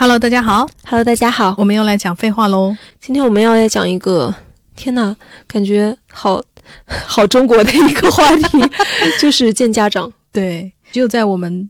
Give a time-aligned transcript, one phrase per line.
[0.00, 2.76] Hello，大家好，Hello，大家好，我们又来讲废话喽。
[3.00, 4.32] 今天我们要来讲一个，
[4.76, 5.16] 天呐，
[5.48, 6.40] 感觉好
[6.86, 8.58] 好中国的一个话题，
[9.20, 10.12] 就是见家长。
[10.30, 11.68] 对，只有在我们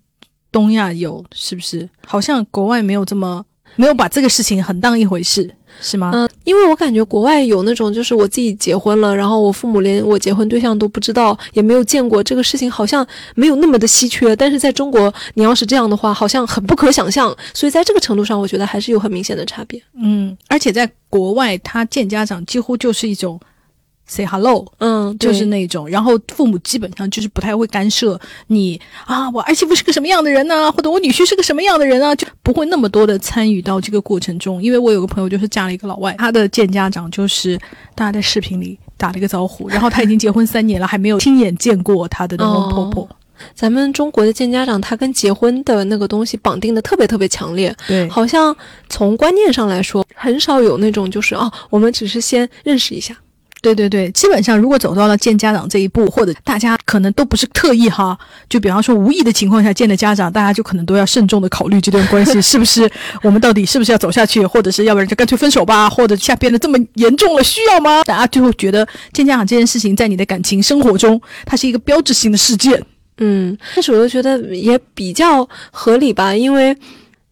[0.53, 1.89] 东亚有，是不是？
[2.07, 3.47] 好像国外没有这么。
[3.77, 5.49] 没有把这个事情很当一回事，
[5.81, 6.11] 是吗？
[6.13, 14.35] 嗯，因为我感觉国外有那种，就是我自己结婚了，然后我父母连我结婚对象都不知道，也没有见过这个事情，好像没有那么的稀缺。
[14.35, 17.35] 但是在中国，你要是这样的话，好像很不可想象。
[17.55, 19.81] 所以在这个程度上，我觉得还是有很明显的差别。
[20.01, 23.41] 嗯，而且在国外，他见家长几乎就是一种。
[24.09, 28.19] Say hello，嗯，就是那种，然后父母基本上就是不太会干涉
[28.49, 30.73] 你啊，我儿媳妇是个什么样的人呢？
[30.73, 32.15] 或者我女婿是个什么样的人啊？
[32.17, 34.61] 就不会那么多的参与到这个过程中。
[34.63, 37.57] 因为我有个朋友就是嫁了一个老外，他的见家长就是
[37.95, 43.09] 大家在视频里打了一个招呼，然后他已经结婚三年了，还没有亲眼见过他的那种婆婆。
[43.55, 48.57] 咱们中国的见家长，他跟结婚的那个东西绑定的特别特别强烈，对，好像
[48.89, 53.17] 从观念上来说，很少有那种就是哦，我们只是先认识一下。
[53.61, 58.17] 对对对，基本上如果走到了见家长这一步，或者大家可能都不是特意哈，
[58.49, 62.89] 就比方说无意的情况下见了家长，大家就可能都要慎重的考虑这段关系是不是
[63.23, 68.05] 我们到底是不是要走下去，或者是要不然就干脆分手吧，或者下变得这么严重了，需要吗？
[68.05, 72.81] 大家就会觉得见家长这件事情在你的感情生活中，它是一个标志性的事件。
[73.19, 76.77] 嗯，但是我又觉得也比较合理吧，因为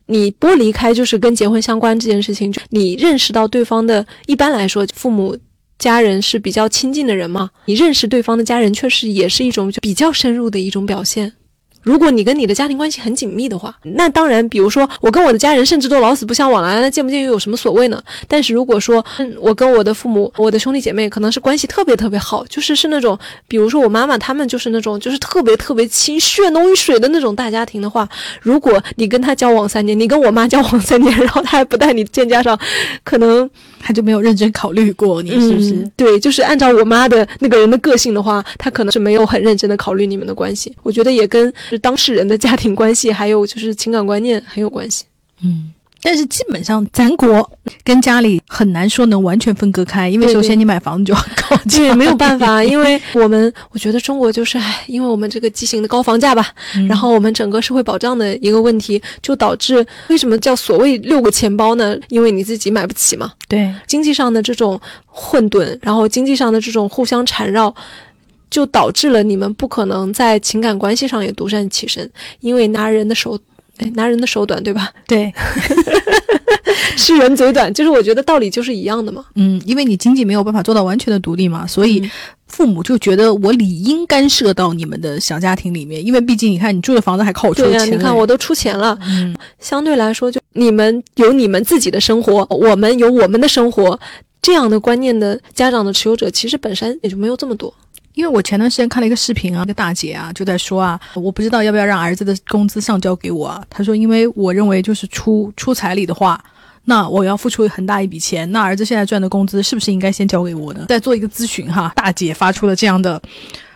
[0.07, 5.37] 你不离开就是跟结婚相关这件事情，你认识到对方的，一般来说父母。
[5.79, 11.33] 家人是比较亲近的人嘛，你认识对方的家人，确实也是一种比较深入的一种表现。
[11.83, 18.03] 如果你跟你的家庭关系很紧密的话，那当然，比如说我跟我的家人甚至都老死不相往来，那见不见又有什么所谓呢？
[18.27, 19.05] 但是如果说
[19.39, 23.17] 我跟我的父母、我的兄弟姐妹可能是关系特别特别好，就是是那种，
[23.47, 28.09] 比如说我妈妈他们就是那种就是特别特别亲、血浓于水的那种大家庭的话，
[28.41, 32.59] 如果你跟他交往三年，你跟我妈交往三年，然后他还不带你见家长，
[33.05, 35.91] 可能他就没有认真考虑过你是不是？
[35.97, 40.75] 对，就是按照我妈的那个人的个性的话，他可能是没有很认真的考虑你们的关系。
[40.83, 41.53] 我觉得也跟。
[41.83, 45.05] 当事人的家庭关系，还有就是情感观念很有关系。
[45.42, 45.73] 嗯，
[46.06, 47.50] 但是基本上咱国
[47.83, 56.46] 跟家里很难说能完全分割开，因为首先你买房子就要靠对，没有办法， 因为我们我觉得中国就是唉，因为我们这个畸形的高房价吧，
[56.89, 61.98] 然后我们整个社会保障的一个问题，就导致为什么叫所谓六个钱包呢？
[62.08, 63.33] 因为你自己买不起嘛。
[63.48, 67.74] 对，经济上的这种混沌，然后经济上的这种互相缠绕。
[68.48, 73.36] 就导致了你们不可能在情感关系上也独善其身，因为拿人的手，
[73.79, 74.91] 哎，拿人的手短，对吧？
[75.07, 75.33] 对，
[76.97, 79.25] 是人嘴短，就是我觉得道理就是一样的嘛。
[79.35, 82.09] 嗯，因为你经济没有办法做到完全的独立嘛，所以
[82.47, 93.98] 父母就觉得我理应干涉到你们的小家庭里面，因为毕竟你看你住的房子还靠我出钱，你看我都出钱了，嗯，相对来说就你们有你们自己的生活，我们有我们的生活，
[94.41, 97.73] 这样的观念的家长的持有者其实本身也就没有这么多。
[98.17, 103.63] 因为我前段时间看了一个视频啊，一个大姐啊就在说啊，我不知道要不要让儿子的工资上交给我啊。
[103.69, 106.43] 她说，因为我认为就是出出彩礼的话，
[106.85, 110.87] 那我要付出很大一笔钱，那儿子现在赚的工资是不是应该先交给我呢？
[110.89, 113.21] 在做一个咨询哈，大姐发出了这样的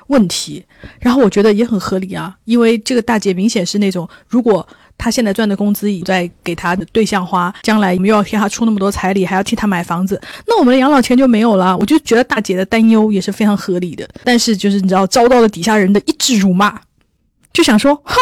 [0.06, 0.65] 问题，
[1.01, 4.67] 然后我觉得也很合理啊，因为这个大姐明显是那种如果。
[5.00, 11.75] 他现在赚的工资已在给他的对象花，将来我们又要替他出那么多彩礼，还要替他买房子，那我们的养老钱就没有了。
[11.78, 16.78] 我就觉得大姐的担忧也是非常合理的，但是就是你知道遭到了底下人的一致辱骂，
[17.53, 18.15] 就想说，哼，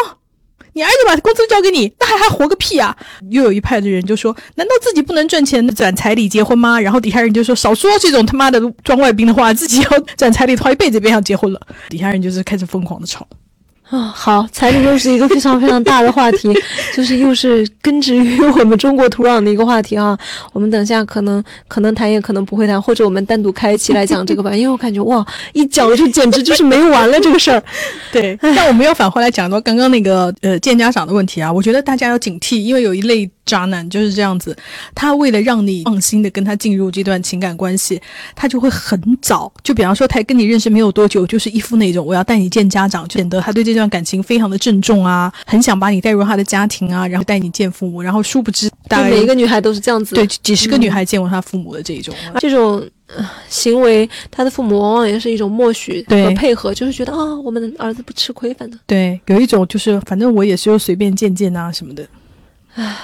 [0.75, 2.97] 你儿子把工资交给你，那还还活个屁啊！
[3.31, 6.79] 又有一派的人就说，难道自己不能赚钱转彩礼结婚吗？
[6.79, 11.61] 然后底下人就说，少说这种他妈的装外宾的话，自己要转彩礼的话，一辈子别想结婚了。
[11.89, 13.27] 底下人就是开始疯狂的吵。
[13.91, 16.53] 啊，好，彩礼又是一个非常非常大的话题，
[16.95, 20.19] 就是又是根植于我们中国土壤的一个话题啊。
[20.53, 24.55] 我们等下可能可能谈，也可能不会谈，或者我们单独开一期来讲这个吧。
[24.55, 27.63] 因为我感觉哇，一讲就简直就是没完了这个事儿。
[28.13, 33.31] 对，但我们要返回来讲到刚刚那个呃见家长的问题啊，我觉得大家要警惕，因为有一类。
[33.49, 34.55] 渣男就是这样子，
[34.95, 37.99] 他为了让你放心的跟他进入这段情感关系，
[38.37, 52.87] 他就会很早，就比方说他跟你认识没有多久，就是一副那种我要带你见家长，显得他对这段感情非常的郑重啊，很想把你带入他的家庭啊，然后带你见父母，然后殊不知，每一个女孩都是这样子，对，几十个女孩见过他父母的这一种，这种
[53.49, 58.79] 行为，他的父母往往也是一种默许和配合，就是觉得啊，我们的儿子不吃亏，反正。
[58.87, 62.07] 对，有一种就是反正我也是随便见见啊什么的，
[62.75, 62.97] 唉。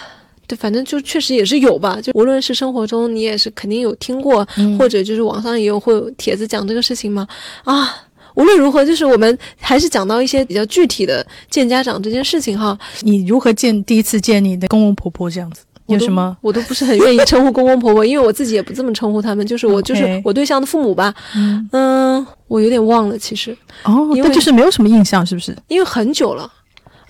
[0.47, 4.47] 对，反正就确实也是有吧，就无论是生活中你也是肯定有听过，
[4.79, 7.27] 或者就是网上也有会有帖子讲这个事情嘛。
[7.63, 7.89] 啊，
[8.35, 12.77] 无论如何，就是我们还是讲到一些比较具体的见家长这件事情哈。
[13.01, 15.63] 你如何见第一次见你的公公婆婆这样子？
[15.87, 16.35] 有什么？
[16.41, 21.15] 我都不是很愿意称呼公公婆婆，因为我自己也不这么称呼他们， 就是我就是我对象的父母吧。
[21.37, 25.55] 嗯，嗯，我有点忘了，其实哦，因为那就是没有什么印象，是不是？
[25.69, 26.51] 因为很久了，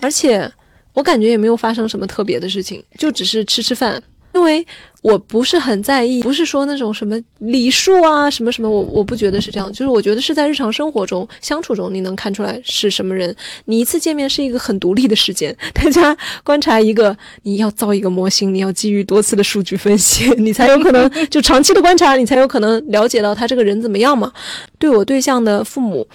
[0.01, 0.51] 而且
[0.93, 4.01] 我感觉也没有发生什么特别的事情，就只是吃吃饭。
[4.35, 4.65] 因为
[5.01, 13.33] 我不是很在意，不是说那种什么礼数啊，什么什么，我我不觉得是这样，就是我觉得是在日常生活中相处中，你能看出来是什么人。
[13.63, 24.33] 你一次见面是一个很独立的时间，大家观察一个，你要造一个模型，你要基于多次的数据分析，你才有可能就长期的观察，你才有可能了解到他这个人怎么样嘛。
[24.77, 26.05] 对我对象的父母，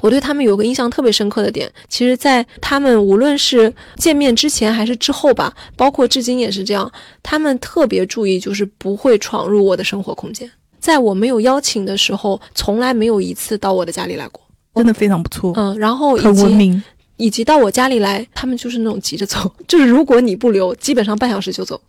[0.00, 6.90] 我对他们有个印象特别深刻的点，其实，在他们无论是见面之前还是之后吧，包括至今也是这样，
[7.22, 10.50] 他们特别注意，就是不会闯入我的生活空间。
[10.78, 14.40] 在我没有邀请的时候，从来没有一次到我的家里来过。
[14.74, 16.82] 真的非常不错，嗯，然后很以及文明。
[17.16, 21.80] 以及到我家里来，他们就是那种急着走，就是如果你不留，基本上半小时就走。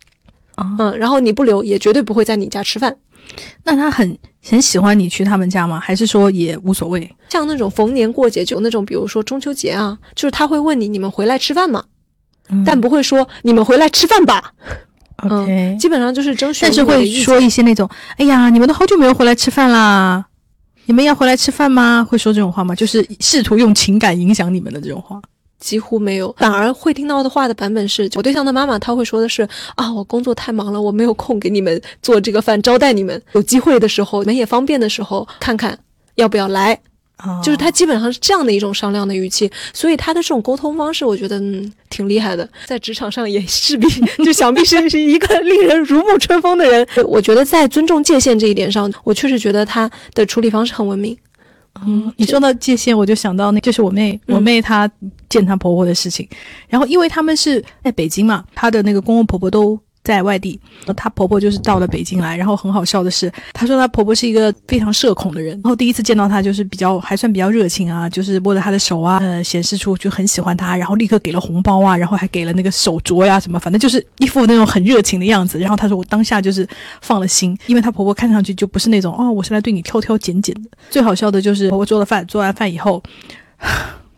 [0.54, 2.96] 啊嗯，然后你不留，也绝对不会在你家吃饭。
[3.64, 5.80] 那他很很喜欢你去他们家吗？
[5.80, 7.10] 还是说也无所谓？
[7.28, 11.84] 像那种逢年过节，就有那种比如说中秋节啊，就是他会问你，你们回来吃饭吗？
[12.48, 14.52] 嗯但不会说你们回来吃饭吧，
[15.24, 20.24] OK，基本上就是征询但是会说一些那种，哎呀，你们都好久没有回来吃饭啦，
[20.84, 22.06] 你们要回来吃饭吗？
[22.08, 22.72] 会说这种话吗？
[22.74, 25.20] 就是试图用情感影响你们的这种话。
[25.58, 35.78] 几乎没有，反而会听到的话的版本是我对象的妈妈，她会说的是啊，我工作太忙了，我没有空给你们做这个饭招待你们，有机会的时候，你们也方便的时候，看看
[36.16, 36.78] 要不要来，
[37.16, 43.88] 啊就是他基本上是这样的一种商量的语气，所以他的这种沟通方式，我觉得嗯挺厉害的，在职场上也势必
[44.24, 46.86] 就想必是是一个令人如沐春风的人。
[47.06, 51.16] 我觉得在尊重界限这一点上，我确实觉得他的处理方式很文明。
[51.86, 54.34] 嗯，你说到界限，我就想到那，就是我妹，嗯。
[54.36, 54.90] 我妹她
[55.36, 56.26] 见她婆婆的事情。
[56.68, 60.58] 然后，因为他们是在北京嘛，她的那个公公婆婆都在外地，
[60.96, 62.36] 她婆婆就是到了北京来。
[62.36, 65.52] 然后很好笑的是，她说她婆婆是一个非常社恐的人。
[65.64, 75.58] 然后第一次见到她，就是比较还算比较热情啊，就是握着她的手啊，呃，显示出就很喜欢她，然后立刻给了红包啊，然后还给了那个手镯呀、什么，反正就是一副那种很热情的样子。
[75.58, 76.66] 然后她说我当下就是
[77.00, 80.70] 放了心，因为她婆婆看上去就不是那种哦，我是来对你挑挑拣拣的。
[80.88, 83.02] 最好笑的就是婆婆做了饭，做完饭以后，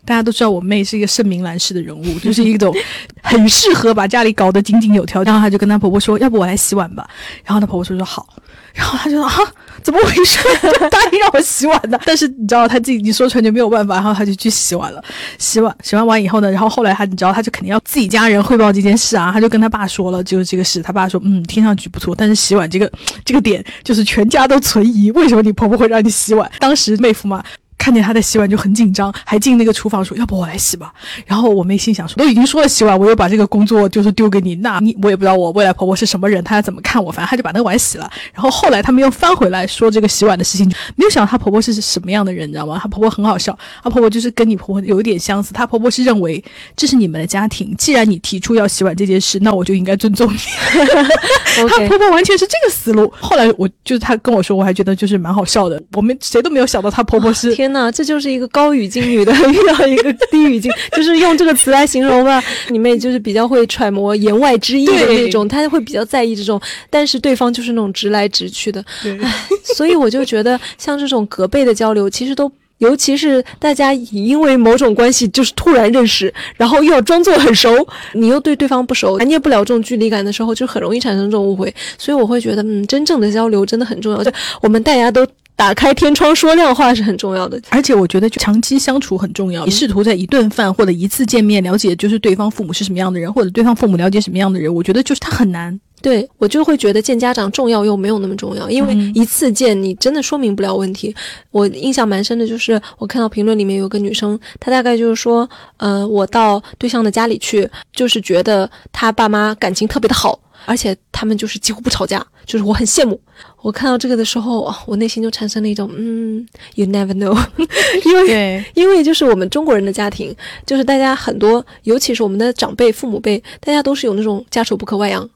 [0.09, 2.75] 大家都知道我妹是一个盛名兰式的人物，就是一种
[3.21, 5.21] 很适合把家里搞得井井有条。
[5.21, 7.07] 然后她就跟她婆婆说：“要不我来洗碗吧。”
[7.45, 8.27] 然后她婆婆说：“说好。”
[8.73, 9.35] 然后她就说：“啊，
[9.83, 10.39] 怎么回事？
[10.63, 12.01] 就答应让我洗碗的。
[12.07, 15.03] ”但是你知道，她自己已经说出来就没有办法，然后她就去洗碗了。
[15.37, 20.81] 洗碗洗完碗以后呢，然后后来她你知道，她就肯定要自己家人汇报这件事啊，她就跟她爸说了，就是这个事。
[20.81, 22.91] 她爸说：“嗯，听上去不错，但是洗碗这个
[23.23, 27.43] 这个点就是全家都存疑，为什么你婆婆会让你洗碗？”当时妹夫嘛。
[27.79, 30.93] 看见她在洗碗就很紧张，还进那个厨房说：“要不我来洗吧。”
[31.25, 38.07] 然后我妹心想说：“都已经说了洗碗，我又把这个工作就是丢给你，那你我也不知道我未来婆婆是什么人，她要怎么看我，反正她就把那个碗洗了。
[38.33, 42.77] 然后后来他们又翻回来说这个洗碗的事情，没有想到她婆婆是什么样的人，你知道吗？
[42.81, 46.43] 她婆婆很好笑，她婆婆就是跟你婆婆有一点相似，她婆婆是认为
[46.75, 50.37] 这是你们的家庭，既然你提出要洗碗这件事，那我就应该尊重你。
[51.69, 53.11] 她婆婆完全是这个思路。
[53.19, 55.81] 后来我就是她跟我说，我还觉得就是蛮好笑的。
[55.93, 62.43] 我们谁都没有想到她婆婆是天呐，这就是一个高语境女的遇到一个低语境， 就是用这个词来形容吧。
[62.69, 68.83] 你妹就是比较会揣摩言外之意的那种，她会比较在意这种，但是对方就是那种直来直去的。
[69.03, 69.33] 唉
[69.75, 72.51] 所以我就觉得，像这种隔辈的交流，其实都。
[72.79, 81.75] 尤其是大家因为某种关系就是突然认识，然后又要装作很熟，你又对对方不熟，拿捏不了这种距离感的时候，就很容易产生这种误会。
[81.97, 85.27] 所以我会觉得，嗯，真正的交流真的很重要，就我们大家都
[85.59, 87.61] 打开天窗说亮话是很重要的。
[87.67, 89.65] 而且我觉得就长期相处很重要。
[89.65, 95.77] 你试图在一顿饭或者一次见面了解，就是对方父母是什么样的人，或者对方父母了解什么样的人，我觉得就是他很难。
[96.01, 101.13] 对我就会觉得见家长重要又没有那么重要，因为嗯一次见你真的说明不了问题。
[101.51, 110.39] 我印象蛮深的，就是我看到评论里面有个女生，她大概就是说，呃，我到对象的家里去，就是觉得他爸妈感情特别的好，
[110.69, 113.19] 而且他们就是几乎不吵架，就是我很羡慕。
[113.63, 117.35] 我看到这个的时候，啊我内心就产生了一种，嗯，you never know，
[118.05, 120.31] 因为， 因为就是我们中国人的家庭，
[120.67, 125.27] 就是大家很多，尤其是我们的长辈、父母辈，大家都是有那种家丑不可外扬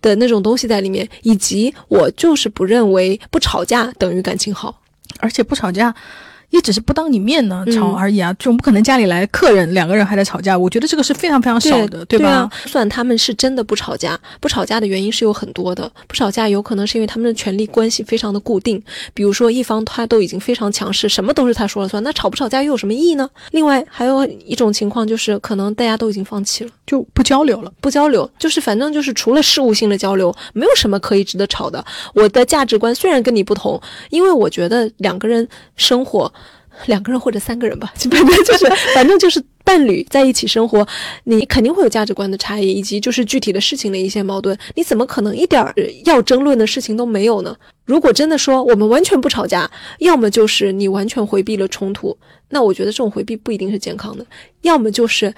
[0.00, 4.80] 的那种东西在里面，以及我就是不认为不吵架等于感情好。
[5.18, 5.94] 而且不吵架
[6.52, 12.04] 也只是不当你面呢嗯吵而已啊，总不可能家里来客人两个人还在吵架，我觉得这个是非常非常少的，吧？
[12.08, 15.90] 对啊，算他们是真的不吵架，不吵架的原因是有很多的。
[16.06, 18.82] 不吵架有可能是因为他们的权力关系非常的固定，
[19.14, 23.28] 比如说一方他都已经非常强势，什么都是他说了算，那吵不吵架又有什么意义呢？
[23.50, 26.70] 另外还有一种情况就是，可能大家都已经放弃了。
[26.86, 27.72] 就不交流了。
[27.80, 31.82] 不交流，就是反正就是除了事务性的交流，没有什么可以值得吵的。
[32.12, 33.80] 我的价值观虽然跟你不同，
[34.10, 36.30] 因为我觉得两个人生活，
[36.86, 40.86] 两个人或者三个人吧， 反正就是 反正就是伴侣在一起生活，
[41.24, 44.56] 你肯定会有价值观的差异，以及就是具体的事情的一些矛盾。
[44.74, 45.74] 你怎么可能一点儿
[46.04, 47.56] 要争论的事情都没有呢？
[47.84, 52.16] 如果真的说我们完全不吵架，要么就是你完全回避了冲突，
[52.48, 54.24] 那我觉得这种回避不一定是健康的，
[54.62, 55.32] 要么就是。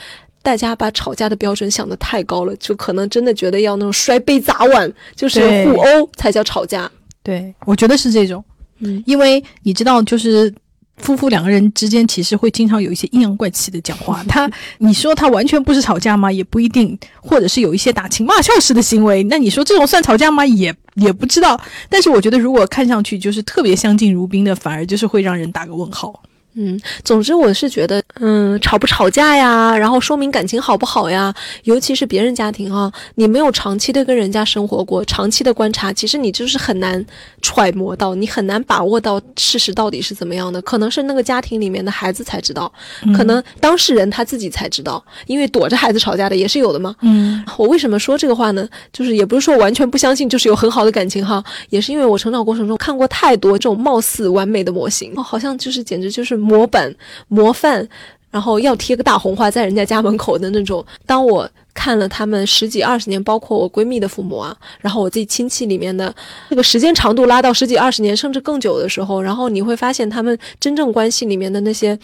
[0.44, 6.90] 大家把吵架的标准想得太高了，就可能真的觉得要那种摔杯砸碗，就是对互殴才叫吵架。
[7.22, 8.44] 对，我觉得是这种，
[8.80, 10.54] 嗯，因为你知道，就是
[10.96, 14.22] 夫妇两个人之间其实会经常有一些阴阳怪气的讲话。
[14.28, 16.30] 他，你说他完全不是吵架吗？
[16.30, 19.22] 也不一定，或者是有一些打情骂俏式的行为。
[19.24, 20.46] 那你说这种算吵架吗？
[20.46, 21.60] 也也不知道。
[21.88, 26.22] 但是我觉得，如果看上去就是特别相敬如宾的，反而就是会让人打个问号。
[26.56, 31.34] 嗯，总之我是觉得，嗯，吵不吵架呀，然后说明感情好不好呀，
[31.64, 37.04] 尤其是别人家庭啊，你没有长期的跟人家生活过，长期的观察，其实你就是很难
[37.42, 42.72] 揣摩到，你很难把握到事实到底是怎么样的，可能是那个家庭里面的孩子才知道，
[43.16, 46.94] 可能当事人他自己才知道，因为躲着孩子吵架的也是有的嘛。
[47.00, 48.68] 嗯我为什么说这个话呢？
[48.92, 56.94] 就是也不是说完全不相信，就是有很好的感情哈，也是因为我成长过程中看过太多这种貌似完美的模型，哦，好像就是简直就是模板
[57.28, 57.88] 模范，
[58.30, 60.84] 然后要贴个大红花在人家家门口的那种。
[61.06, 66.14] 当我看了他们十几二十年，包括我闺蜜的父母啊，然后我自己亲戚里面的
[66.50, 71.98] 这个时间长度拉到十几二十年甚至更久的时候，然后你会发现他们真正关系里面的那些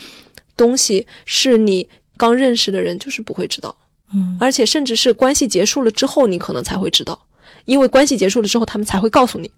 [0.56, 3.74] 东西，是你刚认识的人就是不会知道。
[4.12, 7.16] 嗯而且甚至是关系结束了之后，你可能才会知道，
[7.64, 9.48] 因为关系结束了之后，他们才会告诉你。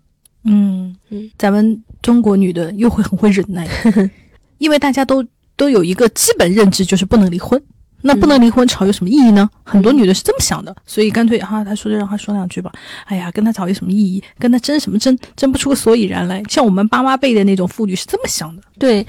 [0.45, 3.67] 嗯嗯，咱们中国女的又会很会忍耐，
[4.63, 5.25] 因为大家都
[5.57, 7.61] 都有一个基本认知，就是不能离婚。
[8.05, 9.49] 那不能离婚吵有什么意义呢？
[9.65, 12.71] 很多女的是这么想的，所以干脆哈、他说就让他说两句吧。
[13.07, 14.23] 哎呀，跟他吵有什么意义？
[14.39, 15.17] 跟他争什么争？
[15.37, 16.41] 争不出个所以然来。
[16.49, 18.63] 像我们爸妈辈的那种妇女是这么想的。
[18.79, 19.05] 对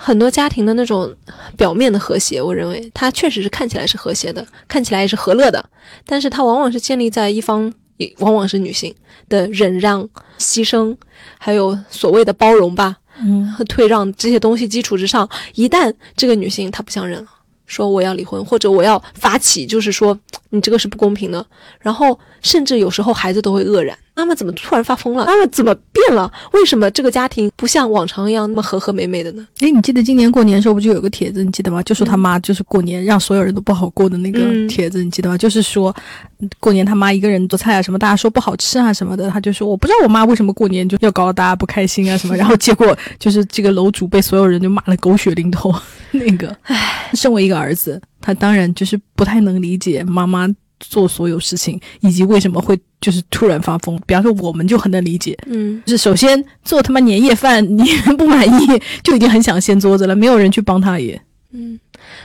[0.00, 1.12] 很多家庭的那种
[1.56, 5.64] 表面的和谐，我认为它确实是看起来是和谐的，看起来也是和乐的，
[6.04, 8.94] 但是它往往是建立在一方，也往往是女性
[9.28, 10.08] 的忍让、
[10.38, 10.96] 牺牲，
[11.38, 13.46] 还有所谓的包容吧，嗯。
[13.52, 17.28] 和 退让这些东西基础之上，一旦这个女性她不想忍了，
[17.66, 20.18] 说我要离婚，或者我要发起，就是说
[20.50, 21.44] 你这个是不公平的，
[21.80, 25.26] 然后甚至有时候孩子都会愕然，妈妈怎么突然发疯了？
[25.26, 26.32] 妈妈怎么变了？
[26.52, 29.46] 为什么这个家庭不像往常一样那么和和美美的呢？
[29.60, 31.82] 诶，你记得今年过年的时候不就有个帖子，你记得吗？
[31.82, 35.36] 就说他妈就是过年让所有人都不好过的那个嗯帖子，你记得吗？
[35.36, 35.94] 就是说
[36.38, 45.74] 嗯过年他妈一个人做菜啊什么，大家说不好吃啊什么的，他就说我不知道我妈为什么过年就要搞得大家不开心啊什么，然后结果就是这个楼主被所有人就骂得狗血淋头。
[46.12, 50.48] 那个，唉，身为一个儿子，他当然就是不太能理解妈妈。
[50.80, 53.98] 做所有事情，以及为什么会就是突然发疯。
[54.06, 57.84] 比方说，我们就很能理解，嗯就是首先做他妈年夜饭，你
[58.16, 61.20] 不满意就已经很想掀桌子了，没有人去帮他也。
[61.52, 61.78] 嗯，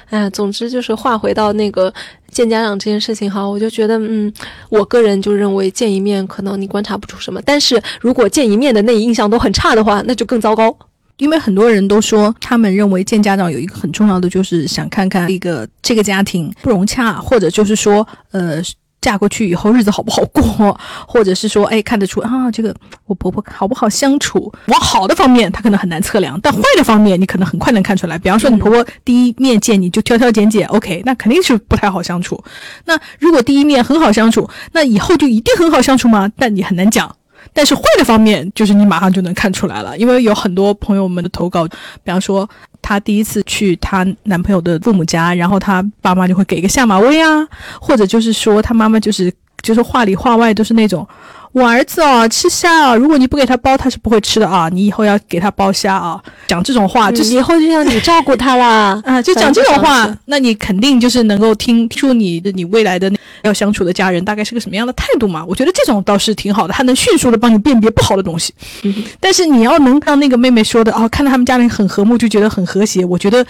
[0.10, 1.93] 哎呀，总之就是话回到那个
[2.29, 4.34] 见家长这件事情哈，我就觉得，嗯，
[4.70, 10.75] 我个人就认为见一面可能你观察不出什么，但是如果见一面的那一印象都很差的话，那就更糟糕。
[11.22, 18.60] 因为很多人都说，他们认为见家长有一个很重要的，就是想看看一个这个家庭不融洽，或者就是说，呃，
[19.00, 20.75] 嫁过去以后日子好不好过，
[21.08, 22.75] 或者是说，哎，看得出啊，这个
[23.06, 24.51] 我婆婆好不好相处。
[24.66, 28.18] 往好的方面，他可能很难测量，但坏的方面，你可能很快能看出来。
[28.18, 32.44] 比方说，你婆婆第一面见你就挑挑拣拣，OK，那肯定是不太好相处。
[32.86, 36.32] 那如果第一面很好相处，那以后就一定很好相处吗？
[36.36, 37.16] 但你很难讲。
[37.53, 42.50] 但是坏的方面，就是你马上就能看出来了，因为有很多朋友们的投稿，比方说
[42.81, 47.48] 她第一次去她男朋友的父母家，然后她爸妈就会给一个下马威啊，
[47.79, 51.07] 或者就是说她妈妈就是就是话里话外都是那种。
[51.53, 54.70] 我儿子哦，吃虾啊，如果你不给他剥，他是不会吃的啊。
[54.70, 59.01] 你以后要给他剥虾啊，讲这种话，就是嗯以后就让你照顾他啦。
[59.05, 65.43] 啊，就讲这种话，那你肯定就是能够听出你的你未来的那要相处的家人大概是个什么样的态度嘛？
[65.46, 68.53] 我觉得这种倒是挺好的，他能迅速的帮你辨别不好的东西。
[68.84, 73.03] 嗯但是你要能让那个妹妹说的哦，看到他们家里很和睦，就觉得很和谐。
[73.03, 73.46] 我觉得，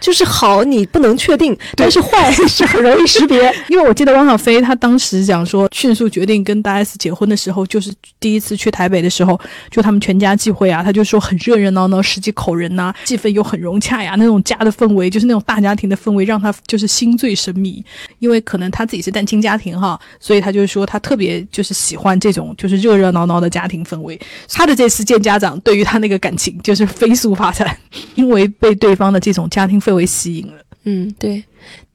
[0.00, 3.52] 就是好，你不能确定，但是坏是很容易识别。
[3.68, 9.38] 因为我记得汪小菲他当时讲说，迅速决定跟大 S 结婚的时候，就是第一次去台北的时候，
[9.70, 17.84] 就他们全家聚会啊，他就说很热热闹闹，十几口人呐、气氛又很融洽呀，那种家的氛围，就是那种大家庭的氛围，让他就是心醉神迷。
[18.18, 24.18] 因为可能他自己是单亲家庭哈，所以他就是说他特别就是喜欢这种就是热热闹闹的家庭氛围。
[24.48, 27.76] 他的这次见家长，对于他那个感情就是飞速发展，
[28.14, 30.54] 因为被对方的这种家庭氛围吸引了。
[30.84, 31.42] 嗯，对。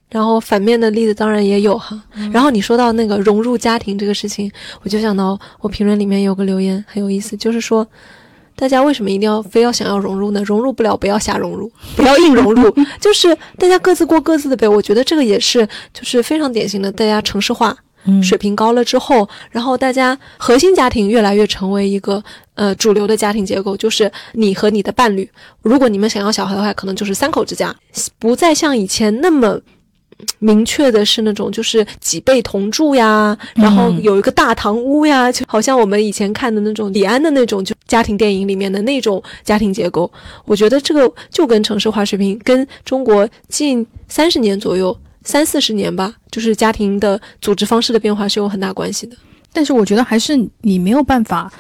[0.10, 2.02] 然后反面的例子当然也有哈。
[2.32, 4.52] 然后你说到那个融入家庭这个事情，
[4.84, 7.88] 我就想到我评论里面有个留言很有意思，就是说
[8.56, 10.42] 大家为什么一定要非要想要融入呢？
[10.44, 14.68] 融入不了，不要瞎融入， 不要硬融入， 就是大家各自过各自的呗。
[14.68, 17.78] 我觉得这个也是就是非常典型的，大家城市化。
[18.06, 22.24] 嗯水平高了之后，然后大家核心家庭越来越成为一个
[22.56, 25.30] 呃主流的家庭结构，就是你和你的伴侣。
[25.62, 27.76] 如果你们想要小孩的话，可能就是三口之家，
[28.18, 29.60] 不再像以前那么。
[30.40, 40.12] 明确的是那种就是几辈同住呀，然后有一个大堂屋呀，就好像我们以前看的那种李安的那种就家庭电影里面的那种家庭结构。
[40.46, 44.98] 我觉得这个就跟城市化水平，跟中国近三十年左右。
[45.22, 49.16] 三四十年吧，就是家庭的组织方式的变化是有很大关系的。
[49.52, 51.52] 但是我觉得还是你没有办法，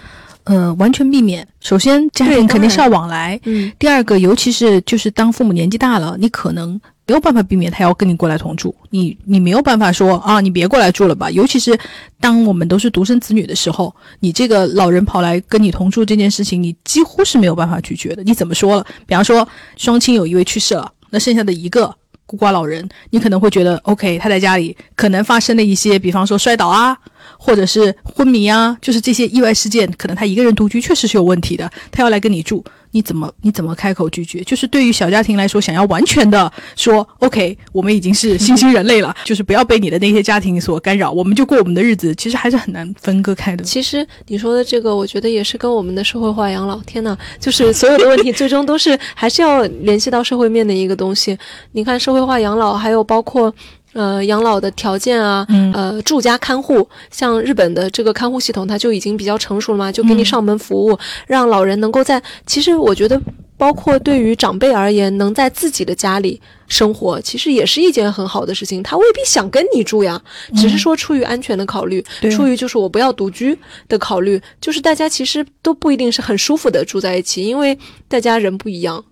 [0.46, 1.46] 呃，完全避免。
[1.60, 3.40] 首先，家对庭肯定是要往来。
[3.44, 11.32] 嗯，第二个，尤其是就是当父母年纪大了，你可能没有办法避免他要跟你过来同住，你你没有办法说啊，你别过来住了吧。
[11.32, 11.76] 尤其是
[12.20, 18.24] 当我们都是独生子女的时候，你这个老人跑来跟你同住这件事情，你几乎是没有办法拒绝的。
[18.24, 18.86] 你怎么说了？
[19.08, 21.96] 比方说双亲有一位去世了，那剩下的一个。
[22.28, 26.96] 孤寡老人，你可能会觉得，OK，他在家里可能发生了一些，比方说摔倒啊，
[27.40, 34.44] 或者是昏迷啊，就是这些意外事件，可能他一个人独居确实是有问题的，他要来跟你住，你怎么你怎么开口拒绝？
[34.44, 43.64] 就是对于小家庭来说，想要完全的说 OK，我们已经是新兴人类了， 就是不要被你的那些家庭所干扰，我们就过我们的日子，其实还是很难分割开的。
[43.64, 51.38] 其实你说的这个，我觉得也是跟我们的社会化养老，天呐， 就是所有的问题最终都是还是要联系到社会面的一个东西。
[51.74, 53.54] 你看社会化养老，还有包括。
[54.00, 62.24] 呃，养老的条件啊，嗯呃，住家看护，像日本的这个看护系统，它就已经比较成熟了嘛，就给你嗯上门服务，让老人能够在。
[62.46, 63.22] 其实我觉得，
[63.58, 66.40] 包括对于长辈而言，能在自己的家里
[66.70, 68.82] 生活，其实也是一件很好的事情。
[68.82, 70.22] 他未必想跟你住呀，
[70.56, 73.58] 只是说出于安全的考虑，对出于就是我不要独居
[73.90, 79.04] 的考虑，就是大家其实都不一定是很舒服的住在一起，因为大家人不一样。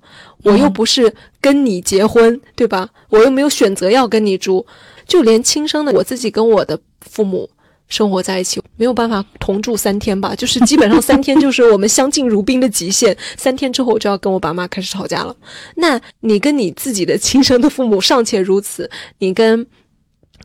[0.47, 2.89] 我又不是跟你结婚，对吧？
[3.09, 4.65] 我又没有选择要跟你住，
[5.05, 7.49] 就连亲生的我自己跟我的父母
[7.89, 10.33] 生活在一起，没有办法同住三天吧？
[10.35, 15.35] 就是基本上三天就是我们相敬如宾的极限， 三天之后我就要跟我爸妈开始吵架了。
[15.75, 19.65] 那你跟你自己的亲生的父母尚且如此，你跟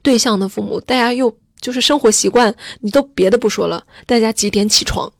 [0.02, 5.12] 对象的父母，大家又就是生活习惯，你都别的不说了，大家几点起床？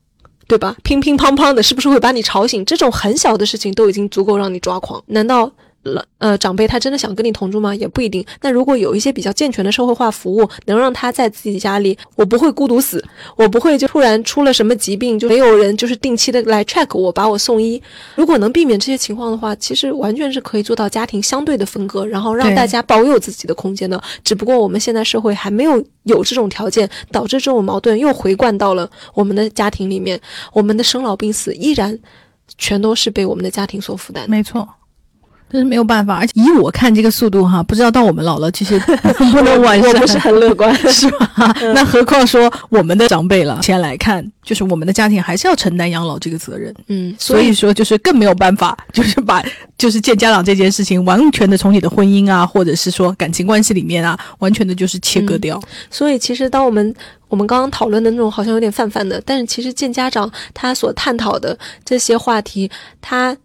[0.53, 0.77] 对吧？
[0.83, 2.63] 乒乒乓乓的，是不是会把你吵醒？
[2.67, 5.03] 这种很小的事情都已经足够让你抓狂。
[5.07, 5.51] 难道
[5.83, 7.75] 了呃长辈他真的想跟你同住吗？
[7.75, 8.25] 也不一定。
[8.41, 13.05] 那如果有一些比较健全的社会化服务，能让他在自己家里，我不会孤独死，
[13.37, 17.83] 我不会就突然出了什么疾病，就没有人就是定期的来 check 我，把我送医。
[18.15, 24.01] 如果能避免这些情况的话，其实完全是可以做到家庭相对的分割，然后让大家保有自己的空间的。
[24.23, 30.21] 只不过我们现在社会还没有有这种条件，导致这种矛盾又回灌到了我们的家庭里面，
[30.53, 31.99] 我们的生老病死依然
[32.59, 34.29] 全都是被我们的家庭所负担。
[34.29, 34.69] 没错，
[35.53, 36.17] 这是没有办法。
[36.17, 38.79] 而且以我看这个速度哈，不知道到我们老了，其实
[39.31, 41.55] 不能完善，我不是很乐观， 是吧？
[41.75, 46.75] 那何况说我们的长辈了，前来看，就是我们的家庭还是要承担养老这个责任。
[46.89, 49.45] 嗯，所以说，就是更没有办法， 就是把
[49.77, 55.63] 就是见家长这件事情，完全的从你的婚姻啊，或者是说感情关系里面啊，完全的就是切割掉。
[55.91, 56.95] 所以其实当我们
[57.29, 63.37] 我们刚刚讨论的那种好像有点泛泛的，但是其实见家长他所探讨的这些话题，他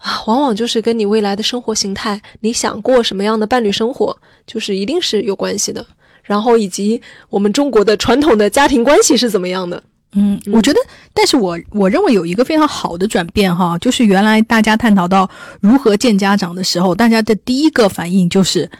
[0.00, 5.86] 啊，往往就是跟你未来的生活形态，你想过什么样的伴侣生活，就是一定是有关系的。
[6.22, 9.82] 然后以及我们中国的传统的家庭关系是怎么样的？
[10.12, 10.78] 嗯，我觉得，
[11.12, 15.28] 但是我我认为有一个非常好的转变哈，就是原来大家探讨到
[15.60, 18.70] 如何见家长的时候，大家的第一个反应就是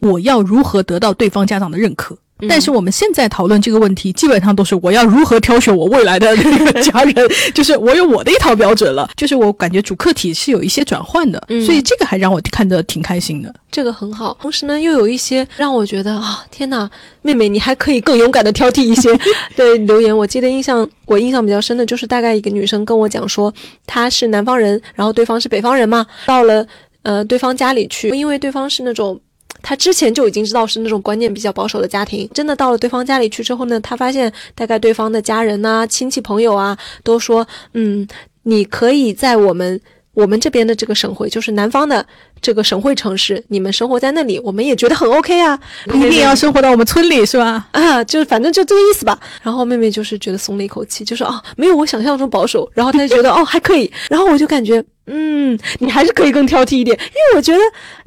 [0.00, 2.18] 我要如何得到对方家长的认可。
[2.48, 7.14] 但是我们现在讨论这个问题，基本上都是我要如何挑选我未来的那个家人，
[7.54, 9.08] 就是我有我的一套标准了。
[9.16, 13.54] 就是我感觉主客体是有一些转换的，嗯所以这个还让我看得挺开心的。
[13.70, 16.90] 这个很好，同时呢，又有一些让我觉得啊，天哪，
[17.22, 19.10] 妹妹，你还可以更勇敢的挑剔一些
[19.56, 20.16] 对留言。
[20.16, 23.52] 我记得印象我印象比较深的就是，大概一个女生跟我讲说，
[23.86, 26.66] 她是南方人，然后对方是北方人嘛，到了
[27.02, 29.20] 呃对方家里去，因为对方是那种。
[29.62, 38.06] 他之前就已经知道是那种观念比较保守的家庭，真的到了对方家里去之后呢，他发现大概对方的家人呐、亲戚朋友啊都说，嗯，
[38.44, 39.80] 你可以在我们。
[40.12, 42.04] 我们这边的这个省会就是南方的
[42.42, 45.58] 这个省会城市，你们生活在那里，我们也觉得很 OK 啊。
[45.94, 47.68] 一定要生活到我们村里是吧？
[47.72, 49.18] 啊，就是反正就这个意思吧。
[49.40, 52.68] 然后妹妹就是觉得松了一口气，就是啊，没有我想象中保守。
[52.74, 53.90] 然后她就觉得哦还可以。
[54.10, 57.60] 然后我就感觉嗯，你还是可以更挑剔一点，因为我觉得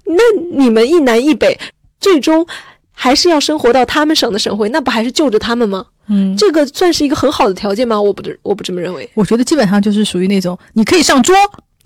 [0.06, 1.60] 那你们一南一北，
[2.00, 2.46] 最终
[2.92, 5.86] 还是要生活到他们省的省会，那不还是救着他们吗？
[6.10, 8.00] 嗯，这个算是一个很好的条件吗？
[8.00, 9.10] 我不我不这么认为。
[9.13, 11.36] 我觉得基本上就是属于那种你可以上桌。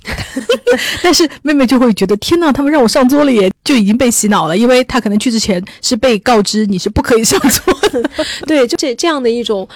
[1.04, 8.10] 但是妹妹就会觉得天呐，他们让我上桌了耶，就已经被洗脑了，因为她可能去之前是被告知你是不可以上桌的。
[8.48, 9.68] 对，就这这样的一种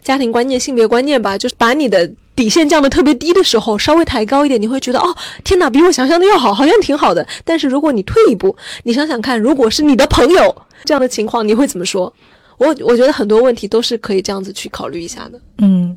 [0.00, 5.14] 家庭观念、性别观念吧，就是把你的底线降得特别低的时候，稍微抬高一点，你会觉得哦，
[5.44, 7.26] 天哪，比我想象的要好，好像挺好的。
[7.44, 12.12] 但是如果你退一步，你想想看，如果是你的朋友这样的情况，你会怎么说？
[12.56, 15.40] 我我觉得很多问题都是可以这样子去考虑一下的。
[15.58, 15.96] 嗯。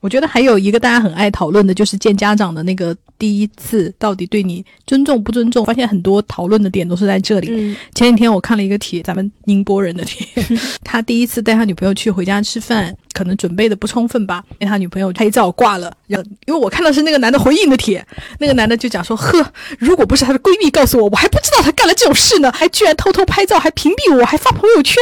[0.00, 5.64] 我觉得还有一个大家很爱讨论的，就是见家长的那个第一次到底对你尊重不尊重？
[5.64, 7.76] 发现很多讨论的点都是在这里。
[7.94, 10.26] 前几天我看了一个帖，咱们宁波人的帖，
[10.82, 12.92] 他第一次带他女朋友去回家吃饭。
[13.12, 15.92] 可能准备的不充分吧，被他女朋友拍照挂了。
[16.06, 18.04] 然后，因为我看到是那个男的回应的帖，
[18.38, 24.96] 那个男的就讲说：“呵，如果不是他的闺蜜告诉我，我还不知道他干了这种事呢，还居然偷偷拍照，还屏蔽我，还发朋友圈。”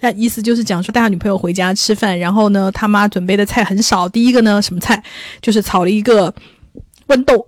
[0.00, 4.08] 那意思就是讲说带他女朋友回家吃饭，然后呢，他妈准备的菜很少。
[4.08, 5.02] 第一个呢，什么菜？
[5.40, 6.32] 就是炒了一个
[7.08, 7.46] 豌豆。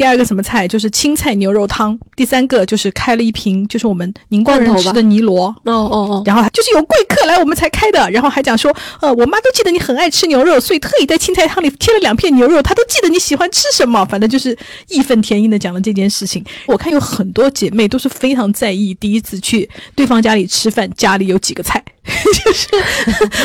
[0.00, 14.56] 第二个什么菜就是青菜牛肉汤，第三个就是开了一瓶就是我们宁波人吃的尼罗哦哦哦，然后就是有贵客来我们才开的，然后还讲说，呃，我妈都记得你很爱吃牛肉，所以特意在青菜汤里贴了两片牛肉，她都记得你喜欢吃什么，反正就是
[14.88, 16.42] 义愤填膺的讲了这件事情。
[16.64, 21.84] 我看有很多姐妹都是非常在意第一次去对方家里吃饭，家里有几个菜。
[22.44, 22.68] 就是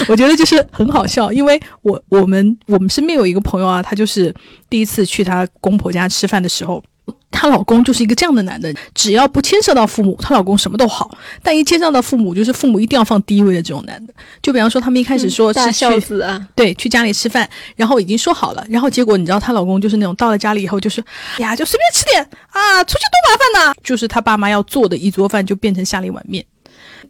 [0.07, 4.33] 我觉得就是很好笑，因为我我们我们身边有一个朋友啊，她就是
[4.69, 6.81] 第一次去她公婆家吃饭的时候，
[7.29, 11.05] 她老公就是一个这样的男的，只要不牵涉到父母，她老公什么都好；
[11.43, 14.13] 但一牵涉到父母，就是父母一定要放第一位的这种男的。
[14.41, 21.03] 就比方说，他们一开始说是孝子啊，对，去家里吃饭，然后已经说好了，然后结果你知道她老公就是那种到了家里以后就是
[21.39, 26.43] 呀，就随便吃点啊，出去多麻烦呐，就是他爸妈要做的一桌饭就变成下了一碗面。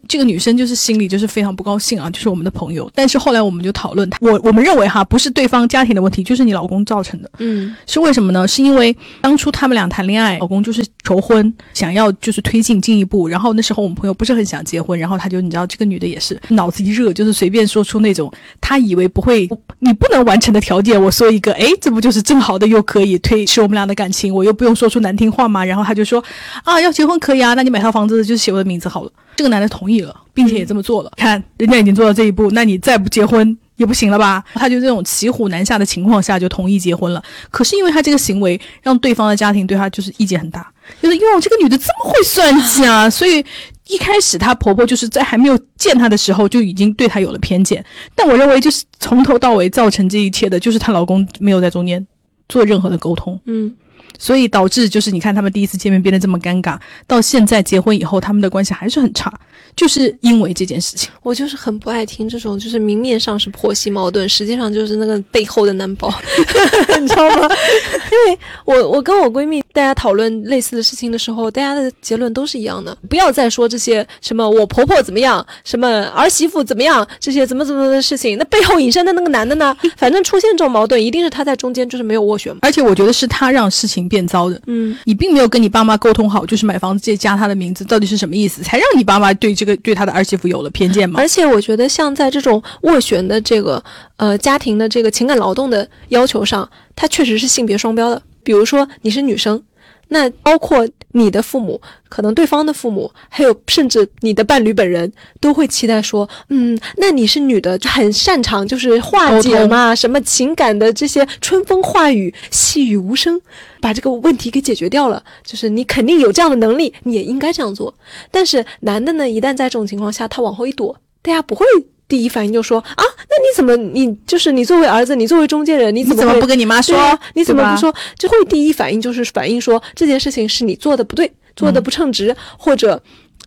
[0.08, 2.90] 这个女生就是心里就是非常不高兴啊，就是我们的朋友。
[2.94, 7.30] 但是后来我们就讨论，我我们认为哈，不是对方家庭的问题，就是你老公造成的。
[7.38, 8.46] 嗯，是为什么呢？
[8.46, 13.28] 是因为当初他们俩谈恋爱，老公就是求婚，想要就是推进进一步。
[13.28, 19.48] 然后那时候我们朋友不是很想结婚，然后他就你知道，这个女的也是脑子一热，就是随便说出那种他以为不会
[19.80, 21.00] 你不能完成的条件。
[21.00, 25.64] 我说一个，哎，这不就是正好的又可以推迟我们俩的感情，我又不用说出难听话嘛？
[25.64, 26.22] 然后他就说
[26.64, 29.10] 啊，要结婚可以啊，那你买套房子就写我的名字好了。
[29.36, 31.12] 这个男的同意了，并且也这么做了。
[31.16, 34.42] 看，人家已经做到这一步，那你再不结婚也不行了吧？
[34.54, 37.22] 他就这种骑虎难下的情况下就同意结婚了。
[37.50, 40.66] 可是因为他这个行为，让对方的家庭对他就是意见很大，
[41.02, 43.08] 就是哟，这个女的这么会算计啊！
[43.10, 43.44] 所以
[43.88, 47.84] 一开始她婆婆就是在还没有见她的时候就已经对她有了偏见。
[48.14, 52.04] 但我认为，就是从头到尾造成这一切的，就是她老公没有在中间
[52.48, 53.38] 做任何的沟通。
[53.44, 53.74] 嗯。
[54.18, 59.32] 所以导致就是你看他们第一次见面变得这么尴尬，到现在结婚以后他们的关系还是很差，
[59.74, 61.10] 就是因为这件事情。
[61.22, 66.08] 我就是很不爱听这种，就是明面上是婆媳矛盾，实际上就是那个背后的难保，
[67.00, 67.48] 你知道吗？
[68.12, 79.76] 因为我我跟我闺蜜大家讨论类似的事情的时候，大家的结论都是一样的，不要再说这些什么我婆婆怎么样，什么儿媳妇怎么样，这些怎么怎么的事情，那背后隐身的那个男的呢？
[79.96, 84.05] 反正出现这种矛盾，一定是他在中间就是没有斡旋，而且我觉得是他让事情。
[84.08, 88.62] 变糟的，嗯，你并没有跟你爸妈沟通好，就是买房子直接加他的名字，到底是什么意思？
[88.62, 91.18] 才让你爸妈对这个对他的儿媳妇有了偏见吗？
[91.20, 93.82] 而且我觉得，像在这种斡旋的这个
[94.16, 98.22] 呃家庭的这个情感劳动的要求上，它确实是性别双标的。
[98.42, 99.62] 比如说你是女生。
[100.08, 113.40] 那包括你的父母，可能对方的父母，还有甚至你的伴侣本人，都会期待说，嗯，那你是女的，就很擅长就是化解嘛，什么情感的这些春风化雨、细雨无声，
[113.80, 115.22] 把这个问题给解决掉了。
[115.42, 117.92] 就是你肯定有这样的能力，你也应该这样做。
[118.30, 121.66] 但是男的呢，一旦在这种情况下，他往后一躲，大家不会。
[122.08, 126.96] 第一反应就说啊，那你怎么你就是你作为儿子，你作为中间人，你怎么不跟你妈说？
[127.34, 127.94] 你怎么不说？
[128.16, 133.02] 就会第一反应就是反映说这件事情是你做的不对，做的不称职，或者，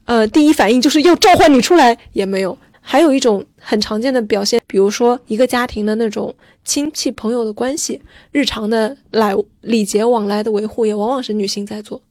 [0.06, 2.58] 呃，第一反应就是要召唤你出来也没有。
[2.82, 6.34] 还有一种很常见的表现，比如说一个家庭的那种
[6.66, 12.02] 亲戚朋友的关系，日常的来礼节往来的维护也往往是女性在做。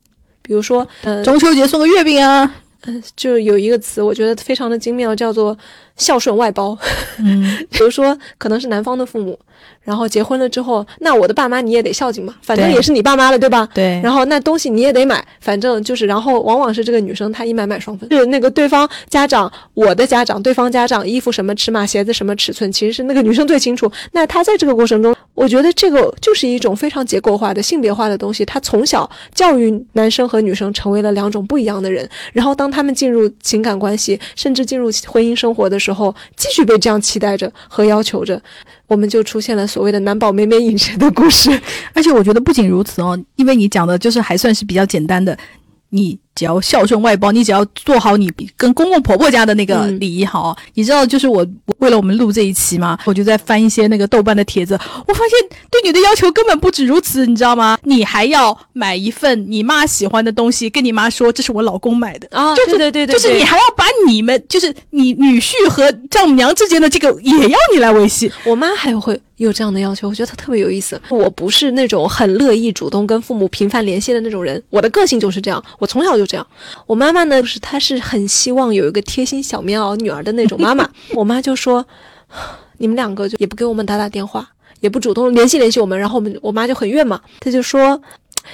[0.40, 2.54] 比如说，呃，中秋节送个月饼啊。
[2.82, 5.56] 嗯，就有一个词，我觉得非常的精妙，叫做
[5.98, 6.76] 孝顺外包。
[7.18, 9.38] 嗯， 比如说，可能是男方的父母，
[9.82, 13.68] 然后结婚了之后，那我的爸妈你也得孝敬嘛，反正也是你爸妈了，对吧？
[13.74, 23.90] 对，然后那东西你也得买，反正就是，然后往往是这个女生她一买买双份，是那个对方家长，我的家长，对方家长衣服什么尺码、鞋子什么尺寸，其实是那个女生最清楚。
[24.12, 28.44] 那她在这个过程中，我觉得这个就是一种非常结构化的性别化的东西。
[28.44, 38.38] 她从小教育男生和女生成为了两种不一样的人，然后当他们进入情感关系，甚至进入婚姻生活的时候，之后继续被这样期待着和要求着，
[38.87, 41.51] 我们就出现了所谓的男宝美美饮食的故事。
[41.94, 45.35] 而且我觉得不仅如此哦，因为你讲的就是还算是比较简单的，
[45.88, 50.57] 你只要孝顺外包，你只要做好你跟公公婆婆家的那个嗯礼仪好。
[50.74, 57.77] 你知道，就是我我为了我们录这一期嘛，我就在翻一些那个豆瓣的帖子，我发现对你的要求根本不止如此，你知道吗？
[57.83, 62.29] 你还要买一份你妈喜欢的东西，跟你妈说这是我老公买的。
[62.31, 68.31] 啊，就是对对对，就是你还要把你们，就是你女婿和丈母娘之间的这个，也要你来维系。
[68.44, 71.01] 我妈还会有这样的要求，我觉得她特别有意思。
[71.09, 76.46] 我不是那种很乐意主动跟父母频繁联系的那种人，我的个性就是这样，我从小就这样。
[76.86, 80.88] 我妈妈呢，就是她是很希望有一个贴心小棉袄女儿的那种妈妈。
[81.16, 81.84] 我妈就说，
[82.76, 84.46] 你们两个就也不给我们打打电话，
[84.80, 88.00] 也不主动联系联系我们，然后我们我妈就很怨嘛，她就说，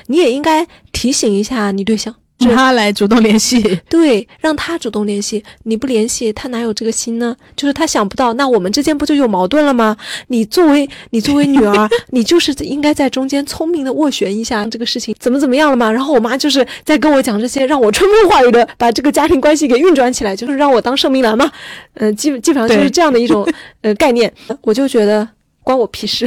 [0.07, 2.15] 你也应该提醒一下你对象。
[2.39, 7.35] 让他来主动联系， 对，让他主动联系，你不联系，他哪有这个心呢？
[7.57, 9.97] 就是他想不到，那我们之间不就有矛盾了吗？
[10.27, 15.91] 你作为你作为女儿， 你就是应该在中间聪明的斡旋一下这个事情怎么怎么样了嘛。
[15.91, 21.51] 然后我妈就是在跟我讲这些，让我春风化雨的把这个家庭关系给运转起来，就是让我当圣明兰嘛。
[21.95, 23.49] 嗯、基基本上就是这样的一种
[23.83, 24.31] 呃概念，
[24.63, 25.27] 我就觉得
[25.63, 26.27] 关我屁事，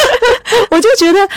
[0.70, 1.28] 我就觉得。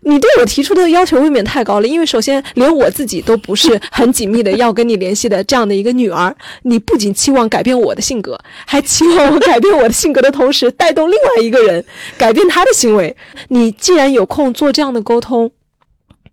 [0.00, 11.84] 你对我提出的要求未免太高了，因为首先连我自己都不是很紧密的要跟你联系的这样的一个女儿，你不仅期望改变我的性格，还期望我改变我的性格的同时，带动另外一个人
[12.16, 13.14] 改变他的行为。
[13.48, 15.50] 你既然有空做这样的沟通，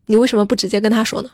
[0.06, 1.30] 你为什么不直接跟他说呢？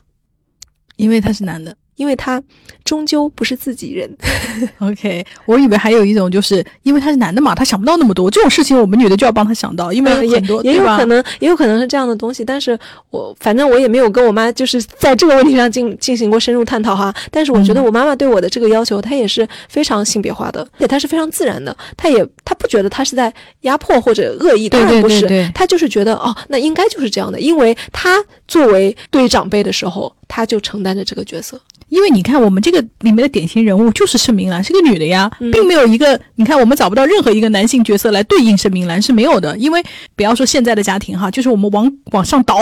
[0.96, 1.76] 因为他是男的。
[1.96, 2.42] 因为他
[2.84, 4.10] 终究不是自己人。
[4.80, 12.78] OK，我以为还有一种，就是因为他是男的嘛，他想不到那么多这种事情，我们女的就要帮他想到，因为很多、也有可能，也有可能是这样的东西，但是
[13.10, 17.14] 我反正我也没有跟我妈就是在这个问题上进进行过深入探讨哈。
[17.30, 31.58] 但是我觉得嗯我妈妈对我的这个要求，她也是非常性别化的，而且她是非常自然的，她也她不觉得她是在压迫或者恶意，对当然不是，对对对她就是觉得哦，那应该就是这样的，因为她作为对长辈的时候，他就承担着这个角色。
[31.88, 39.58] 因为你看，我们这个里面的典型人物就是盛明兰，是个女的呀，嗯并没有一个，你看我们找不到任何一个男性角色来对应盛明兰是没有的。
[39.58, 39.82] 因为
[40.18, 42.58] 不要说现在的家庭哈，就是我们往往上倒，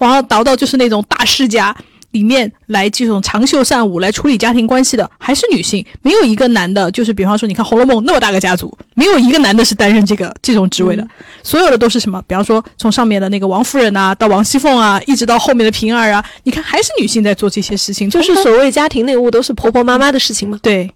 [0.00, 1.76] 往上倒到就是那种大世家
[2.12, 11.06] 里面来这种长袖善舞来处理家庭关系的，还是女性，没有一个男的，就是比方说你看《红楼梦》那么大个家族，没有一个男的是担任这个这种职位的，
[11.42, 12.22] 所有的都是什么？
[12.26, 20.58] 比方说从上面的那个王夫人啊，到王熙凤啊，一直到后面的平儿啊，你看还是女性在做这些事情，就是所谓家庭内务都是婆婆妈妈的事情嘛。
[20.62, 20.90] 对，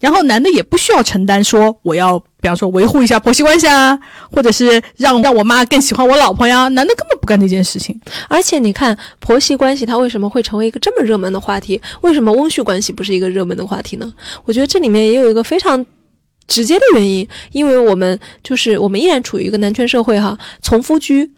[0.00, 3.98] 然后男的也不需要承担说我要，比方说维护一下婆媳关系啊，
[4.30, 8.00] 或者是让让我妈更喜欢我老婆呀，男的根本不干这件事情。
[8.28, 11.80] 而且你看婆媳关系，它为什么会成为一个这么热门的话题？
[12.02, 14.12] 为什么翁婿关系不是一个热门的话题呢？
[14.44, 15.84] 我觉得这里面也有一个非常
[16.46, 21.32] 直接的原因，因为我们就是我们依然处于一个男权社会哈，从夫居。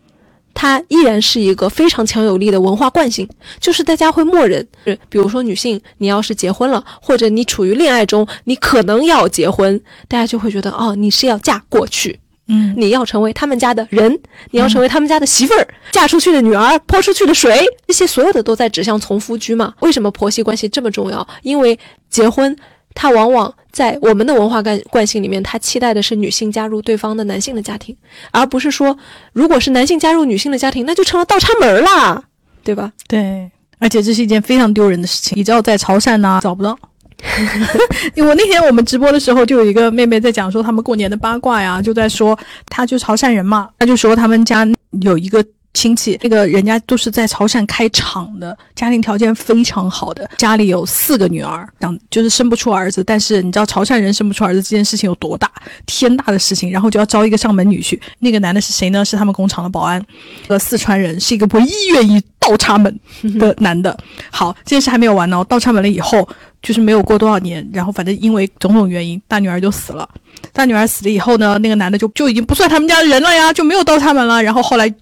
[0.54, 19.72] 它依然是一个非常强有力的文化惯性，就是大家会默认，呃比如说女性，你要是结婚了，或者你处于恋爱中，你可能要结婚，大家就会觉得哦，你是要嫁过去，嗯，你要成为他们家的人，你要成为他们家的媳妇儿，嫁出去的女儿，泼出去的水，这些所有的都在指向从夫居嘛。
[19.80, 21.26] 为什么婆媳关系这么重要？
[21.42, 22.54] 因为结婚，
[22.94, 27.96] 它往往在我们的文化惯惯性里面，他期待的是女性加入对方的男性的家庭，
[28.30, 28.96] 而不是说，
[29.32, 32.22] 如果是男性加入女性的家庭，那就成了倒插门儿啦，
[32.64, 32.92] 对吧？
[33.06, 35.38] 对，而且这是一件非常丢人的事情。
[35.38, 36.76] 你知道在潮汕呐、找不到。
[38.16, 44.66] 我那天我们直播的时候，就有一个妹妹在讲说他们过年的八卦呀，就在说她就潮汕人嘛，她就说他们家
[45.02, 53.04] 有一个亲戚，那个人家都是在潮汕开厂的，家庭条件非常好的，家里有四个女儿，长就是生不出儿子。
[53.04, 55.50] 但是你知道潮汕人生不出儿子这件事情有多大，
[55.86, 57.98] 天大的事情，然后就要招一个上门女婿。
[58.18, 59.04] 那个男的是谁呢？
[59.04, 60.04] 是他们工厂的保安，
[60.48, 63.00] 呃，四川人，是一个唯一愿意倒插门
[63.38, 63.96] 的男的。
[64.30, 66.28] 好，这件事还没有完呢，倒插门了以后，
[66.60, 70.08] 就是没有过多少年，然后反正因为种种原因，大女儿就死了。
[70.52, 74.42] 大女儿死了以后呢，那个男的就就已经不算他们家的人了呀，就没有倒插门了。
[74.42, 74.92] 然后后来，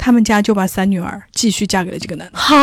[0.00, 2.38] 他们家就把三女儿继续嫁给了这个男的。
[2.38, 2.56] 好，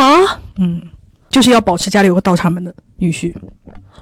[0.56, 0.82] 嗯，
[1.30, 3.32] 就是要保持家里有个倒插门的女婿。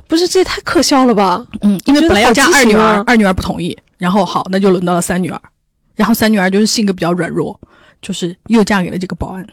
[0.08, 1.46] 不是，这也太可笑了吧？
[1.60, 5.38] 嗯，因为本来要嫁二女儿，二女儿不同意，然后好，那就轮到了三女儿，
[5.94, 7.60] 然后三女儿就是性格比较软弱，
[8.00, 9.46] 就是又嫁给了这个保安，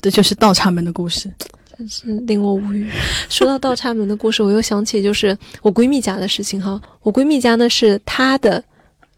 [0.00, 1.30] 这就是倒插门的故事。
[1.76, 2.90] 真是令我无语。
[3.28, 6.80] 说到倒插门的故事，我又想起就是我闺蜜家的事情哈。
[7.02, 8.64] 我闺蜜家呢是她的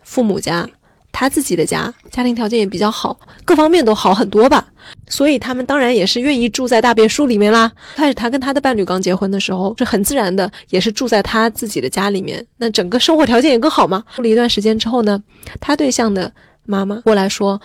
[0.03, 0.69] 父母家，
[1.13, 4.67] 她自己的家，家庭条件也比较好，各方面都好很多吧。
[5.09, 7.71] 所以他们当然也是愿意住在大别墅里面啦。
[7.95, 12.45] 开始她跟她的伴侣刚结婚的时候，是很自然的，也是住在她自己的家里面。
[12.57, 14.05] 那整个生活条件也更好嘛。
[14.17, 15.23] 住了一段时间之后呢，
[15.61, 16.33] 她对象的
[16.65, 17.61] 妈妈过来说：“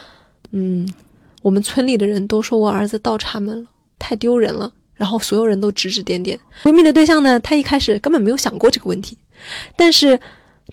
[0.52, 0.88] 嗯，
[1.42, 6.40] 我们村里的人都说我儿子倒插门了，太丢人了。”然后所有人都指指点点。
[6.64, 9.18] 闺蜜的对象呢，他一开始根本没有想过这个问题，
[9.76, 10.18] 但是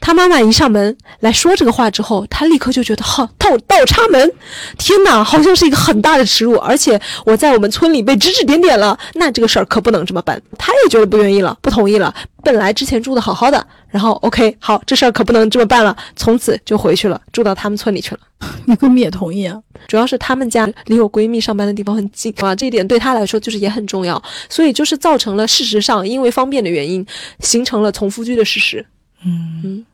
[0.01, 4.33] 他妈妈一上门来说这个话之后，他立刻就觉得哈倒倒插门，
[4.79, 10.41] 天哪，好像是一个很大的耻辱，而且我在我们村里被指指点点了，那这个事儿可不能这么办。
[10.57, 12.15] 他也觉得不愿意了，不同意了。
[12.43, 18.21] 本来之前住的好好的，然后 OK 好，这事儿可不能这么办了，从此就回去了，住到他们村里去了。
[18.65, 19.61] 你闺蜜也同意啊？
[19.87, 27.05] 主要是他们家离我闺蜜上班的地方很近啊，这一点对她来说就是也很重要，所以就是造成了事实上因为方便的原因，
[27.41, 28.87] 形成了从夫居的事实。
[29.25, 29.87] 嗯嗯，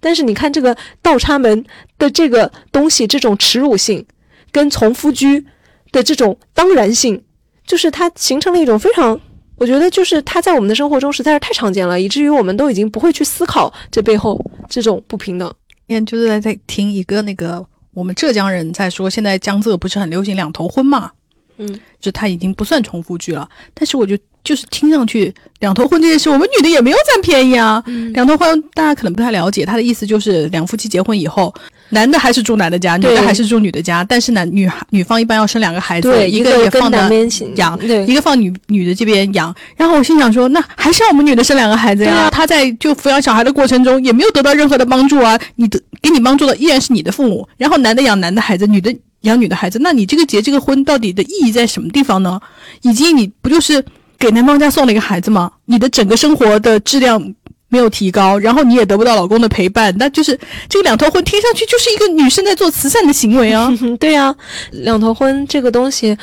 [0.00, 1.64] 但是你看这个倒插门
[1.98, 4.04] 的这个东西，这种耻辱性，
[4.52, 5.44] 跟从夫居
[5.90, 7.22] 的这种当然性，
[7.66, 9.20] 就是它形成了一种非常，
[9.56, 15.52] 我觉得就是它在我们的生活中实在是太常见了，以至于我们都已经不会去思考这背后这种不平等。
[15.86, 21.12] 今天就是在在听一个那个我们浙江人在说，现在江浙不是很流行两头婚嘛？
[21.56, 24.14] 嗯，就他已经不算重复剧了，但是我就
[24.44, 27.82] 就是听上去两头婚这件事，我们女的也没有占便宜啊。
[27.86, 28.12] 嗯。
[28.12, 31.54] 两头婚大家可能不太了解，他的意思就是两夫妻结婚以后，
[31.88, 37.08] 男的还是住男的家，女的还是住女的家，但是男女女方一般要生两个孩子，对，一个也放在
[37.56, 42.10] 养对，一个放女女的这边养，然后我心想说，那还是让我们女的生两个孩子呀。
[42.10, 42.28] 对啊。
[42.30, 52.40] 她在就抚养小孩的过程中也没有得到任何的帮助啊，你的给你帮助的依然是你的父母，然后男的养男的孩子，女的养女的孩子，那你这个结这个婚到底的意义在什么地方呢？
[52.80, 53.84] 以及你不就是
[54.18, 55.50] 给男方家送了一个孩子吗？
[55.66, 57.34] 你的整个生活的质量。
[57.68, 63.68] 没有提高，然后你也得不到老公的陪伴，那就是这个两头婚听上去就是一个女生在做慈善的行为啊。
[63.98, 64.32] 对呀、
[64.70, 66.16] 两头婚这个东西，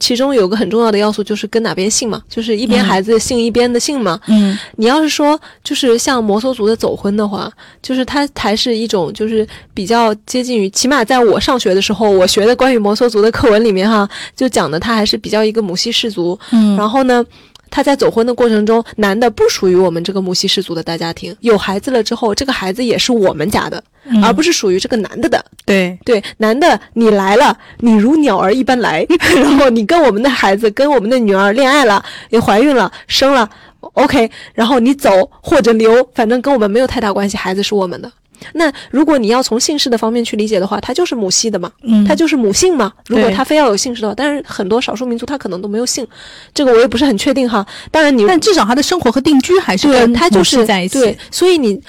[0.00, 4.18] 其中有个很重要的要素就是跟哪边姓嘛，就是一边嗯孩子姓一边的姓嘛。
[4.28, 7.50] 嗯你要是说就是像摩梭族的走婚的话，
[7.82, 16.38] 就是它还是一种就是比较接近于，起码在我上学的时候，我学的关于摩梭族的课文里面哈，就讲的它还是比较一个母系氏族。
[16.52, 17.24] 嗯然后呢，
[17.70, 23.82] 他在走婚的过程中，男的不属于我们这个母系氏族的大家庭，有孩子了之后，这个孩子也是我们家的，
[24.22, 25.44] 而不是属于这个男的的。
[25.64, 33.48] 对，对，男的你来了，你如鸟儿一般来， 然后你跟我们的孩子，跟我们的女儿恋爱了，也怀孕了，生了
[33.80, 35.10] ，OK，然后你走
[35.42, 38.10] 或者留，反正跟我们没有太大关系，孩子是我们的。
[38.54, 42.92] 那如果你要从姓氏的方面去理解的话，它就是母系的嘛，嗯，它就是母姓嘛。
[43.06, 46.06] 如果对他非要有姓氏的话，但是很多少数民族他可能都没有姓，
[46.54, 47.66] 这个我也不是很确定哈。
[47.90, 51.00] 当然你但至少他的生活和定居还是对跟母他就是在一起。
[51.00, 51.80] 对，所以你，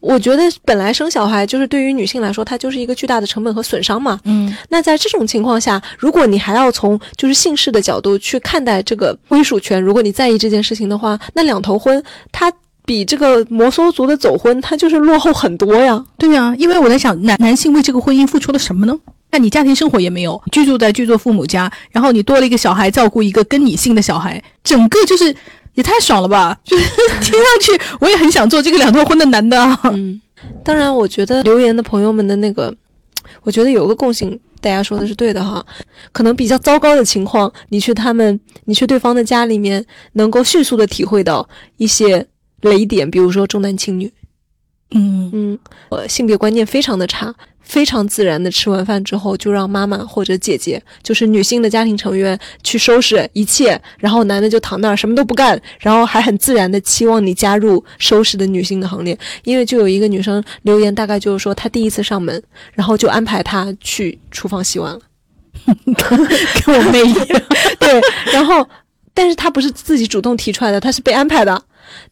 [0.00, 4.20] 我觉得本来生小孩就是对于女性来说，它就是一个巨大的成本和损伤嘛。
[4.24, 12.52] 嗯那在这种情况下，如果你还要从就是姓氏的角度去看待这个归属权，如果你在意这件事情的话，那两头婚它
[12.84, 16.04] 比这个摩梭族的走婚，他就是落后很多呀。
[16.18, 18.98] 对呀、因为我在想，男男性为这个婚姻付出了什么呢？
[19.30, 25.34] 那你家庭生活也没有，居住在居住父母家，然后你多了一个小孩，照顾一个跟你姓的小孩，整个就是
[25.74, 26.56] 也太爽了吧！
[26.62, 26.84] 就是
[27.20, 29.76] 听上去我也很想做这个两头婚的男的啊。
[29.92, 30.20] 嗯，
[30.62, 32.72] 当然，我觉得留言的朋友们的那个，
[33.42, 35.64] 我觉得有个共性，大家说的是对的哈。
[36.12, 42.24] 可能比较糟糕的情况，你去他们，你去对方的家里面，能够迅速的体会到一些
[42.64, 44.10] 雷点，比如说重男轻女，
[44.90, 45.58] 嗯嗯，
[45.90, 59.18] 呃，性别观念非常的差，非常自然的吃完饭之后就让妈妈或者姐姐，就是女性的家庭成员去收拾一切，然后男的就躺那儿什么都不干，然后还很自然的期望你加入收拾的女性的行列。
[59.42, 65.00] 因为就有一个女生留言，大概就是说她第一次上门，然后就安排她去厨房洗碗了。
[66.64, 67.42] 跟我妹一样。
[67.78, 68.00] 对，
[68.32, 68.66] 然后
[69.12, 71.62] 但是她不是自己主动提出来的，她是被安排的。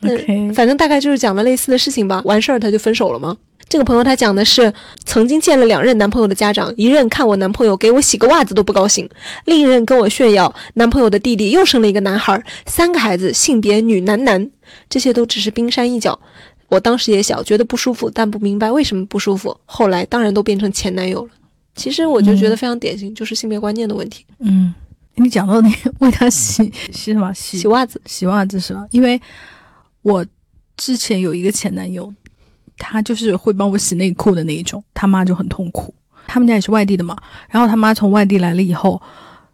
[0.00, 0.16] 那
[0.52, 2.22] 反正大概就是讲了类似的事情吧。
[2.24, 3.36] 完事儿他就分手了吗？
[3.68, 4.70] 这个朋友他讲的是
[5.04, 9.08] 曾经见了两任男朋友的家长，一任看我男朋友给我洗个袜子都不高兴，
[9.46, 14.50] 另一任跟我炫耀男朋友的弟弟又生了一个男孩，三个孩子，性别女男男，
[14.90, 16.18] 这些都只是冰山一角。
[16.68, 19.56] 我当时也小，觉得不舒服，但不明白为什么不舒服。
[19.64, 21.30] 后来当然都变成前男友了。
[21.74, 24.24] 其实我就觉得非常典型，就是性别观念的问题。
[24.40, 24.74] 嗯，
[25.14, 28.86] 你讲到那个为他洗洗什么洗洗袜子，洗袜子是吧？
[28.90, 29.20] 因为
[30.02, 30.26] 我
[30.76, 32.12] 之前有一个前男友，
[32.76, 35.94] 他就是会帮我洗内裤的那一种，他妈就很痛苦。
[36.26, 37.16] 他们家也是外地的嘛，
[37.50, 39.00] 然后他妈从外地来了以后，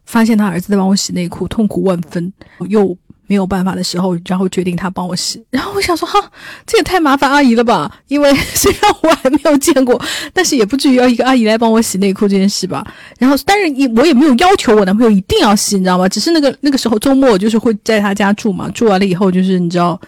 [0.04, 2.32] 发现他儿子在帮我洗内裤，痛苦万分，
[2.68, 2.96] 又
[3.26, 5.44] 没有办法的时候，然后决定他帮我洗。
[5.50, 6.30] 然后我想说，哈，
[6.66, 8.00] 这也太麻烦阿姨了吧？
[8.06, 10.00] 因为 虽然我还没有见过，
[10.32, 12.86] 但是也不至于要一个阿姨来帮我洗内裤这件事吧。
[13.18, 16.08] 然后，但是也我也没有要求我男朋友一定要洗，你知道吗？
[16.08, 20.00] 只是那个那个时候周末我就是会在他家住嘛，住完了以后就是你知道。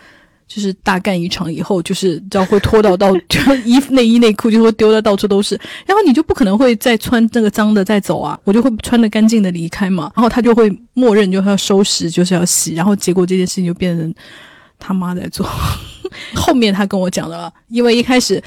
[0.52, 5.54] 就是大干一场以后，就是知道会拖到到， 就衣服、内衣、内裤就会丢的到处都是，
[5.86, 14.12] 然后你就不可能会再穿那个脏的再走啊，我就会穿的干净的离开嘛，然后他就会默认就是要收拾，就是要洗，然后结果这件事情就变成
[14.76, 15.48] 他妈在做。
[16.34, 18.42] 后面他跟我讲了，因为一开始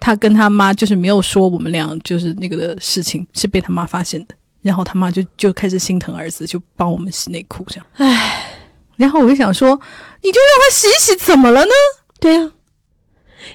[0.00, 7.86] 他跟他妈就是没有说我们俩就是那个的事情，是被他妈发现的，然后他妈就就开始心疼儿子，就帮我们洗内裤这样。
[7.98, 8.49] 唉。
[9.00, 9.70] 然后我就想说，
[10.22, 11.72] 你就让他洗洗，怎么了呢？
[12.20, 12.50] 对呀，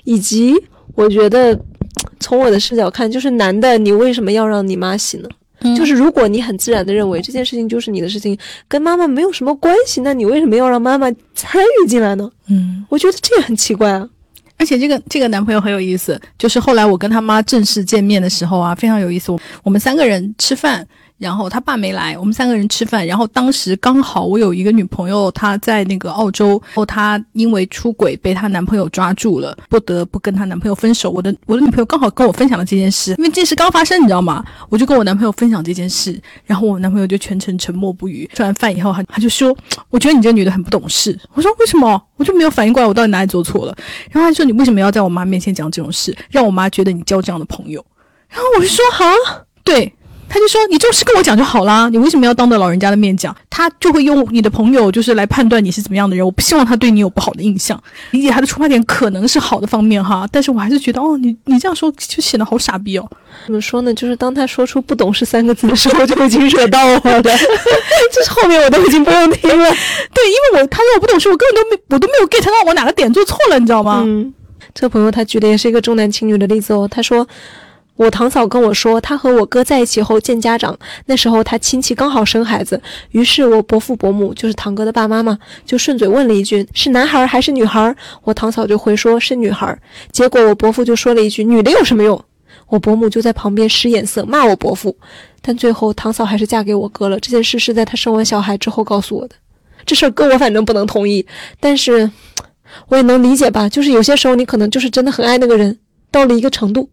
[0.03, 0.55] 以及
[0.95, 1.57] 我觉得，
[2.19, 5.29] 从我的视角看，就是男的，你为什么要让你妈洗呢？
[5.77, 8.37] 就是如果你很自然的认为这件事情就是你的事情，
[8.67, 12.29] 跟妈妈没有什么关系，那你为什么要让妈妈参与进来呢？
[12.49, 14.09] 嗯，我觉得这也很奇怪啊。
[14.57, 19.31] 而且这个这个男朋友很有意思，就是后来我跟他妈正式见面的时候啊，非常有意思。
[19.31, 20.87] 我我们三个人吃饭。
[21.17, 23.07] 然后他爸没来，我们三个人吃饭。
[23.07, 31.09] 然后当时刚好我有一个女朋友，她在那个澳洲，然后她因为出轨被她男朋友抓住了，不得不跟她男朋友分手。
[31.09, 34.43] 我的我的女朋友刚好跟我分享了这件事，因为这件事刚发生，你知道吗？
[34.69, 38.29] 我就跟我男朋友分享这件事，然后我男朋友就全程沉默不语。
[38.33, 39.55] 吃完饭以后，他他就说
[39.89, 43.75] ：“我觉得你这女的很不懂事。”我说：“为什么？”我就没有反应过来我到底哪里做错了。
[44.11, 47.83] 然后他说：“你为什么要在我妈面前讲这种事，让我妈觉得你交这样的朋友？”
[48.27, 49.05] 然后我就说：“哈，
[49.63, 49.93] 对。”
[50.35, 53.33] 他就说：“你就是跟我讲就好啦，你为什么要当着老人家的面讲？
[53.49, 56.25] 他就会用你的朋友就是来判断你是怎么样的人。
[56.25, 57.81] 我不希望他对你有不好的印象。
[58.11, 63.09] 理解他的出发点可能是好的方面哈，但是我还是觉得哦，你你这样说就显得好傻逼哦。
[63.45, 63.93] 怎么说呢？
[63.93, 67.21] 就是当他说出‘不懂事’三个字的时候，就已经惹到我了。
[67.23, 69.69] 就是后面我都已经不用听了。
[70.13, 74.03] 对，因为我他说我不懂事，我根本都没我都没有 get 到我哪个点做错了，你知道吗？
[74.05, 74.33] 嗯，
[74.73, 76.85] 这个朋友他举的也是一个重男轻女的例子哦。
[76.91, 77.25] 他说。”
[77.95, 82.81] 我堂嫂跟我说，她和我哥在一起后见家长，那时候她亲戚刚好生孩子，
[83.11, 89.77] 于是我伯父伯母就是堂哥的爸妈嘛，就顺嘴问了一句是男孩还是女孩，我堂嫂就回说是女孩，
[90.11, 92.21] 结果我伯父就说了一句女的有什么用，
[92.67, 94.97] 我伯母就在旁边使眼色骂我伯父，
[95.41, 97.17] 但最后堂嫂还是嫁给我哥了。
[97.21, 99.35] 这件事是在她生完小孩之后告诉我的，
[99.85, 101.25] 这事儿哥我反正不能同意，
[101.61, 102.11] 但是
[102.89, 105.79] 我也能理解吧，就是有些时候你可能就是真的很爱那个人，
[106.11, 106.89] 到了一个程度。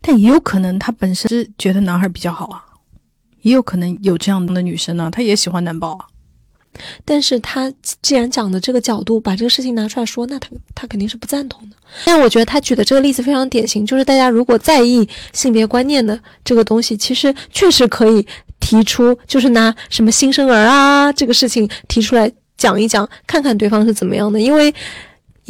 [0.00, 2.64] 但也有可能他本身是觉得男孩比较好啊，
[3.42, 6.06] 也有可能有这样的女生呢，她也喜欢男宝啊。
[7.04, 7.72] 但是她
[8.02, 11.76] 既然讲的这个角度，把这个事情拿出来说，那她她肯定是不赞同的。
[12.04, 18.24] 但我觉得她举的这个例子非常典型，就是大家如果在意性别观念的这个东西，其实确实可以
[18.60, 24.72] 提出，就是拿什么新生儿啊这个事情提出来讲一讲，看看对方是怎么样的，因为。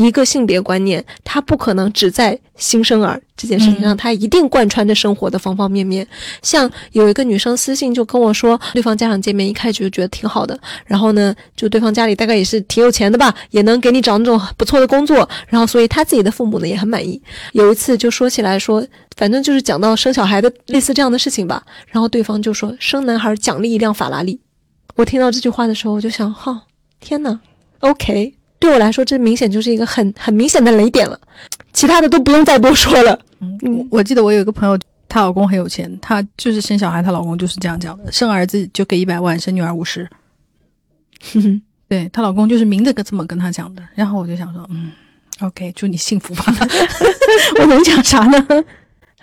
[0.07, 6.07] 一个性别观念，它不可能只在新生儿这件事情上，它一定贯穿着生活的方方面面。
[6.41, 17.21] 像有一个女生私信就跟我说，对方家长见面一开始就觉得挺好的，然后呢，就对方家里大概也是挺有钱的吧，也能给你找那种不错的工作，然后所以他自己的父母呢也很满意。
[17.53, 18.87] 有一次就说起来说，
[19.17, 24.41] 反正就是讲到生小孩的类似这样的事情吧，然后对方就说生男孩奖励一辆法拉利。
[24.95, 26.63] 我听到这句话的时候，我就想，哈，
[27.01, 27.41] 天呐
[27.81, 31.19] o k 对我来说，这明显就是一个很很明显的雷点了，
[31.73, 33.19] 其他的都不用再多说了。
[33.41, 34.77] 嗯，我记得我有一个朋友，
[35.09, 40.09] 她老公很有钱，她就是生小孩，她老公就是这样讲的：生儿子就给一百万，生女儿五十。
[41.89, 43.83] 对她老公就是明着跟这么跟她讲的。
[43.95, 44.91] 然后我就想说，嗯
[45.41, 46.45] ，OK，祝你幸福吧。
[47.61, 48.45] 我能讲啥呢？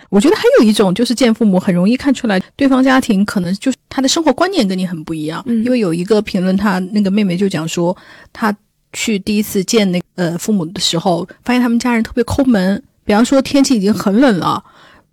[0.08, 5.44] 我觉得还有一种就是见父母很容易看出来，对方家庭可能就是他的生活观念跟你很不一样。
[5.46, 7.94] 因为有一个评论，他那个妹妹就讲说，
[8.32, 8.56] 他。
[8.96, 12.82] 去第一次见那呃父母的时候，发现他们家人特别抠门。
[13.04, 14.64] 比方说天气已经很冷了，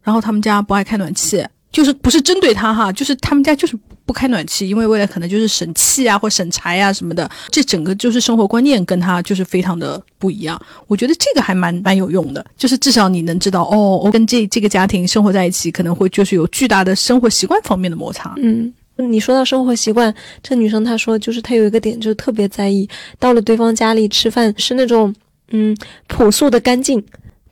[0.02, 7.30] 然后他们家不爱开暖气，就是不是针对他哈，就是他们家就是不开暖气，因为为了可能就是省气啊或省柴啊什么的。
[7.50, 10.60] 这整个就是生活观念跟他就是非常的不一样。
[10.88, 18.34] 我觉得这个还蛮蛮有用的，就是至少你能知道哦，我跟这这个家庭生活在一起，可能会就是有巨大的生活习惯方面的摩擦。
[18.38, 18.74] 嗯。
[18.98, 22.88] 你说到生活习惯，这女生她说，就是她有一个点，就特别在意，
[23.20, 25.14] 到了对方家里吃饭是那种，
[25.52, 25.76] 嗯，
[26.08, 27.04] 朴素的干净。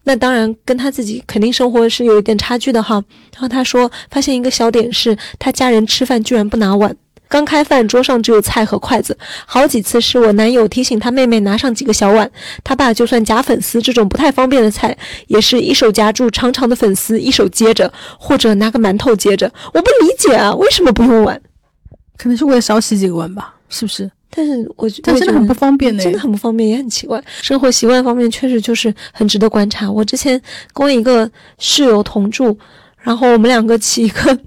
[0.04, 3.04] 那当然跟她自己肯定生活是有一点差距的哈。
[3.34, 6.96] 然后她说，发现一个小点是，她家人吃饭居然不拿碗，
[7.32, 9.18] 刚开饭，桌上只有菜和筷子。
[9.46, 12.30] 好几次是我男友提醒他妹妹拿上几个小碗，
[12.62, 14.96] 他爸就算夹粉丝这种不太方便的菜，
[15.28, 19.50] 也是一手夹住长长的粉丝，一手接着，或者拿个馒头接着。
[19.74, 21.42] 我不理解啊，为什么不用碗？
[22.18, 24.12] 可能是为了少洗几个碗吧，是不是？
[24.30, 27.24] 但是我但真的很不方便呢，真的很不方便，也很奇怪。
[27.42, 29.90] 生活习惯方面确实就是很值得观察。
[29.90, 30.42] 我之前
[30.74, 32.58] 跟我一个室友同住，
[33.00, 34.38] 然后我们两个起一个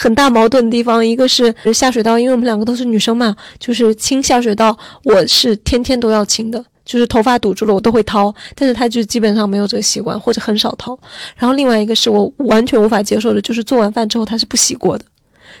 [0.00, 10.96] 很大矛盾的地方，一个是下水道，因为我们两个都是女生嘛，就是清下水道，我是天天都要清的，就是头发堵住了我都会掏，但是他就基本上没有这个习惯，或者很少掏。
[11.36, 15.04] 然后另外一个是我完全无法接受的，就是做完饭之后他是不洗锅的。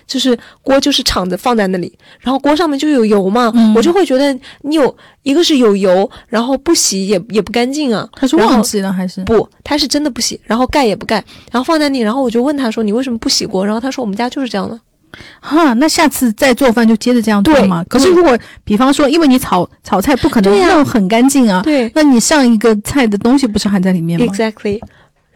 [0.08, 8.08] 就是锅就是敞着放在那里，然后锅上面就有油嘛，我就会觉得你有一个是有油，然后不洗也也不干净啊。
[8.14, 9.48] 他是忘记了还是不？
[9.62, 13.64] 他是真的不洗，然后盖也不盖，然后放在那里，然后我就问他说你为什么不洗锅？
[13.64, 14.80] 然后他说我们家就是这样的。
[15.40, 17.82] 哈，那下次再做饭就接着这样做嘛。
[17.88, 24.80] 可是如果比方说，因为你炒炒菜不可能弄很干净啊，对，那你上一个菜的东西不是还在里面吗？Exactly。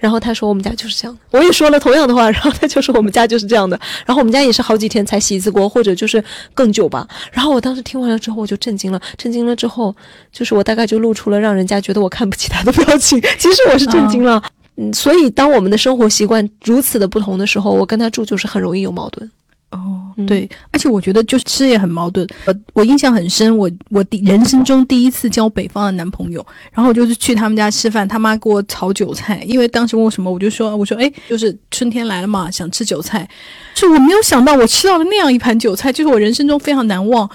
[0.03, 6.23] 然后他说我们家就是这样，我也说了同样的话，然后他就说我们家就是这样的，然后我们家也是好几天才洗一次锅，或者就是
[6.55, 7.07] 更久吧。
[7.31, 9.95] 然后我当时听完了之后，我就震惊了，震惊了之后，
[10.33, 13.21] 就是我大概就露出了让人家觉得我看不起他的表情。
[13.39, 14.43] 其实我是震惊了，
[14.77, 19.31] 嗯，所以当我们的生活习惯如此的不同的时候，我跟他住就是很容易有矛盾。
[19.73, 22.27] 哦，对，而且我觉得就是吃也很矛盾。
[22.45, 33.27] 我，我印象很深，我我第人生中第一次交北方的男朋友，然后就是去他们家吃饭，他妈给我炒韭菜，因为当时问我什么，我就说我说哎，就是春天来了嘛，想吃韭菜。
[33.75, 37.29] 是我没有想到我吃到了那样一盘韭菜，就是我人生中非常难忘。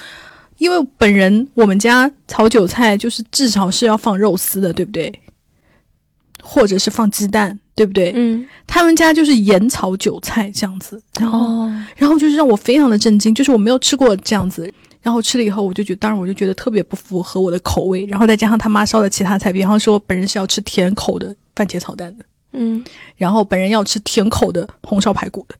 [0.60, 5.12] 因为本人我们家炒韭菜就是至少是要放肉丝的，对不对？
[6.48, 7.60] 或者是放鸡蛋。
[7.78, 8.12] 对不对？
[8.16, 22.26] 嗯，他们家就是盐炒韭菜这样子，然后，然后就是让我非常的震惊，就是我没有吃过这样子，然后吃了以后，我就觉，当然我就觉得特别不符合我的口味，然后再加上他妈烧的其他菜，比方说本人是要吃甜口的番茄炒蛋的。
[22.54, 22.84] 嗯，
[23.16, 25.56] 然后本人要吃甜口的红烧排骨的，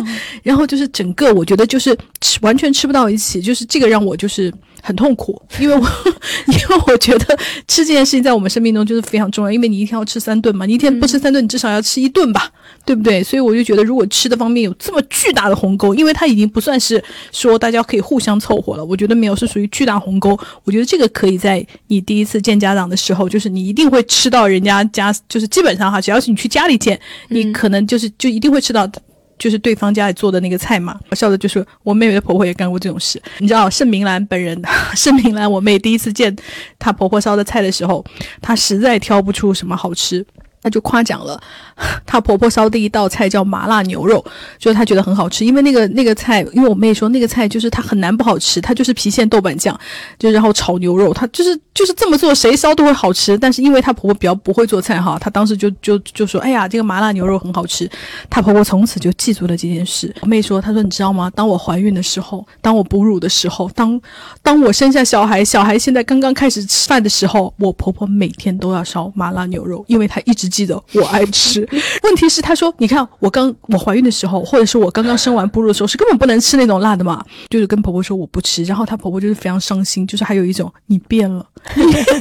[0.42, 4.50] 然后就是整个我觉得就是吃完全吃不到一起，就是这个让我就是
[4.82, 5.80] 很痛苦，因为我
[6.48, 12.52] 因为我觉得吃这件事情在我们生命中就是非常重要，因为你一天要吃三顿嘛，你一天不吃三顿，你至少要吃一顿吧。
[12.84, 13.22] 对不对？
[13.22, 17.02] 所以我就觉得，如果吃的方面有这么巨大的鸿沟，因为它已经不算是
[17.32, 18.84] 说大家可以互相凑合了。
[18.84, 20.38] 我觉得没有，是属于巨大鸿沟。
[20.64, 26.98] 我觉得这个可以在你第一次见家长的时候，就是你一定会吃到人家家，就是基本上哈，只要是你去家里见，
[27.28, 28.90] 你可能就是就一定会吃到，
[29.38, 30.98] 就是对方家里做的那个菜嘛。
[31.10, 33.20] 我笑的就是我妹妹的婆婆也干过这种事。
[33.38, 34.60] 你知道盛明兰本人，
[34.94, 36.34] 盛明兰我妹第一次见
[36.78, 38.04] 她婆婆烧的菜的时候，
[38.40, 40.24] 她实在挑不出什么好吃。
[40.60, 41.40] 她就夸奖了
[42.04, 44.24] 她婆婆烧的一道菜，叫麻辣牛肉，
[44.58, 45.44] 就是她觉得很好吃。
[45.44, 49.78] 因为那个那个菜，因为我妹说那个菜就是它很难不好吃，它就是郫县豆瓣酱，
[50.18, 53.38] 就然后炒牛肉，她就是就是这么做，谁烧都会好吃。
[53.38, 57.88] 但是因为她婆婆比较不会做菜哈，她当时就就就说：“哎呀，这个麻辣牛肉很好吃。”
[58.28, 60.12] 她婆婆从此就记住了这件事。
[60.20, 61.30] 我妹说：“她说你知道吗？
[61.30, 64.00] 当我怀孕的时候，当我哺乳的时候，当
[64.42, 71.67] 当我生下小孩，小孩现在刚刚开始吃饭的时候，我婆婆每天都要烧麻辣牛肉，因为她一直。”记得我爱吃，
[72.02, 81.44] 问题是他说，你看我刚我怀孕的时候，或者是我刚刚生完哺乳的时候，是根本不能吃那种辣的嘛，就是跟婆婆说我不吃，然后她婆婆就是非常伤心，就是还有一种你变了，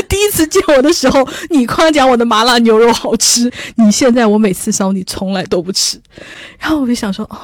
[0.07, 5.99] 第一次见我的时候你夸奖我的麻辣牛肉好吃，你现在我每次烧你从来都不吃，
[6.59, 7.37] 然后我就想说哦，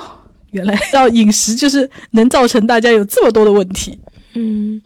[0.51, 3.97] 原来要饮食就是能造成大家有这么多的问题，
[4.33, 4.81] 嗯。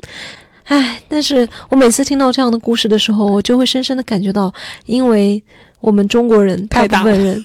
[0.70, 4.54] 唉，但是我每次听到这样的故事的时候，我就会深深的感觉到，
[4.86, 5.42] 因为
[5.80, 7.44] 我们中国人大部分人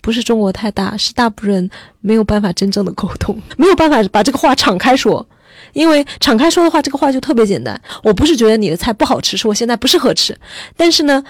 [0.00, 1.70] 不是中国太大，是大部分人
[2.00, 5.26] 没有办法真正的沟通， 没有办法把这个话敞开说，
[5.72, 7.80] 因为敞开说的话，这个话就特别简单。
[8.02, 10.36] 我不是觉得你的菜不好吃，是我现在不适合吃，
[10.76, 11.22] 但是呢。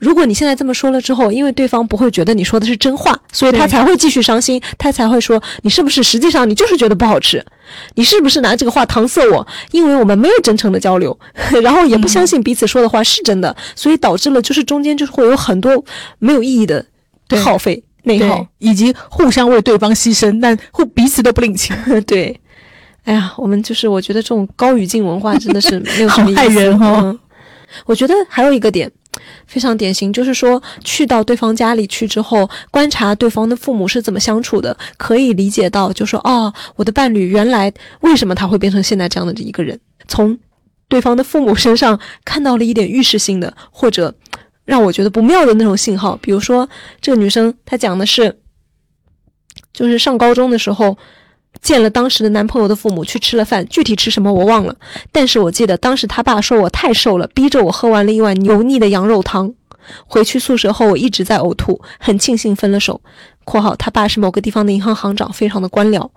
[0.00, 7.44] 如果你现在这么说了之后，因为对方不会觉得你说的是真话，所以他才会继续伤心，他才会说你是不是实际上你就是觉得不好吃，
[7.96, 9.46] 你是不是拿这个话搪塞我？
[9.72, 11.16] 因为我们没有真诚的交流，
[11.62, 15.84] 然后也不相信彼此说的话是真的，所以导致了就是中间就是会有很多
[16.18, 16.84] 没有意义的
[17.44, 21.76] 耗费、内耗，以及互相为对方牺牲，但互彼此都不领情。
[22.06, 22.40] 对，
[23.04, 26.40] 哎呀，我们就是我觉得这种高语境文化真的是没有什么意思。
[26.40, 27.14] 害人哈！
[27.84, 28.90] 我觉得还有一个点。
[29.50, 37.72] 非常典型，就是说去到对方家里去之后，观察对方的父母是怎么相处的，可以理解到，就说哦，我的伴侣原来
[38.02, 39.78] 为什么他会变成现在这样的一个人？
[40.06, 40.38] 从
[40.86, 44.14] 对方的父母身上看到了一点预示性的，或者
[44.64, 46.16] 让我觉得不妙的那种信号。
[46.22, 46.68] 比如说，
[47.00, 48.38] 这个女生她讲的是，
[49.72, 50.96] 就是上高中的时候，
[51.60, 54.74] 见了当时的男朋友的父母去吃了饭，具体吃什么我忘了，
[55.12, 59.52] 但是我记得当时他爸说我太瘦了，逼着我喝完了一碗油腻的羊肉汤。
[60.06, 63.00] 回去宿舍后，我一直在呕吐，很庆幸分了手。
[63.42, 66.08] （括号他爸是某个地方的银行行长，非常的官僚。）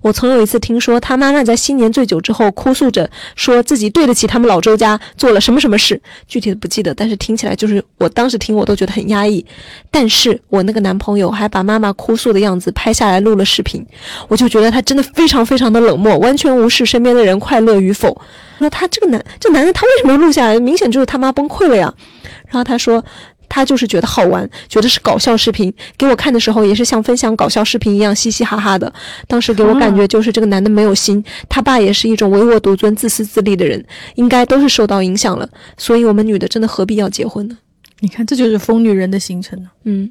[0.00, 9.44] 我曾有一次听说他妈妈在新年醉酒之后哭诉着，说自己对得起他们老周家做了什么什么事，具体的不记得，但是听起来就是我当时听我都觉得很压抑。
[9.90, 13.86] 但是我那个男朋友还把妈妈哭诉的样子拍下来录了视频，
[14.26, 18.20] 我就觉得他真的非常非常的冷漠，完全无视身边的人快乐与否。
[18.58, 20.58] 那他这个男这男的他为什么要录下来？
[20.58, 21.94] 明显就是他妈崩溃了呀。
[22.50, 23.02] 然后他说，
[23.48, 28.92] 他就是觉得好玩，觉得是搞笑视频，给我看的时候也是像分享搞笑视频一样嘻嘻哈哈的。
[29.26, 33.84] 当时给我感觉就是这个男的没有心，他爸也是一种唯我独尊、自私自利的人，
[34.16, 35.48] 应该都是受到影响了。
[35.76, 37.56] 所以我们女的真的何必要结婚呢？
[38.00, 39.68] 你看，这就是疯女人的形成呢。
[39.84, 40.10] 嗯，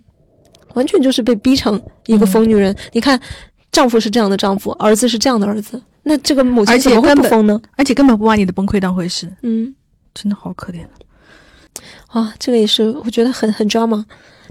[0.76, 2.76] 完全就是被逼成一个疯女人。
[2.92, 3.20] 你看，
[3.72, 7.60] 丈夫是这样的丈夫，儿子是这样的儿子，那这个母亲怎么会不疯呢？
[7.76, 9.28] 而且根本不把你的崩溃当回事。
[9.42, 9.74] 嗯，
[10.14, 10.84] 真的好可怜。
[10.84, 10.90] 啊，
[12.38, 14.04] 这个也是我觉得很很 drama。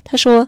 [0.05, 0.47] 他说，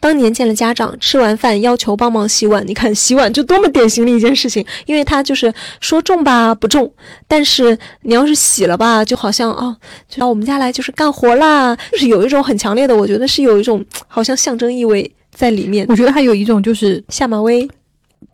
[0.00, 2.66] 当年见了家长，吃完饭要求帮忙洗碗。
[2.66, 6.92] 你看洗碗就多么典型的一件事情，因为他就是说重吧不重，
[7.28, 9.76] 但是你要是洗了吧，就好像啊，
[10.08, 15.86] 就到我们家来就是干活啦，就是有一种很强烈的，我觉得是有一种好像象征意味在里面。
[15.88, 17.68] 我觉得还有一种就是下马威，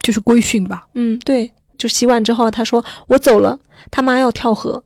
[0.01, 0.87] 就是规训吧。
[0.95, 3.59] 嗯，对，就洗碗之后他说我走了，
[3.91, 4.83] 他妈要跳河，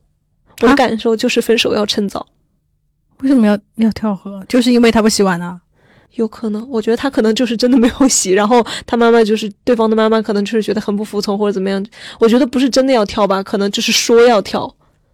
[0.61, 2.27] 我的感受就是分手要趁早。
[3.23, 4.45] 为什么要要跳河？
[4.47, 5.59] 就是因为他不洗碗啊？
[6.15, 11.83] 有可能，我觉得他可能就是真的没有洗，然后他妈妈就是对方的妈妈，可能就是觉得很不服从或者怎么样。
[12.19, 14.63] 我觉得不是真的要跳吧，可能就是说要跳。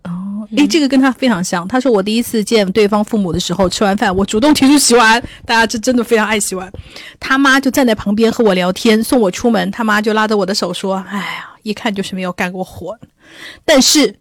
[0.03, 1.65] 哦，诶，这个跟他非常像。
[1.67, 6.69] 他说我第一次见对方父母的时候，吃完饭我主动提出洗碗，大家就真的非常爱洗碗。
[7.17, 12.97] 他妈就站在旁边和我聊天，送我出门，他妈就拉着我的手说：“哎呀，一看就是没有干过活。”
[13.63, 14.15] 但是，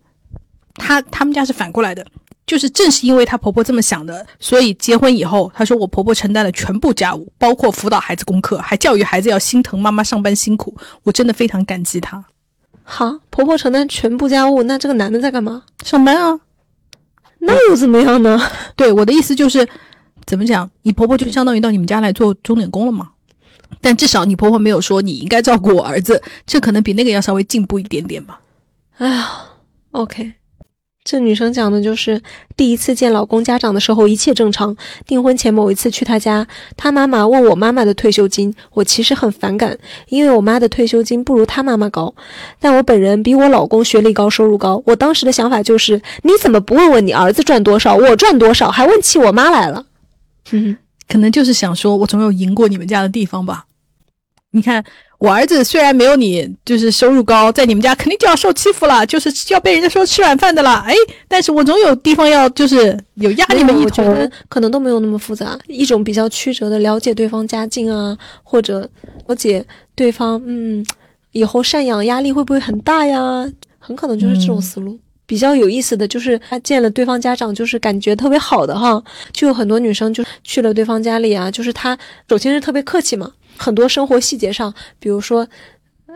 [0.75, 2.07] 他他们家是反过来的。
[2.49, 10.75] 就是正是因为她婆婆这么想的，所以结婚以后，她说我婆婆承担了全部家务，包括辅导孩子功课，还教育孩子要心疼妈妈上班辛苦。
[11.03, 12.25] 我真的非常感激她。
[12.83, 15.63] 好，婆婆承担全部家务，那这个男的在干嘛？
[15.85, 16.41] 上班啊。
[17.41, 18.41] 那又怎么样呢？
[18.75, 19.69] 对，我的意思就是，
[20.27, 20.69] 怎么讲？
[20.83, 23.11] 你婆婆就相当于到你们家来做钟点工了嘛。
[23.83, 28.41] 但至少你婆婆没有说你应该照顾我儿子，这可能比那个要稍微进步一点点吧。
[28.97, 29.29] 哎呀
[29.91, 30.33] ，OK。
[31.09, 32.21] 这女生讲的就是
[32.55, 34.77] 第一次见老公家长的时候，一切正常。
[35.07, 36.47] 订婚前某一次去他家，
[36.77, 39.79] 他妈妈问我妈妈的退休金，我其实很反感，
[40.09, 42.15] 因为我妈的退休金不如他妈妈高。
[42.61, 44.83] 但我本人比我老公学历高，收入高。
[44.85, 49.87] 我当时的想法就是，你怎么不问问你儿子赚多少，我赚多少，还问起我妈来了？
[50.51, 50.77] 哼，
[51.09, 53.65] 可能就是想说我总有赢过你们家的地方吧。
[54.51, 54.85] 你看。
[55.19, 60.77] 我儿子虽然没有你，就是收入高，在你们家肯定就要受欺负了，就是要被人家说吃软饭的了。
[60.87, 60.95] 哎，
[61.27, 64.05] 但是我总有地方要，就是有压力的一头，
[64.49, 68.89] 可能都没有那么复杂，一种比较曲折的了解对方家境啊，或者
[69.27, 69.65] 了解
[69.97, 70.87] 对方，嗯，
[71.33, 73.45] 以后赡养压力会不会很大呀？
[73.81, 74.97] 很可能就是这种思路。
[75.27, 79.03] 比较有意思的就是他见了对方家长，就是感觉特别好的哈，
[79.33, 81.99] 就有很多女生就去了对方家里啊，就是他
[82.29, 83.33] 首先是特别客气嘛。
[83.59, 85.47] 很多生活细节上，比如说，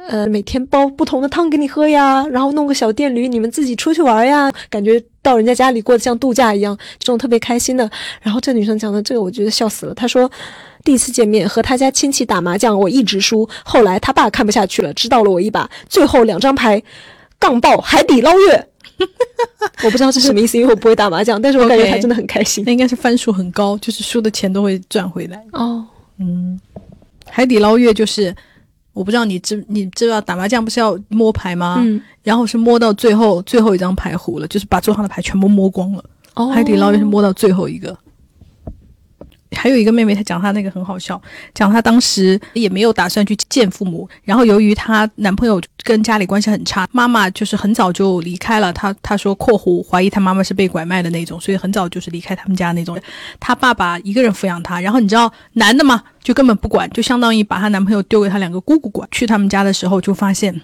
[0.09, 7.89] 呃，每天煲不同的汤给你喝呀，然后弄个小电驴，你们自己出去玩呀，感觉到人家家里过得像度假一样，这种特别开心的。
[8.21, 9.95] 然后这女生讲的这个，我觉得笑死了。
[9.95, 10.31] 她说，
[10.85, 13.49] 第一次见面和他家亲戚打麻将，我一直输。
[13.65, 16.83] 后来他爸看不下去了，知道了我一把，最后两张牌
[17.39, 18.69] 杠爆海底捞月。
[19.85, 22.63] 我不知道这是什么意思，因为我不会打麻将，但是我感觉他真的很开心。
[22.67, 25.45] 那 应该是番数很高，就是输的钱都会赚回来。
[25.53, 25.85] 哦，
[26.19, 26.61] 嗯。
[27.33, 28.35] 海底捞月就是，
[28.93, 31.77] 我不知道你知你知道打麻将不是要摸牌吗？
[31.81, 36.05] 嗯，然后是摸到最后最后一张牌糊了，就是把桌上的牌全部摸光了。
[36.35, 37.97] 哦，海底捞月是摸到最后一个。
[39.55, 41.21] 还有一个妹妹，她讲她那个很好笑，
[41.55, 48.73] 讲她当时也没有打算去见父母，然后由于她男朋友跟家里关系很差，妈妈就是很早就离开了。
[48.73, 52.99] 她她说（括弧怀疑她妈妈是被拐卖的那种），所以很早就是离开他们家那种。
[53.39, 59.09] 她爸爸一个人抚养她，然后你知道男的嘛，就根本不管，就相当于把她男朋友丢给她两个姑姑管。
[59.11, 60.61] 去他们家的时候就发现，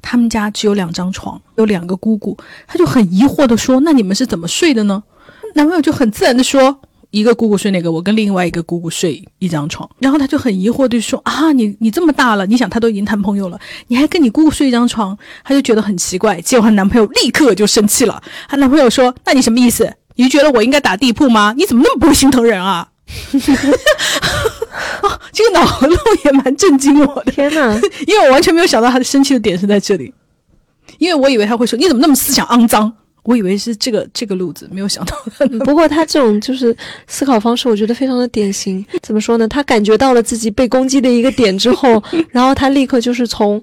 [0.00, 5.02] 他们家只有两张床，有两个姑姑，她就很疑惑的说：“那你们是怎么睡的呢？”
[5.54, 6.80] 男朋友就很自然的说。
[7.12, 16.40] 一个姑姑睡那个，我跟另外一个姑姑睡一张床，然后她就很疑惑，地说啊，你你这么大了，你想他都已经谈朋友了，你还跟你姑姑睡一张床，她就觉得很奇怪。
[16.40, 19.94] 结果她男朋友立刻就生气了，她男朋友说，那你什么意思？
[20.16, 21.54] 你觉得我应该打地铺吗？
[21.56, 22.88] 你怎么那么不会心疼人啊？
[25.02, 25.90] 啊，这个脑洞
[26.24, 30.14] 也蛮震惊我的，天呐，因为我完全没有想到他的生气的点是在这里，
[30.98, 32.90] 因为我以为他会说你怎么那么思想肮脏，
[33.24, 35.16] 我以为是这个这个路子，没有想到。
[35.64, 38.84] 不过他这种就是思考方式，我觉得非常的典型。
[39.00, 39.46] 怎么说呢？
[39.46, 43.62] 他感觉到了自己被攻击的一个点之后， 然后他立刻就是从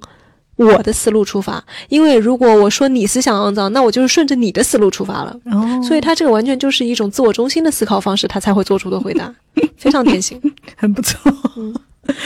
[0.56, 1.64] 我的思路出发。
[1.90, 5.38] 因为如果我说你思想肮脏，那我就是顺着你的思路出发了。
[5.52, 9.34] 哦所以他这个完全就是一种自我中心的思考方式，他才会做出的回答，
[9.78, 10.40] 非常典型，
[10.78, 11.32] 很不错。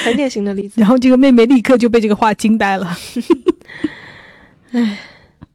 [0.03, 0.75] 很典型的例子。
[0.79, 2.97] 然后这个妹妹立刻就被这个话惊呆了。
[4.71, 4.99] 哎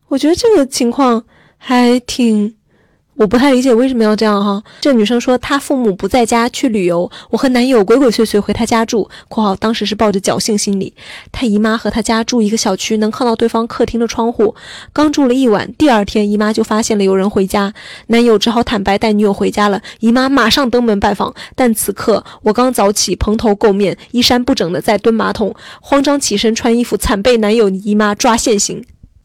[0.09, 1.22] 我觉得这个情况
[1.59, 2.55] 还挺，
[3.17, 4.63] 我不太理解为什么要这样哈。
[4.81, 10.95] 这女生说她父母不在家去旅游，我和男友鬼鬼祟祟回她家住（括号当时是抱着侥幸心理）。
[11.33, 14.55] 她姨妈和她家住一个小区，能看到对方客厅的窗户。
[14.93, 17.75] 刚住了一晚，第二天姨妈就发现了有人回家，
[18.07, 19.83] 男友只好坦白带女友回家了。
[19.99, 25.53] 姨妈马上登门拜访，但此刻我刚早起，蓬头垢面，衣衫不整的在蹲马桶，
[25.83, 28.85] 慌张起身穿衣服，惨被男友姨妈抓现行。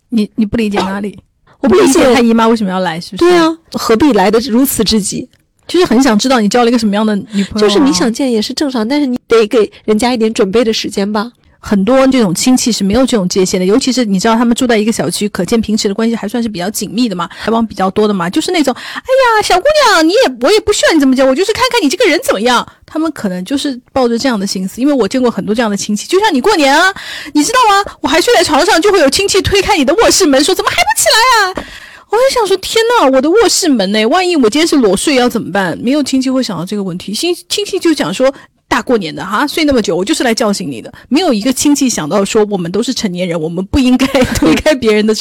[0.09, 1.19] 你你不理解哪里？
[1.63, 3.31] 我不理解他姨妈为什么要来，是不是？
[3.31, 5.27] 对，啊，何必来的如此之急？
[5.65, 11.31] 就是很想知道你交了一个什么样的女朋友、啊就是你想见也是正常，但是你得给人家一点准备的时间吧。
[11.65, 22.67] 很多这种亲戚是没有这种界限的，尤其是你知道他们住在一个小区，可见平时的关系还算是比较紧密的嘛，来往比较多的嘛，就是那种，哎呀，小姑娘，你也我也不需要你这么讲，我就是看看你这个人怎么样。
[22.85, 26.93] 他们可能就是抱着这样的心思，因为我见过很多这样的亲戚，就像你过年啊，
[27.33, 27.95] 你知道吗？
[28.01, 31.65] 我还睡在床上，就会有亲戚推开你的卧室门，说怎么还不起来啊？
[32.11, 34.05] 我就想说，天呐，我的卧室门呢？
[34.07, 35.77] 万一我今天是裸睡要怎么办？
[35.81, 38.31] 没有亲戚会想到这个问题，亲亲戚就讲说。
[38.73, 40.91] 大过年的哈，睡那么久，我就是来叫醒你的。
[41.07, 45.13] 没有一个亲戚想到说我们都是成年人，我们不应该 推开别人的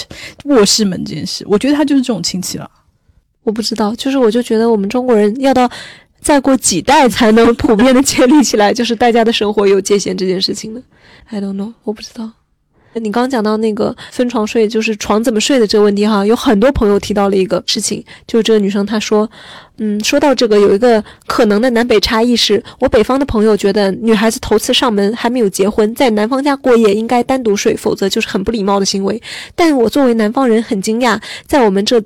[0.44, 1.44] 卧室门这件事。
[1.46, 2.66] 我觉得他就是这种亲戚了。
[3.42, 5.70] 我不知道，就是我就觉得我们中国人要到
[6.18, 10.82] 再过几代才能普遍的建立起来，就是大家的生活有界限这件事情的。
[11.26, 12.30] I don't know，我不知道。
[12.94, 19.30] 你刚讲到那个分床睡，就是床怎么睡的这个问题哈，有很多朋友提到了一个事情，就是这个女生她说，
[19.78, 29.20] 嗯，说到这个有一个可能的南北差异是，我北方的朋友觉得女孩子头次上门还没有结婚，在男方家过夜应该单独睡，否则就是很不礼貌的行为。
[29.54, 32.02] 但我作为南方人很惊讶，在我们这。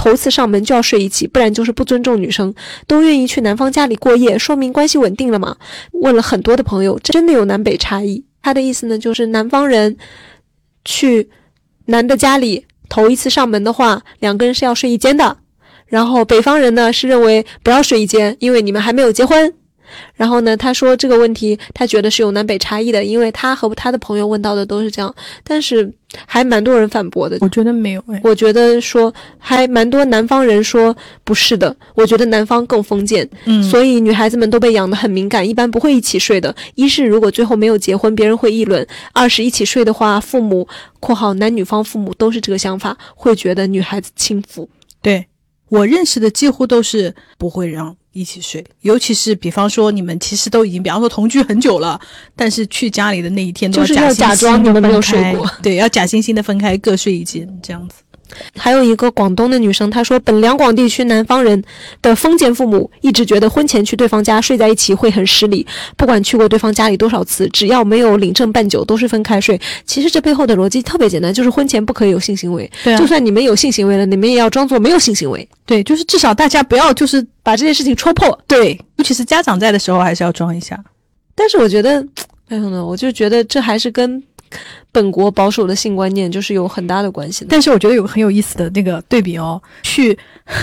[0.00, 2.54] 头次上门就要睡一起，不然就是不尊重女生。
[2.86, 5.56] 都愿意去男方家里过夜，说明关系稳定了嘛？
[5.90, 8.24] 问了很多的朋友，真的有南北差异。
[8.42, 9.96] 他的意思呢，就是南方人
[10.84, 11.28] 去
[11.86, 15.38] 男的家里头一次上门的话，两个人是要睡一间的。
[15.86, 19.54] 然后北方人呢是认为不要睡一间，因为你们还没有结婚。
[20.14, 25.14] 然后呢，他说这个问题他觉得是有南北差异的，因为他和他的朋友问到的都是这样，
[25.44, 25.92] 但是
[26.26, 27.36] 还蛮多人反驳的。
[27.40, 36.54] 我觉得没有哎，我觉得说还蛮多南方人说不是的，我觉得南方更封建，嗯，所以女孩子们都被养得很敏感，一般不会一起睡的。
[36.74, 40.66] 一是如果最后没有结婚，别人会议论；二是一起睡的话，父母
[41.00, 44.68] （括号男女方父母都是这个想法）会觉得女孩子轻浮。
[45.00, 45.26] 对
[45.68, 52.00] 我认识的几乎都是不会让一起睡，尤其是比方说你们其实都已经，比方说同居很久了，
[52.34, 57.96] 但是去家里的那一天都就是假要假装惺惺地你们没有分开睡过，对，要假惺惺的分开，各睡一间这样子。
[58.56, 61.62] 还有一个广东的女生，她说，本两广地区南方人
[62.02, 65.66] 的封建父母一直觉得婚前去对方家睡在一起会很失礼，
[65.96, 69.60] 不管去过对方家里多少次，只要没有领证办酒，都是分开睡。
[69.84, 78.38] 其实这背后的逻辑特别简单，就是婚前不可以有性行为，对啊就算你们有性行为了，你们也要装作没有性行为，对，就是至少大家不要就是把这件事情戳破。
[78.46, 80.78] 对，尤其是家长在的时候，还是要装一下。
[81.34, 82.04] 但是我觉得，
[82.48, 84.22] 哎呦呢，我就觉得这还是跟
[84.92, 87.46] 本国保守的性观念就是有很大的关系。
[87.48, 90.16] 但是我觉得有个很有意思的那个对比哦，去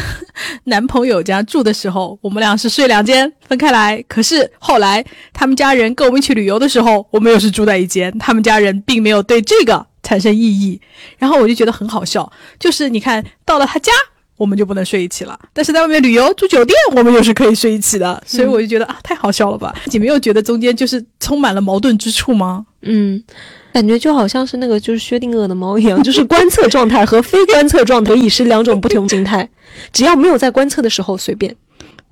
[0.65, 10.81] 男朋友家住的时候，我们俩是睡两间分开来，可是后来他们家人跟我们一起旅游的时候，我们又是住在一间，他们家人并没有对这个产生异议，
[11.17, 13.91] 然后我就觉得很好笑，就是你看到了他家。
[14.37, 19.73] 我们就不能睡一起了，但是在外面旅游住酒店，我们又是可以睡一起的，所以我就觉得、啊，太好笑了吧？
[19.85, 22.65] 你没有觉得中间就是充满了矛盾之处吗？
[22.81, 23.23] 嗯，
[23.71, 29.49] 感觉就好像是那个就是薛定谔的猫一样，就是观测状态和非观测状态已是两种不同形态。
[29.91, 31.55] 只要没有在观测的时候随便。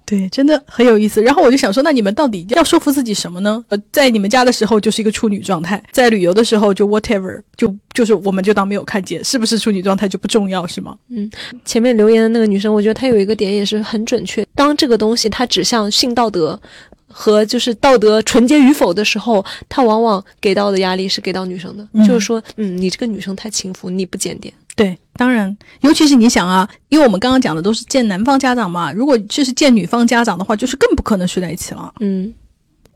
[0.05, 1.21] 对，真的很有意思。
[1.21, 3.63] 然后我就想说，那你们到底要说服自己什么呢？
[3.69, 10.97] 呃，在你们家的时候就是一个处女状态，在旅游的时候就 whatever，就就是我们就当没有看见，是不是处女状态就不重要是吗？
[11.09, 11.29] 嗯
[11.63, 14.45] 前面留言的那个女生，我觉得她有一个点也是很准确。
[14.53, 16.59] 当这个东西它指向性道德
[17.07, 24.53] 和就是道德纯洁与否的时候，它往往给到的压力是给到女生的，嗯就是说，嗯，你这个女生太轻浮，你不检点。
[24.76, 31.93] 对，当然，尤其是你想啊，因为我们刚刚讲的都是见男方家长嘛，如果这是见女方家长的话，就是更不可能睡在一起了。
[31.99, 32.34] 嗯，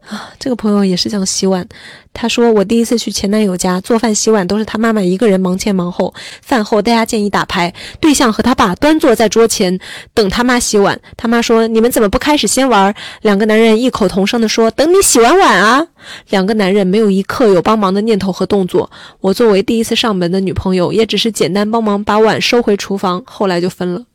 [0.09, 1.67] 啊，这个朋友也是讲洗碗。
[2.13, 6.13] 他说，我第一次去前男友家做饭洗碗，都是他妈妈一个人忙前忙后。
[6.41, 9.77] 饭后大家建议打牌，对象和他爸端坐在桌前
[10.13, 10.99] 等他妈洗碗。
[11.17, 15.85] 他妈说：“你们怎么不开始先玩？”两个男人异口同声地说：“等你洗完碗啊！”
[16.29, 18.89] 两个男人没有一刻有帮忙的念头和动作。
[19.19, 24.05] 我作为第一次上门的女朋友，也只是简单帮忙把碗收回厨房，后来就分了。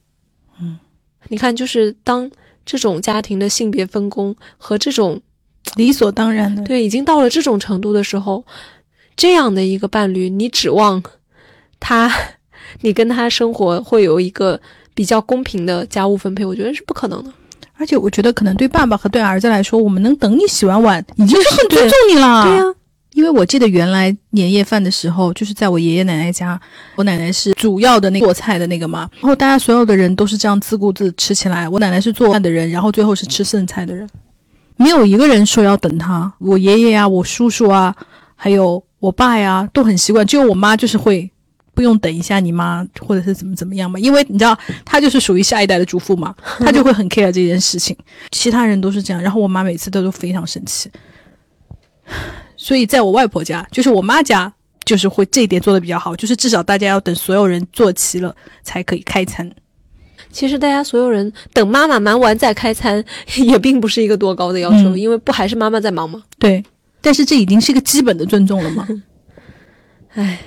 [0.58, 0.78] 嗯，
[1.28, 2.30] 你看，就是当
[2.64, 5.20] 这种家庭的性别分工和这种。
[5.76, 8.44] 理所当然的，对，已经到了这种程度的时候，
[9.16, 11.02] 这样的一个伴侣，你指望
[11.80, 12.12] 他，
[12.82, 14.60] 你跟他生活会有一个
[14.94, 17.32] 比较公平的家务分配，我觉得是不可能的。
[17.78, 22.44] 而且，我觉得可能对爸爸和对儿子来说，我们能等你洗完碗，已经是很尊重你了。
[22.44, 22.64] 对呀，
[23.14, 26.60] 因为我记得原来年夜饭的时候，就是在我爷爷奶奶家，
[26.94, 31.68] 我奶奶是主要的那做菜的那个嘛，然后大家所有的人都是这样自顾自吃起来。
[31.68, 34.08] 我奶奶是做饭的人，然后最后是吃剩菜的人。
[34.76, 37.94] 没有一个人说要等他，我爷爷呀，我叔叔啊，
[38.34, 40.26] 还有我爸呀，都很习惯。
[40.26, 41.30] 只有我妈就是会
[41.74, 47.96] 不用等一下你妈，或者是怎么怎么样嘛，因为你知道，她就是属于下一代的主妇嘛， 她就会很 care 这件事情。
[48.30, 50.90] 其他人都是这样，然后我妈每次都都非常生气。
[52.56, 54.52] 所以在我外婆家，就是我妈家，
[54.84, 59.50] 就是会这一点做的比较好，就是至少大家要等所有人坐齐了才可以开餐。
[60.32, 63.04] 其实大家所有人等妈妈忙完再开餐，
[63.36, 66.22] 也并不是一个多高的要求，因为不还是妈妈在忙吗？
[66.38, 66.64] 对，
[67.00, 68.88] 但是这已经是一个基本的尊重了嘛。
[70.14, 70.40] 唉，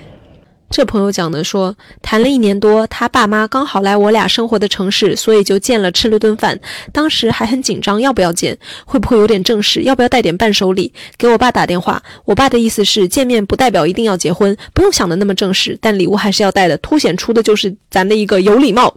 [0.70, 6.60] 这朋友讲的说，谈了一年多，他爸妈刚好来我俩生活的城市，所以就见了吃了顿饭。
[6.92, 8.58] 当时还很紧张，要不要见？
[8.84, 9.82] 会不会有点正式？
[9.82, 10.92] 要不要带点伴手礼？
[11.16, 18.96] 给我爸打电话，我爸的意思是见面不代表一定要结婚，不用想的那么正式，但礼物还是要带的，凸显出的就是咱的一个有礼貌。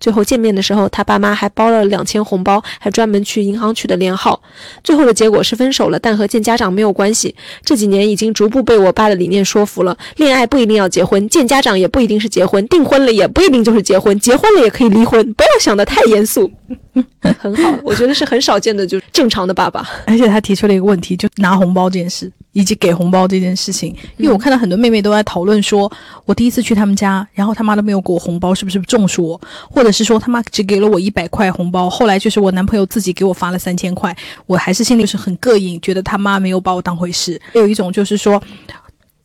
[0.00, 4.40] 最后见面的时候，他爸妈还包了两千红包，还专门去银行取的连号。
[4.82, 7.34] 最后的结果是分手了，但和见家长没有关系。
[7.64, 15.32] 这几年已经逐步被我爸的理念说服了：恋爱不一定要结婚，见家长也不一定是结婚，订婚了也不一定就是结婚，结婚了也可以离婚。
[15.34, 16.50] 不要想的太严肃，
[17.38, 19.88] 很好，我觉得是很少见的，就正常的爸爸。
[20.06, 22.30] 而且他提出了一个问题，就拿红包这件事。
[22.54, 25.90] 以及给红包这件事情，因为我看到很多妹妹都在讨论，说
[26.24, 29.40] 我第一次去他们家，然后他妈都没有给我红包，是不是中暑我？
[29.68, 37.38] 或者是说他妈只给了我一百块红包，后来就是我男朋友自己给我发了三千块，我还是心里是很膈应，觉得他妈没有把我当回事。
[37.52, 38.42] 还有一种就是说，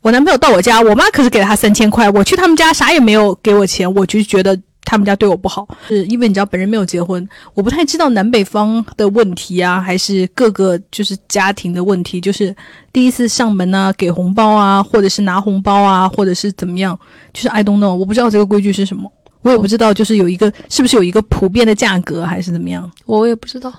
[0.02, 4.60] 我男朋友到我家，我妈可是给了他三千块，我去他们家啥也没有给我钱，我就觉得。
[4.86, 12.56] 他们家对我不好，是因为你知道本人没有结婚，我不太知道南北方的问题啊，还是各个就是家庭的问题，就是
[12.92, 16.98] 第一次上门啊，给红包啊，或者是拿红包啊，或者是怎么样，
[17.34, 19.12] 就是 I don't know，我不知道这个规矩是什么，
[19.44, 23.72] 我也不知道就是有一个是不是有一个普遍的价格还是怎么样，我也不知道，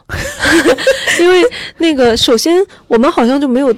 [1.18, 1.42] 因为
[1.78, 2.54] 那个首先
[2.86, 3.74] 我们好像就没有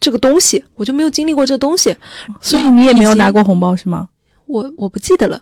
[0.00, 1.94] 这个东西，我就没有经历过这东西，
[2.40, 4.08] 所以你也没有拿过红包是吗？
[4.46, 5.38] 我我不记得了。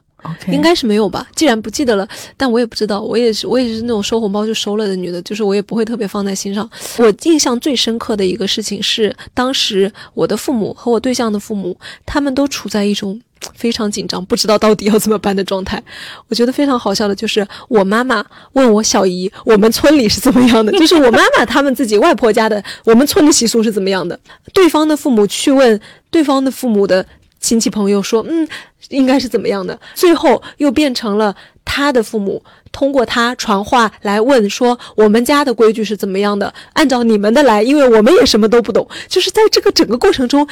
[0.49, 2.07] 应该是没有吧，既然不记得了，
[2.37, 6.68] 但我也不知道，我也是我也是那种收红包就收了的女的，就是我也不会特别放在心上。
[6.99, 13.21] 我印象最深刻的一个事情是，当时我的父母和我对象的父母，他们都处在一种
[13.55, 15.83] 非常紧张，不知道到底要怎么办的状态。
[16.29, 24.18] 我觉得非常好笑的就是，我妈妈问我小姨，我们村里是怎么样的，就是我妈妈他们自己外婆家的，我们村的习俗是怎么样的。
[24.53, 27.07] 对方的父母去问对方的父母的。
[27.41, 28.47] 亲戚朋友说，嗯，
[28.91, 29.78] 应该是怎么样的？
[29.95, 31.34] 最后又变成了
[31.64, 36.53] 他的父母通过他传话来问说，我们家的规矩是怎么样的？
[36.74, 38.86] 按照你们的来，因为我们也什么都不懂。
[39.09, 40.47] 就是在这个整个过程中，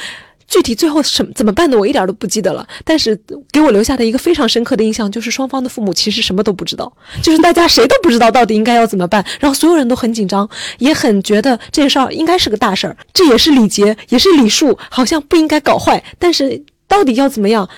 [0.47, 2.67] 具体最后什怎么办的，我一点都不记得了。
[2.83, 3.15] 但是
[3.51, 16.63] 给我留下的一个非常深刻的印象，就是双方的父母其实什么都不知道，就是大家谁都不知道到底应该要怎么办，然后所有人都很紧张，也很觉得这事儿应该是个大事儿，这也是礼节，也是礼数，好像不应该搞坏，但是。
[16.89, 17.69] 到底要怎么样？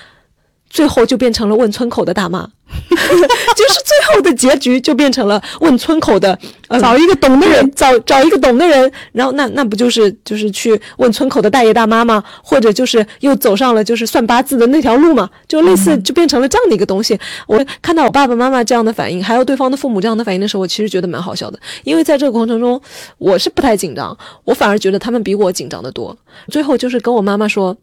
[0.68, 2.48] 最后就变成了问村口的大妈，
[2.88, 6.38] 就是最后的结局就变成了问村口的，
[6.80, 12.24] 找一个懂的人，找找一个懂的人，然后那那不就是就是去问村口的大爷大妈吗？
[12.42, 15.28] 或者就是又走上了就是算八字的那条路嘛？
[15.46, 17.20] 就类似就变成了这样的一个东西。
[17.46, 22.80] 我看到我爸爸妈妈这样的反应，还有对方的父母这样的反应的时候，我其实觉得蛮好笑的，因为在这个过程中
[23.18, 26.16] 我是不太紧张，我反而觉得他们比我紧张的多。
[26.48, 27.76] 最后就是跟我妈妈说。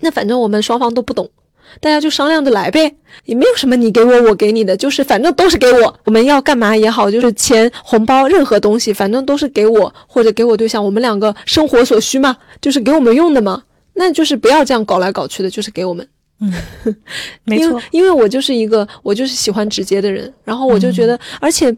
[0.00, 1.28] 那反正我们双方都不懂，
[1.80, 2.94] 大家就商量着来呗，
[3.24, 6.00] 也没有什么你给我我给你的，就是反正都是给我。
[6.04, 13.62] 我们要干嘛也好，就是钱红包任何东西，反正都是给我或者给我对象，我们两个生活所需嘛，就是给我们用的嘛。
[13.94, 16.06] 那就是不要这样搞来搞去的，就是给我们。
[16.38, 16.52] 嗯，
[17.44, 21.74] 没错，因为我就是一个我就是喜欢直接的人，然后我就觉得，而且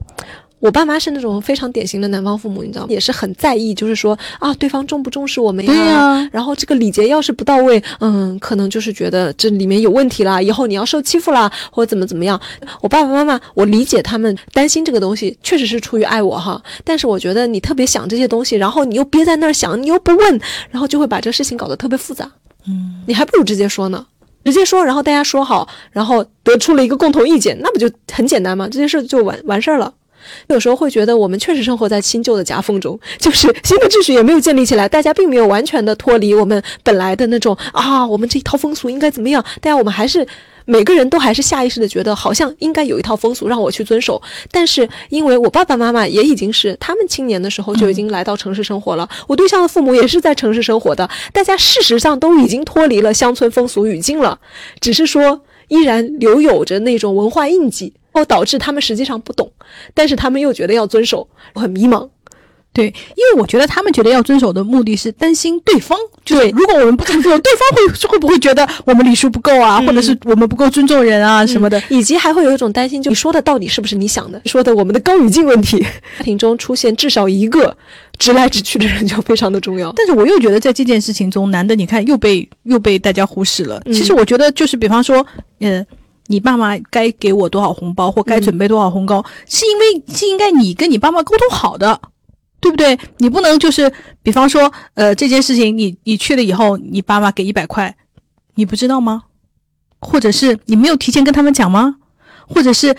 [0.61, 2.89] 我爸妈是那种非常典型的南方父母，你知道吗？
[2.91, 5.73] 也是很在意，就是说啊，对方重不重视我们呀？
[5.73, 12.41] 对呀然后这个礼节要是不到位，嗯，可能就是觉得这里面有问题啦，以后你要受欺负啦，或者怎么怎么样。
[12.81, 16.61] 我爸爸妈妈，我理解他们担心这个东西，确实是出于爱我哈。
[16.85, 20.41] 但是我觉得你特别想这些东西，然后你又憋在那儿想，你又不问，
[20.71, 22.31] 然后就会把这个事情搞得特别复杂。
[22.67, 24.07] 嗯，你还不如直接说呢。
[24.45, 28.67] 直接说，然后大家说好，然后得出了一个共同意见，那不就很简单吗？
[28.67, 29.93] 这件事就完完事儿了。
[30.49, 39.45] 有时候会觉得我们确实生活在新旧的夹缝中， 就是新的秩序也没有建立起来，大家并没有完全的脱离我们本来的那种啊，我们这一套风俗应该怎么样？
[39.61, 40.27] 大家我们还是
[40.65, 44.21] 每个人都还是下意识的觉得好像应该有一套风俗让我去遵守。
[44.51, 54.39] 但是因为我爸爸妈妈也已经是他们青年的时候就已经来到城市生活了，我对象的父母也是在城市生活的，大家事实上都已经脱离了乡村风俗语境了，
[54.81, 57.95] 只是说依然留有着那种文化印记。
[58.19, 59.51] 后导致他们实际上不懂，
[59.95, 62.09] 但是他们又觉得要遵守，我很迷茫。
[62.71, 71.83] 对，因为我觉得他们觉得要遵守的目的是担心对方，就是对如果我们不遵守， 对方会会不会觉得我们礼数不够啊，嗯或者是我们不够尊重人啊什么的？
[71.89, 74.41] 以及还会有一种担心，就你说的到底是不是你想的？
[74.45, 75.81] 说的我们的高语境问题，
[76.19, 77.77] 家庭中出现至少一个
[78.17, 79.93] 直来直去的人就非常的重要。
[79.97, 83.83] 但是我又觉得在这件事情中，男的你看又被又被大家忽视了。
[83.87, 85.27] 嗯其实我觉得就是，比方说，
[85.59, 85.85] 呃，
[86.29, 92.01] 你爸妈该给我多少红包或该准备多少红包，是因为是应该你跟你爸妈沟通好的，
[92.61, 92.99] 对不对？
[93.19, 97.97] 你不能就是，比方说，呃，这件事情你你去了以后，你爸妈给一百块，
[98.55, 99.25] 你不知道吗？
[100.01, 101.97] 或者是你没有提前跟他们讲吗？
[102.47, 102.95] 或者是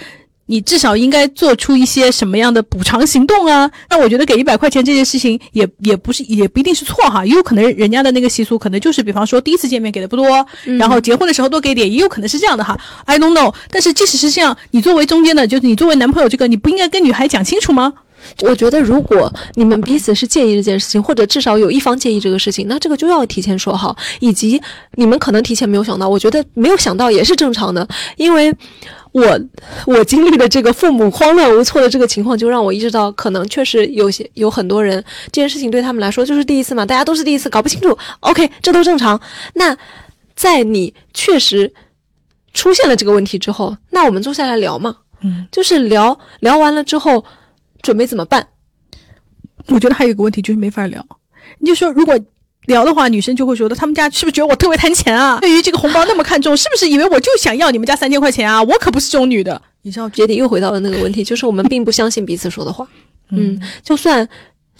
[0.50, 3.70] 你至少应该做出一些什么样的补偿行动啊？
[3.88, 10.44] 那我觉得给一百块钱这件事情也也不是也不一定是错哈，也有可能人家的那个习俗可能就是比方说第一次见面给的不多，
[10.80, 12.76] 然后结婚的时候多给点，也有可能是这样的哈。
[13.06, 13.54] I don't know。
[13.70, 17.94] 但是即使是这样，你作为中间的，就是你作为男朋友这个，你不应该跟女孩讲清楚吗？
[18.42, 23.96] 我觉得，如果你们彼此是介意这件事情，或者至少有一方介意这个事情，那这个就要提前说好。
[24.20, 24.62] 以及
[24.96, 27.88] 你们可能提前没有想到，我觉得没有想到也是正常的，
[28.18, 28.54] 因为
[29.12, 29.40] 我
[29.86, 37.98] 我经历的这个父母慌乱无措的这个情况，就让我意识到，可能确实有些有很多人这件事情对他们来说就是第一次嘛，大家都是第一次，搞不清楚。
[38.22, 39.20] OK，这都正常。
[39.54, 39.78] 那
[40.36, 41.74] 在你确实
[42.54, 47.26] 出现了这个问题之后，那我们坐下来聊嘛，嗯，就是聊聊完了之后。
[47.82, 48.46] 准备怎么办？
[49.68, 51.02] 我觉得还有一个问题就是没法聊。
[51.60, 52.20] 你就说如果
[52.70, 55.38] 聊的话，女生就会觉得他们家是不是觉得我特别贪钱啊？
[55.42, 58.64] 对于这个红包那么看重，是不是以为我就想要你们家三千块钱啊？
[58.64, 59.62] 我可不是这种女的。
[59.82, 62.88] 你知道，杰迪又回到了那个问题，就是我们并不相信彼此说的话。
[63.32, 64.28] 嗯，就算。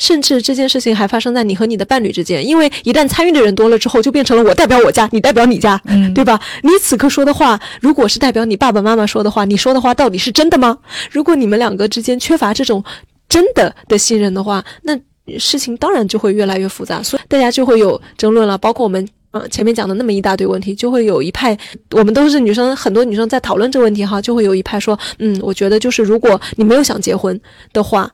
[0.02, 6.40] 甚至这件事情还发生在你和你的伴侣之间，因为一旦参与的人多了之后，就变成了我代表我家，你代表你家，嗯对吧？
[6.64, 10.78] 你此刻说的话，如果是代表你爸爸妈妈说的话，你说的话到底是真的吗？
[11.12, 12.82] 如果你们两个之间缺乏这种
[13.28, 14.98] 真的的信任的话，那
[15.38, 18.58] 事情当然就会越来越复杂，所以大家就会有争论了。
[18.58, 21.58] 包括我们呃前面讲的那么一大堆问题，就会有一派，
[21.92, 27.40] 我们都是女生，很多女生在讨论这个问题哈，就会有一派说，嗯，我觉得就是如果你没有想结婚
[27.74, 28.10] 的话。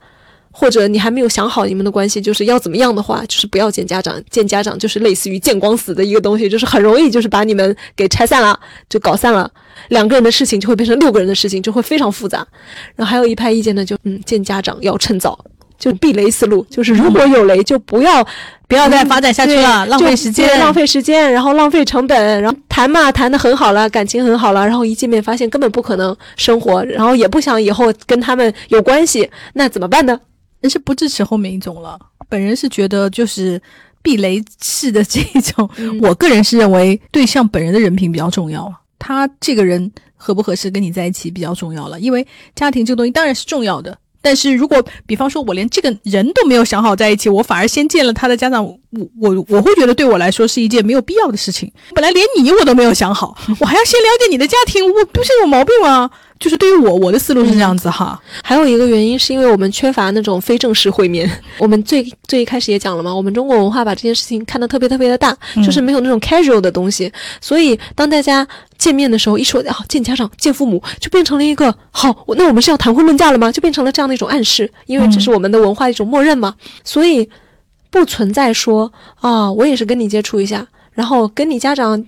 [0.57, 4.23] 或者你还没有想好你们的关系就是要怎么样的话，就是不要见家长。
[4.29, 8.57] 见家长就是类似于见光死的一个东西，就是很容易就是把你们给拆散了，
[8.87, 9.51] 就搞散了。
[9.89, 12.47] 两个人的事情就会变成六个人的事情，就会非常复杂。
[12.95, 15.37] 然后还有一派意见呢，就嗯，见家长要趁早，
[15.77, 18.25] 就避雷思路，就是如果有雷就不要
[18.67, 30.19] 不要再发展下去了，浪费时间，浪费时间，然后浪费成本，然后谈嘛谈的很好了，感情很好了，然后一见面发现根本不可能生活，然后也不想以后跟他们有关系，那怎么办呢？
[30.61, 31.99] 人是不支持后面一种了。
[32.27, 33.61] 本人是觉得就是
[34.01, 41.99] 避雷式的这一种，嗯我个人是认为对象本人的人品比较重要，他这个人合不合适跟你在一起比较重要了。
[41.99, 43.95] 因为家庭这个东西当然是重要的，
[44.25, 48.65] 但是如果比方说我连这个人都没有想好在一起，我反而先见了他的家长，
[48.95, 51.71] 我我我会觉得对我来说是一件没有必要的事情。
[51.93, 56.09] 本来连你我都没有想好，我还要先了解你的家庭，我不是有毛病吗？
[56.37, 58.21] 就是对于我，我的思路是这样子哈。
[58.43, 61.29] 还有一个原因是因为我们缺乏那种非正式会面。
[61.57, 65.35] 我们最最一开始也讲了嘛，我们中国文化把这件事情看得特别特别的大，
[65.65, 67.09] 就是没有那种 casual 的东西。
[67.39, 68.45] 所以当大家
[68.77, 73.49] 见面的时候，一说啊见家长、见父母，就变成了一个好，那我们是要谈婚论嫁了吗？
[73.49, 76.53] 就变成了这样的一种暗示，因为这是我们的文化一种默认嘛。
[76.83, 77.29] 所以
[77.99, 78.91] 不存在说
[79.21, 82.05] 啊，我也是跟你接触一下，然后跟你家长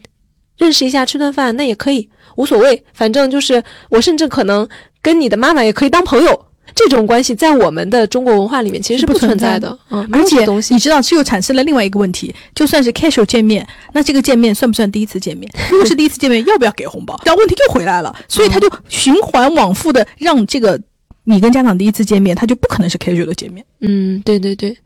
[0.57, 2.09] 认识一下，吃顿饭，那也可以。
[2.35, 4.67] 无所谓，反正就是我，甚至可能
[5.01, 6.45] 跟你的妈妈也可以当朋友。
[6.75, 15.49] 这种关系在我们的中国文化里面其实是不存在的，嗯，而且你知道，这又产生了另外一个问题，就算是 casual 见面，那这个见面算不算第一次见面？
[15.71, 17.19] 如果是第一次见面，要不要给红包？
[17.25, 20.79] 然后问题又回来了，所以他就循环往复的让这个
[21.23, 23.65] 你跟家长第一次见面，他就不可能是 casual 的见面。
[23.79, 24.77] 嗯，对对对。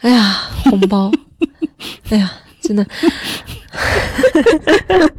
[0.00, 1.10] 哎呀，红包，
[2.10, 2.32] 哎呀，
[2.62, 2.86] 真的，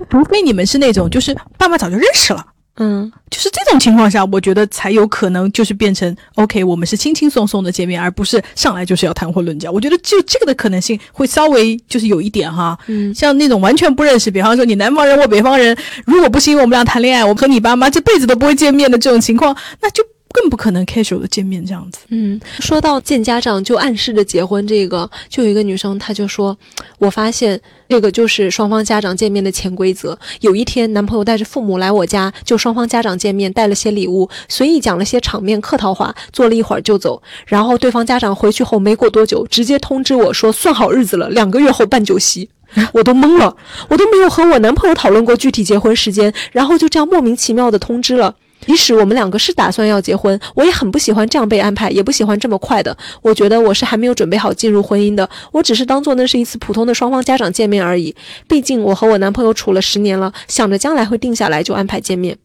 [0.09, 2.45] 除非你们是那种就是爸妈早就认识了。
[2.77, 9.69] 嗯，就是这种情况下，我觉得才有可能就是变成 OK，我们是轻轻松松的见面，而不是上来就是要谈婚论嫁。
[9.69, 20.03] 我觉得就这个的可能性会稍微就是有一点哈，嗯，像那种完全不认识，比方说你南方人我北方人，如果不是因为我们俩谈恋爱，我和你爸妈这辈子都不会见面的这种情况，那就。
[20.31, 21.99] 更不可能 casual 的见面这样子。
[22.09, 26.57] 嗯，说到见家长就暗示着结婚这个，就有一个女生，她就说
[26.99, 27.59] ：“我发现
[27.89, 30.17] 这个就是双方家长见面的潜规则。
[30.39, 37.21] 有一天，男朋友带着父母来我家，就双方家长见面，带了些礼物，随意讲了些场面客套话，坐了一会儿就走。
[37.45, 42.49] 然后对方家长回去后没过多久，直接通知我说算好日子了，两个月后办酒席。
[42.93, 43.57] 我都懵了，
[43.89, 52.95] 我都没有和我男朋友讨论过具体结婚时间，然后就这样莫名其妙的通知了。”即使我们两个是打算要结婚，我也很不喜欢这样被安排，也不喜欢这么快的。
[53.21, 58.15] 我觉得我是还没有准备好进入婚姻的，我只是当做那是一次普通的双方家长见面而已。
[58.47, 62.37] 毕竟我和我男朋友处了十年了，想着将来会定下来就安排见面。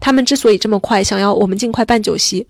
[0.00, 2.46] 他们之所以这么快想要我们尽快办酒席。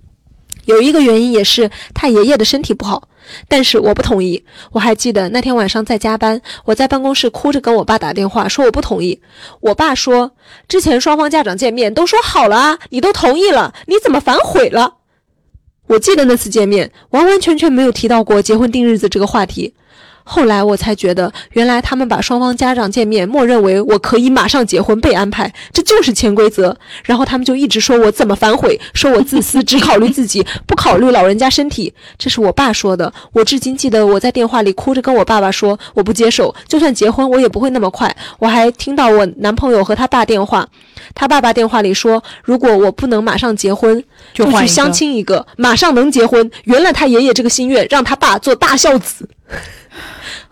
[0.66, 3.08] 有一个原因也是他爷爷的身体不好，
[3.48, 4.44] 但是我不同意。
[4.72, 9.20] 我还记得那天晚上在加班，我在办公室哭着跟我爸打电话，说我不同意。
[9.60, 10.32] 我爸说，
[10.68, 14.94] 之前双方家长见面都说好了啊，你都同意了，你怎么反悔了？
[15.88, 19.74] 我记得那次见面完完全全没有提到过结婚定日子这个话题。
[20.26, 26.76] 后来我才觉得，原来他们把双方家长见面默认为我可以马上结婚被安排，这就是潜规则。
[27.04, 31.92] 然后他们就一直说我怎么反悔，说我自私，只考虑自己，不考虑老人家身体。
[32.18, 33.12] 这是我爸说的。
[33.32, 38.14] 我至今记得我在电话里哭着跟我爸爸说，我不接受，就算结婚我也不会那么快。
[38.38, 40.66] 我还听到我男朋友和他爸电话，
[41.14, 44.02] 他爸爸电话里说，如果我不能马上结婚，
[44.32, 49.28] 就去相亲一个，马上能结婚，圆了他爷爷这个心愿，让他爸做大孝子。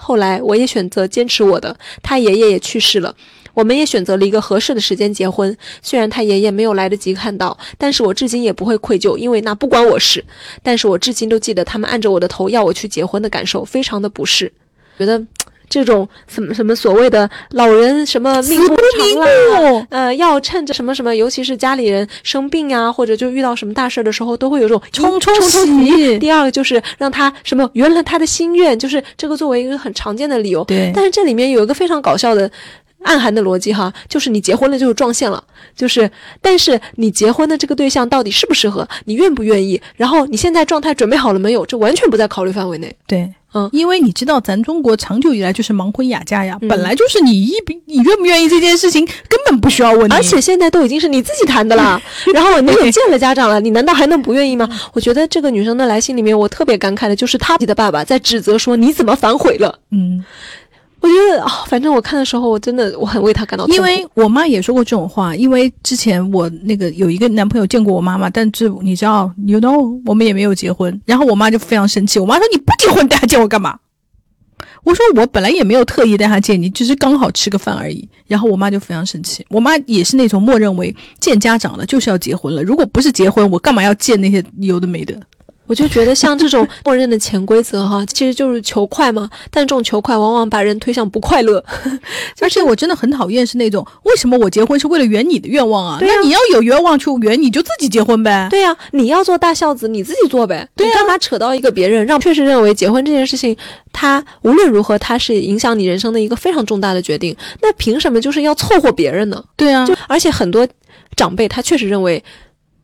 [0.03, 3.15] 后来我也选择坚持我的，他爷爷也去世了，
[3.55, 5.57] 我们也选择了一个合适的时间结婚。
[5.81, 10.25] 虽然他爷爷没有来得及看到，但是我至今也不会愧疚，因为那不关我事。
[10.63, 14.53] 但是我至今都记得他们按着我的头要我去结婚的感受，非常的不适，
[14.99, 15.25] 觉得。
[15.73, 26.19] 这种什么什么所谓的老人什么命不长啦，呃，要趁着什么什么，尤其是家里人生病呀，或者就遇到什么大事的时候，都会有这种冲冲冲喜。
[26.19, 30.63] 第二个就是让他什么圆了他的心愿，就是这个作为一个很常见的理由。
[30.65, 32.51] 对，但是这里面有一个非常搞笑的
[33.05, 35.43] 暗含的逻辑哈，就是你结婚了就是撞线了，
[35.75, 36.11] 就是
[36.43, 42.95] 但是你结婚的这个对象到底适不适合，你愿不愿意，然后你现在状态准备好了没有，这完全不在考虑范围内。
[43.07, 43.33] 对。
[43.55, 52.01] 嗯，因为你知道，咱中国长久以来就是盲婚哑嫁呀，本来就是你一比你愿不愿意这件事情根本不需要问，而且现在都已经是你自己谈的啦，
[52.35, 54.69] 然后你也见了家长了， 你难道还能不愿意吗？
[54.95, 60.25] 我觉得这个女生的来信里面，我特别感慨的就是她的爸爸在指责说你怎么反悔了，嗯。
[61.03, 63.67] 我觉得啊，反正我看的时候，我真的我很为他感到。
[63.67, 70.99] 因为我妈也说过这种话，因为之前我那个有一个男朋友见过我妈妈，但是你知道，you know，我们也没有结婚。
[71.05, 73.77] 然后我妈就非常生气，我妈说：“你不结婚带他见我干嘛？”
[74.85, 79.45] 我说：“我本来也没有特意带他见你，只是刚好吃个饭而已。”然后我妈就非常生气。
[79.49, 85.21] 我妈也是那种默认为见家长了就是要结婚了，如果不是结婚，我干嘛要见那些有的没的？
[85.73, 89.31] 我就觉得像这种默认的潜规则哈， 其实就是求快嘛。
[89.51, 91.65] 但这种求快往往把人推向不快乐。
[92.43, 95.99] 而且我真的很讨厌是那种，为什么我结婚是为了圆你的愿望啊？
[96.03, 98.49] 那你要有愿望去圆，你就自己结婚呗。
[98.51, 100.69] 对呀，你要做大孝子，你自己做呗。
[100.77, 102.05] 对干嘛扯到一个别人？
[102.05, 103.57] 让确实认为结婚这件事情，
[103.95, 107.35] 它无论如何，它是影响你人生的一个非常重大的决定。
[107.63, 109.43] 那凭什么就是要凑合别人呢？
[109.57, 110.69] 对啊，就而且很多
[111.17, 112.23] 长辈他确实认为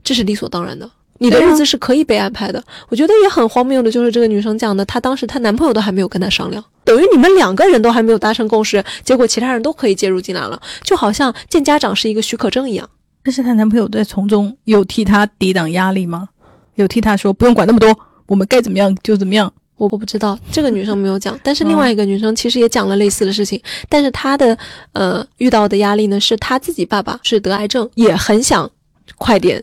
[0.03, 0.91] 这是理所当然的。
[1.19, 12.89] 你的日子是可以被安排的，我觉得也很荒谬的，就是这个女生讲的，她当时她男朋友都还没有跟她商量，等于你们两个人都还没有达成共识，结果其他人都可以介入进来了，就好像见家长是一个许可证一样。
[13.23, 16.29] 但是她男朋友在从中有替她抵挡压力吗？
[16.77, 19.53] 有替她说不用管那么多，我们该怎么样就怎么样？
[19.77, 24.57] 我我不知道，这个女生没有讲，但是另外一个女生其实也讲了类似的事情，但是她的
[24.93, 28.71] 呃遇到的压力呢，是她自己爸爸是得癌症，也很想
[29.17, 29.63] 快点。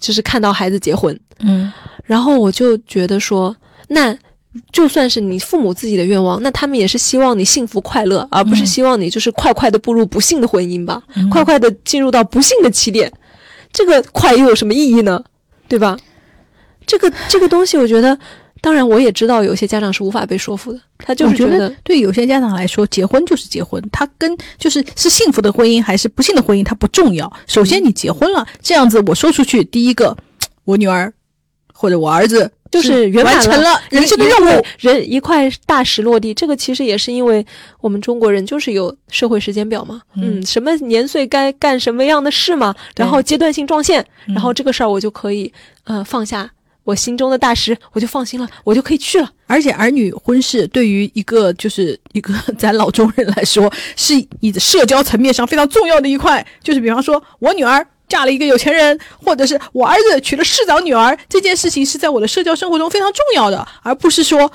[0.00, 1.72] 就是看到孩子结婚，嗯，
[2.04, 3.54] 然后我就觉得说，
[3.88, 4.16] 那
[4.72, 13.12] 就算是你父母自己的愿望，那他们也是希望你幸福快乐，而不是希望你就是快快的步入不幸的婚姻吧，快快的进入到不幸的起点，
[13.72, 15.22] 这个快又有什么意义呢？
[15.68, 15.96] 对吧？
[16.86, 18.18] 这个这个东西，我觉得。
[18.60, 20.80] 当然，我也知道有些家长是无法被说服的。
[20.98, 27.32] 他就是觉得，对有些家长来说，结婚就是结婚，他跟就是是幸福的婚姻还是不幸的婚姻，它不重要。
[27.46, 30.16] 首先你结婚了，这样子我说出去，第一个，
[30.64, 31.12] 我女儿
[31.72, 36.34] 或者我儿子就是圆满完成了人生的任务，人一块大石落地。
[36.34, 37.44] 这个其实也是因为
[37.80, 45.50] 我们中国人就是有社会时间表嘛，嗯，什么年岁该干什么样的事嘛，然后阶段性撞线，然后这个事儿我就可以
[45.84, 46.50] 呃放下。
[46.90, 49.30] 我心中的大石，我就放心了，我就可以去了。
[49.46, 56.44] 而且儿女婚事对于一个就是一个 咱老中人来说，是你的社交层面上非常重要的一块。
[56.62, 64.50] 就是比方说，我女儿嫁了一个有钱人，或者是我儿子娶了市长女儿，这件事情是在我的社交生活中非常重要的，而不是说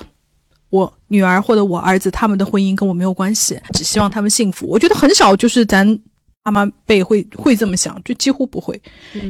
[0.70, 4.66] 我女儿或者我儿子他们的婚姻跟我没有关系，只希望他们幸福。
[4.68, 5.98] 我觉得很少就是咱。
[6.46, 8.80] 妈妈辈会会这么想，就几乎不会，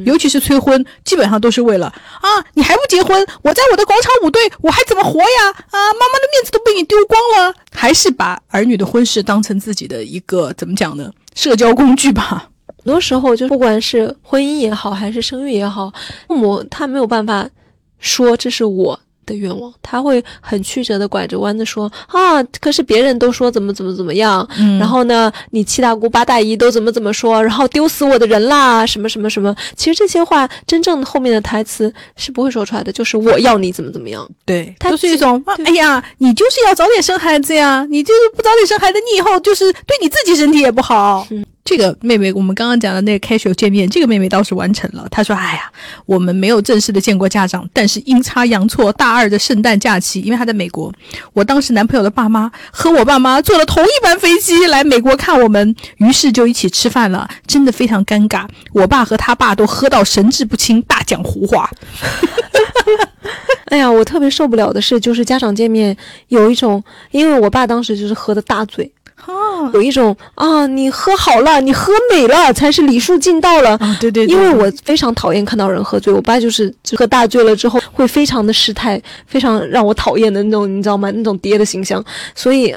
[0.05, 5.49] 尤其是催婚，基本上都是为了啊，你还不结婚，我在我的广场舞队，我还怎么活呀？
[5.49, 11.11] 啊，妈妈的面子都被你丢光了，还是把儿女的婚事当成自己的一个怎么讲呢？
[11.33, 12.49] 社交工具吧。
[12.77, 15.91] 很多时候，就不管是婚姻也好，还是生育也好，
[16.27, 17.49] 父母他没有办法
[17.97, 18.99] 说这是我。
[19.27, 24.47] 的愿望，他会很曲折的拐着弯的说啊，可是别人都说怎么怎么怎么样，
[24.79, 29.55] 然后呢，你七大姑八大姨都怎么怎么说，然后丢死我的人啦，什么什么什么。
[29.75, 34.27] 其实这些话真正后面的台词是不会说出来的，就是我要你怎么怎么样。
[34.45, 41.27] 对，就是一种哎呀，你就是要早点生孩子呀，你就是不早点生孩子，你以后就是对你自己身体也不好。
[41.67, 45.05] 这个妹妹，我们刚刚讲的那个 casual 见面，这个妹妹倒是完成了。
[45.11, 45.69] 她说：“哎呀，
[46.05, 50.89] 我们没有正式的见过家长，但是阴差阳错，大二的圣诞假期，因为她在美国，
[51.33, 58.47] 我当时男朋友的爸妈和我爸妈坐了同一班飞机来美国看我们，于是就一起吃饭了，真的非常尴尬。
[58.71, 61.69] 我爸和他爸都喝到神志不清，大讲胡话。
[63.65, 65.97] 哎呀，我特别受不了的是，就是家长见面
[66.29, 66.81] 有一种，
[67.11, 68.89] 因为我爸当时就是喝的大醉。”
[69.25, 73.71] 啊，有一种啊，你喝好了，你喝美了，才是礼数尽到了。
[73.77, 81.11] 啊，对对，因为我非常讨厌看到人喝醉，我爸就是喝大醉了之后会非常的失态，非常让我讨厌的那种，你知道吗？
[81.11, 82.03] 那种爹的形象，
[82.35, 82.73] 所以。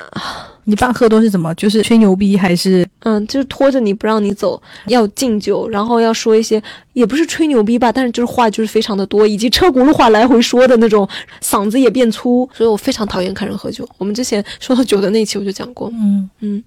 [0.70, 1.52] 你爸喝多是怎么？
[1.56, 2.88] 就是吹牛逼还是？
[3.00, 11.06] 嗯，就是拖着你不让你走，要敬酒，然后要说一些，也不是吹牛逼吧，但是就是话就是非常的多，以及车轱辘话来回说的那种，
[11.42, 13.88] 嗓子也变粗，所以我非常讨厌看人喝酒。
[13.98, 16.62] 我们之前说到酒的那期我就讲过，嗯嗯。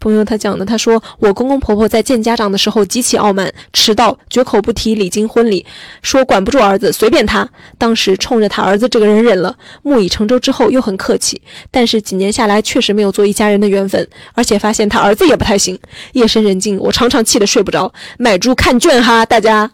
[0.00, 5.64] 朋友他讲的，他说我公公婆婆在见家长的时候极其傲慢，迟到，绝口不提礼金婚礼，
[6.02, 7.48] 说管不住儿子，随便他。
[7.78, 11.40] 当时冲着他儿子这个人忍了，木已成舟之后又很客气，
[11.70, 15.78] 但是几年下来确实没有做一家人的缘分，而且发现他儿子也不太行。
[16.14, 17.92] 夜深人静，我常常气得睡不着。
[18.18, 19.70] 买猪看圈哈，大家。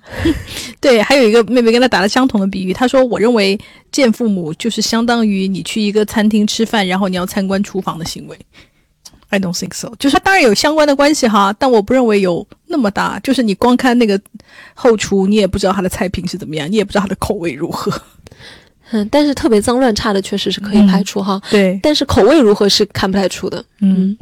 [0.80, 3.58] 对，还有一个妹妹跟他打了相同的比喻，她说我认为
[3.92, 8.36] 见父母就是相当于你去一个餐厅吃饭，然后你要参观厨房的行为。
[9.36, 13.20] I don't think so，就是它当然有相关的关系哈，但我不认为有那么大。
[13.20, 14.18] 就是你光看那个
[14.74, 17.92] 后厨，你也不知道它的菜品是怎么样，你也不知道它的口味如何。
[18.92, 21.40] 嗯，但是特别脏乱差的确实是可以排除哈。
[21.50, 23.64] 对，但是口味如何是看不太出的。
[23.80, 24.16] 嗯。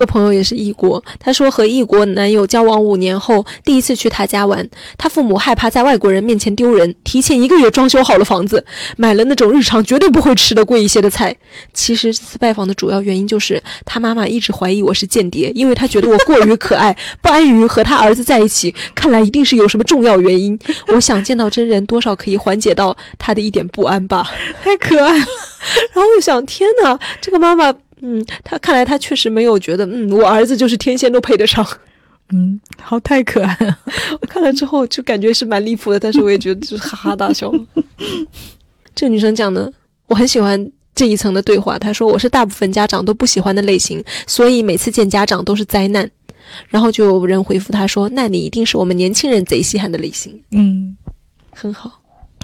[0.00, 4.66] 个朋友也是异国，他说和异国男友交往五年后，第一次去他家玩，
[4.96, 8.64] 他父母害怕在外国人面前丢人，提前一个月装修好了房子，
[8.96, 11.36] 买了那种日常绝对不会吃的贵一些的菜。
[11.74, 20.58] 其实这次拜访的主要原因就是他妈妈一直怀疑我是间谍，因为他觉得我过于可爱， 不安于和他儿子在一起，看来一定是有什么重要原因。
[20.88, 24.30] 我想见到真人，多少可以缓解到他的一点不安吧。
[24.64, 25.26] 太可爱了，
[25.92, 27.74] 然后我想，天哪，这个妈妈。
[28.02, 31.66] 嗯，他看来他确实没有觉得，嗯，我儿子就是天仙都配得上，
[32.32, 33.78] 嗯，好太可爱了。
[34.20, 37.52] 我看了之后就感觉是蛮离谱的，但是我也觉得就是哈哈大笑。
[38.94, 39.72] 这女生讲的，
[40.06, 41.78] 我很喜欢这一层的对话。
[41.78, 46.10] 她说我是大部分家长都不喜欢的类型，所以每次见家长都是灾难。
[46.68, 50.42] 然后就有人回复她说，那你一定是我们年轻人贼稀罕的类型。
[50.50, 50.96] 嗯，
[51.52, 51.99] 很好。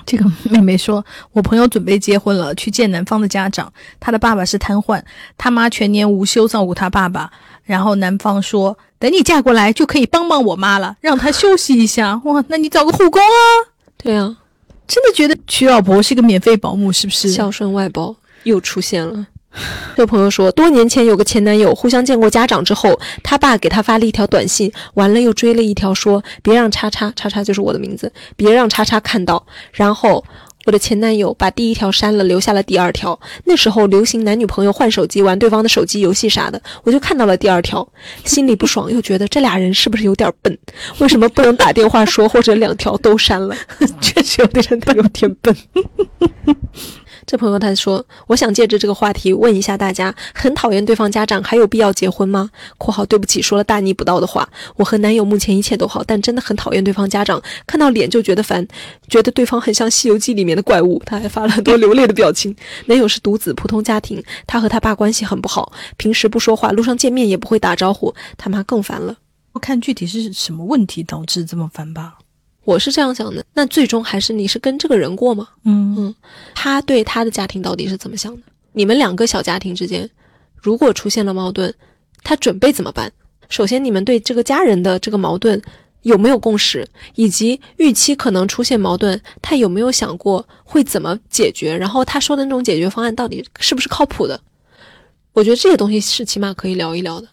[0.07, 3.71] 这个 妹妹说：“我朋友准备结婚了，去见男方的家长。
[3.99, 5.03] 他的爸爸是瘫痪，
[5.37, 7.31] 他妈全年无休照顾他爸爸。
[7.65, 12.21] 然后男方说，等你嫁过来就可以帮帮我妈了，让她休息一下。
[12.25, 13.75] 哇，那你找个护工啊？
[13.99, 14.37] 对啊，
[14.87, 17.29] 真的觉得娶老婆是个免费保姆，是不是？
[17.29, 18.15] 孝顺外包
[18.45, 19.27] 又出现了。”
[19.97, 29.47] 这朋友说，多年前有个前男友，互相见过家长之后，他爸给他发了一条短信，完了又追了一条，说别让叉叉叉叉就是我的名字，别让叉叉看到。
[29.73, 30.25] 然后
[30.67, 33.19] 我的前男友把第一条删了，留下了第二条。
[33.45, 37.87] 那时候流行男女朋友换手机玩对方的手机游戏啥的，我就看到了第二条，
[38.25, 40.59] 心里不爽，又觉得这俩人是不是有点笨？
[40.99, 43.57] 为什么不能打电话说，或者两条都删了？
[44.03, 44.65] 确实有点
[44.97, 45.57] 有点笨。
[47.27, 52.49] 这朋友他说：“我想借着这个话题问一下大家，很讨厌对方家长，还有必要结婚吗
[52.79, 58.65] ？”（括号对不起，说了大逆不道的话。）我和男友目前一切都好，但真的很讨厌对方家长，看到脸就觉得烦，
[59.09, 61.03] 觉得对方很像《西游记》里面的怪物。
[61.05, 62.55] 他还发了很多流泪的表情。
[62.87, 68.15] 男友是独子，普通家庭，他和他爸关系很不好，平时不说话，路上见面也不会打招呼。
[68.39, 69.17] 他妈更烦了。
[69.53, 72.19] 我看具体是什么问题导致这么烦吧。
[72.67, 75.49] 我是这样想的，那最终还是你是跟这个人过吗？
[75.65, 76.15] 嗯嗯，
[76.53, 78.43] 他对他的家庭到底是怎么想的？
[78.73, 80.11] 你们两个小家庭之间，
[80.61, 81.73] 如果出现了矛盾，
[82.25, 83.11] 他准备怎么办？
[83.49, 85.63] 首先，你们对这个家人的这个矛盾
[86.03, 86.85] 有没有共识，
[87.15, 91.77] 以及预期可能出现矛盾，他有没有想过会怎么解决？
[91.77, 94.41] 然后他说的那种解决方案到底是不是靠谱的？
[95.33, 97.29] 我觉得这些东西是起码可以聊一聊的。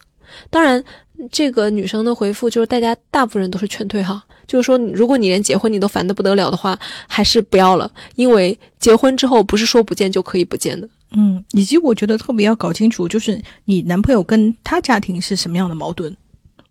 [0.50, 0.82] 当然。
[1.30, 10.88] 这个女生的回复就是，大家大部分人都是劝退哈，就是说，如果你连结婚你都烦得不得了的话，还是不要了，因为结婚之后不是说不见就可以不见的。
[11.12, 16.14] 嗯，以及我觉得特别要搞清楚，就是你男朋友跟他家庭是什么样的矛盾，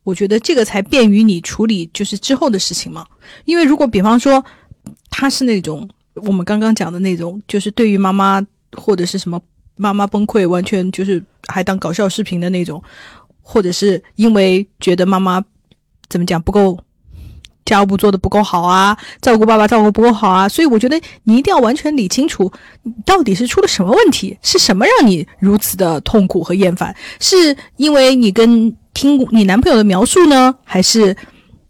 [0.03, 3.07] 我觉得这个才便于你处理就是之后的事情嘛。
[3.45, 4.43] 因为如果比方说
[5.09, 8.45] 他是那种我们刚刚讲的那种，就是对于妈妈
[8.75, 9.39] 或者是什么
[9.77, 12.83] 妈妈崩溃，完全就是还当搞笑视频的那种。
[13.43, 15.43] 或者是因为觉得妈妈
[16.09, 16.79] 怎么讲不够
[17.65, 22.51] 家务做的不够好啊，照顾爸爸照顾不够好啊，所以我觉得你一定要完全理清楚，
[23.05, 26.95] 到底是出了什么问题，是什么让你如此的痛苦和厌烦？
[27.19, 31.15] 是因为你跟听你男朋友的描述呢，还是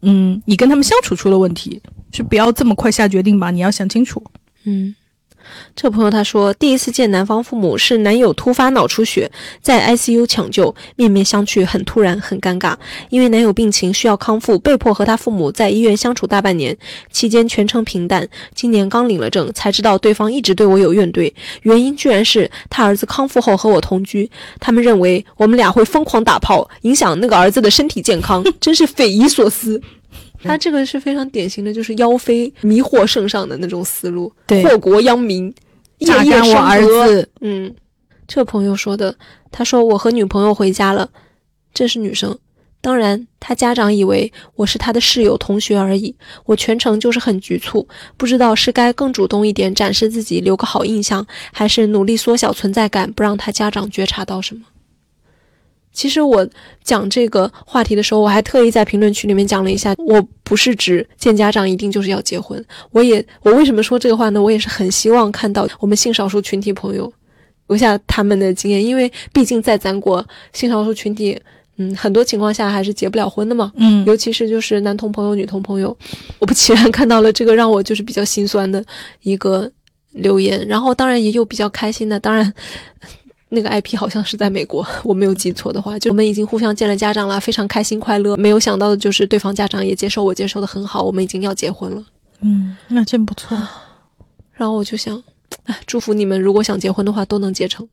[0.02, 1.82] 嗯你跟他们相处出了问题？
[2.12, 4.24] 是不要这么快下决定吧，你要想清楚。
[4.66, 4.95] 嗯。
[5.75, 9.31] 这朋友他说，第一次见男方父母是男友突发脑出血，
[9.61, 12.75] 在 ICU 抢救，面面相觑，很突然，很尴尬。
[13.09, 16.77] 因为男友病情需要康复，被迫和他父母在医院相处大半年，
[17.11, 18.27] 期间全程平淡。
[18.53, 29.81] 今年刚领了证，才知道对方一直对我有怨怼，原因居然是他儿子康复后和我同居，他们认为我们俩会疯狂打炮，影响那个儿子的身体健康，真是匪夷所思。
[30.44, 34.32] 他这个是非常典型的，就是妖妃迷惑圣上的那种思路，
[34.64, 35.53] 祸国殃民，
[35.99, 37.30] 榨干我儿子。
[37.41, 37.74] 嗯，
[38.28, 39.15] 这朋友说的，
[39.52, 41.10] 他说我和女朋友回家了，
[41.74, 42.38] 这是女生。
[42.82, 46.14] 当然，他家长以为我是他的室友、同学而已。
[46.44, 47.88] 我全程就是很局促，
[48.18, 54.64] 不知道是该更主动一点展示自己，留个好印象，还是努力缩小存在感，不让他家长觉察到什么。
[55.94, 56.45] 其实我
[56.84, 62.64] 讲这个话题的时候，我还特意在评论区里面讲了一下，我不是指见家长一定就是要结婚。
[62.91, 64.41] 我也，我为什么说这个话呢？
[64.41, 67.14] 我也是很希望看到我们性少数群体朋友
[67.68, 71.40] 留下他们的经验，因为毕竟在咱国性少数群体，
[71.78, 73.72] 嗯，很多情况下还是结不了婚的嘛。
[73.76, 75.95] 嗯，尤其是就是男同朋友、女同朋友，
[76.40, 78.84] 我不其然看到了这个让我就是比较心酸的
[79.22, 79.72] 一个
[80.14, 82.52] 留言，然后当然也有比较开心的，当然。
[83.53, 88.35] 那个 IP 好像是在美国，我没有记错的话，就我们已经互相见了家长了，非常开心快乐。
[88.35, 92.03] 没有想到的就是对方家长也接受我，接受的很好，我们已经要结婚了。
[92.41, 93.55] 嗯，那真不错。
[94.53, 95.21] 然后我就想，
[95.65, 97.88] 哎，祝福你们，如果想结婚的话都能结成。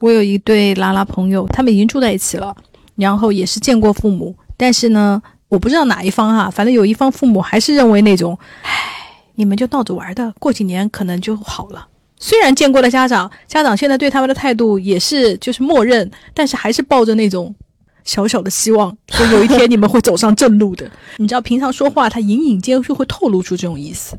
[0.00, 2.54] 我有一对拉拉朋友，他们已经住在一起了，
[2.96, 8.70] 然后也是见过父母，但是呢，我不知道哪一方啊，反正有一方父母还是认为那种，唉，
[9.36, 11.86] 你们就闹着玩的，过几年可能就好了。
[12.18, 17.54] 虽然见过了家长，家长现在对他们的态度也是就是默认，但是还是抱着那种
[18.04, 20.90] 小小的希望，说有一天你们会走上正路的。
[21.18, 24.16] 你知道，平常说话他隐隐间就会透露出这种意思。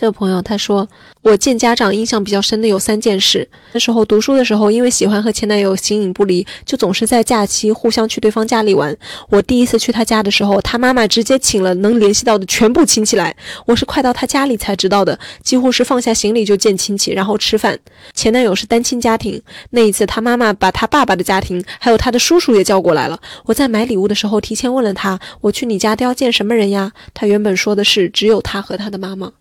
[0.00, 0.88] 这个朋友他说，
[1.22, 3.48] 我见家长印象比较深的有三件事。
[3.72, 8.96] 那时候读书的时候，因为喜欢和前男友形影不离，就总是在假期互相去对方家里玩。
[9.28, 13.34] 我第一次去他家的时候，他妈妈直接请了能联系到的全部亲戚来。
[13.66, 17.76] 我是快到他家里才知道的，几乎是放下行李就见亲戚，然后吃饭。
[18.14, 23.18] 前男友是单亲家庭，那一次他妈妈把他爸爸的家庭还有他的叔叔也叫过来了。
[23.46, 26.92] 我在买礼物的时候提前问了他，我去你家都要见什么人呀？
[27.12, 29.32] 他原本说的是只有他和他的妈妈。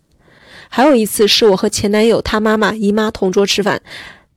[0.69, 3.81] 还有一次是我和前男友他妈妈姨妈同桌吃饭，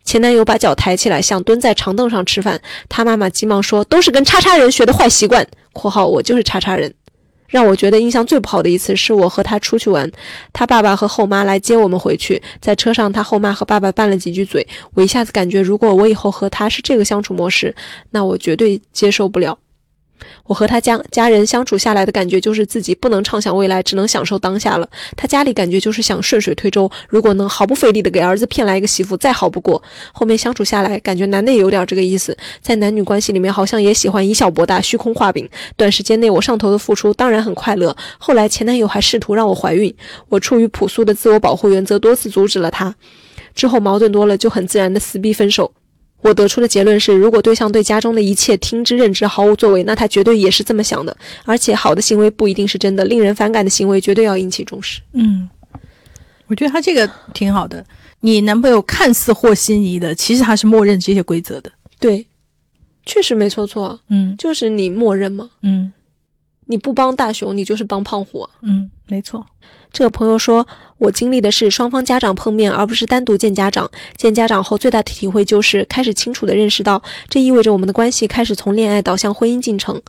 [0.05, 6.93] 前男友把脚抬起来想蹲在长凳上吃饭，他妈妈急忙说都是跟叉叉人学的坏习惯（括号我就是叉叉人）。
[7.51, 10.09] 让我觉得印象最不好的一次是我和他出去玩，
[10.53, 17.75] 他爸爸和后妈来接我们回去，在车上他后妈和爸爸拌了几句嘴，我一下子感觉如果我以后和他是这个相处模式，
[18.11, 19.59] 那我绝对接受不了。
[20.45, 24.89] 我和他家家人相处下来的感觉就是自己不能畅想未来，只能享受当下了。
[25.17, 29.83] 他家里感觉就是想顺水推舟，如果能毫不费力的给儿子骗来一个媳妇，再好不过。
[30.13, 35.49] 后面相处下来，感觉男的也有点这个意思，在男女关系里面好像也喜欢以小博大，虚空画饼。
[35.77, 39.95] 短时间内我上头的付出当然很快乐，后来前男友还试图让我怀孕，
[40.29, 42.95] 我出于朴素的自我保护原则，多次阻止了他。
[43.55, 45.73] 之后矛盾多了，就很自然的撕逼分手。
[46.23, 51.17] 我得出的结论是，如果对象对家中的一切听之任之，毫无作为，那他绝对也是这么想的。
[51.45, 55.01] 而且，好的行为不一定是真的，令人反感的行为绝对要引起重视。
[55.13, 55.49] 嗯，
[56.47, 57.85] 我觉得他这个挺好的。
[58.21, 61.73] 你男朋友看似和稀泥的，其实他是默认这些规则的。
[61.99, 62.27] 对，
[63.07, 63.99] 确实没错错。
[64.09, 65.91] 嗯就是你默认嘛，嗯
[66.71, 68.51] 你不帮大熊，你就是帮胖虎啊。
[68.63, 69.45] 嗯，没错。
[69.93, 70.65] 这个朋友说，
[70.99, 73.91] 我经历的是双方家长碰面，而不是单独见家长。
[74.17, 80.01] 见家长后，最大的体会就是开始清楚地认识到，这意味着我们的关系开始从恋爱导向婚姻进程。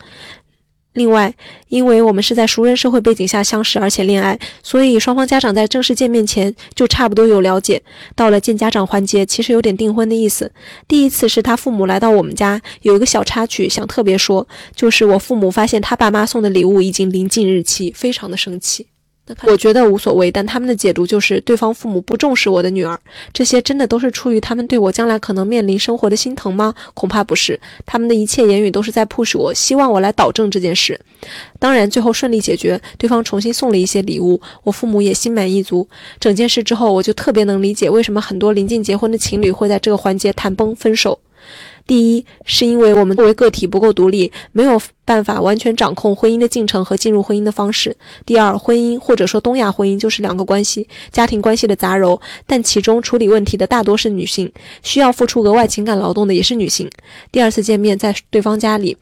[0.94, 1.34] 另外，
[1.70, 7.82] 因为我们是在熟人社会背景下相识而且恋爱，所以双方家长在正式见面前就差不多有了解。
[8.14, 10.52] 到了见家长环节，其实有点订婚的意思。
[10.90, 14.46] 第一次是他父母来到我们家，有一个小插曲想特别说，
[14.76, 18.88] 就是我父母发现他爸妈送的礼物已经临近日期，非常的生气。
[19.44, 23.00] 我觉得无所谓，但他们的解读就是对方父母不重视我的女儿。
[23.32, 26.74] 这些真的都是出于他们对我将来可能面临生活的心疼吗？
[26.94, 31.00] 恐怕不是，他们的一切言语都是在 push 我，希望我来导正这件事。
[31.60, 35.88] 当然，最后顺利解决，对方重新送了一些礼物，我父母也心满意足。
[36.20, 41.18] 整件事之后，我就特别能理解为什么很多临近结婚的情侣会在这个环节谈崩分手。
[41.88, 47.96] 第一，是因为我们作为个体不够独立，没有办法完全掌控婚姻的进程和进入婚姻的方式。
[48.26, 54.52] 第二，婚姻或者说东亚婚姻就是两个关系，家庭关系的杂糅，但其中处理问题的大多是女性，
[54.84, 56.90] 需要付出额外情感劳动的也是女性。
[57.32, 58.96] 第二次见面在对方家里，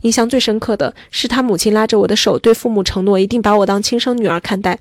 [0.00, 4.78] 印象最深刻的是他母亲拉着我的手，对父母承诺一定把我当亲生女儿看待。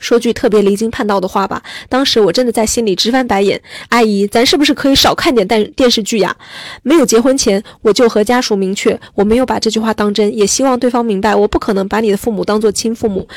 [0.00, 3.60] 说句特别离经叛道的话吧，当时我真的在心里直翻白眼。
[3.88, 6.36] 阿姨，咱是不是可以少看点电电视剧呀？
[6.82, 13.28] 没有结婚前，我就和家属明确，我没有把这句话当真，也希望对方明白，我不可能把你的父母当做亲父母。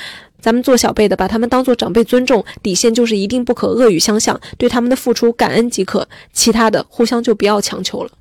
[0.42, 8.12] 咱们做小辈的，把他们当做长辈尊重，底线就是一定不可恶语相向，对他们的付出感恩即可，其他的互相就不要强求了。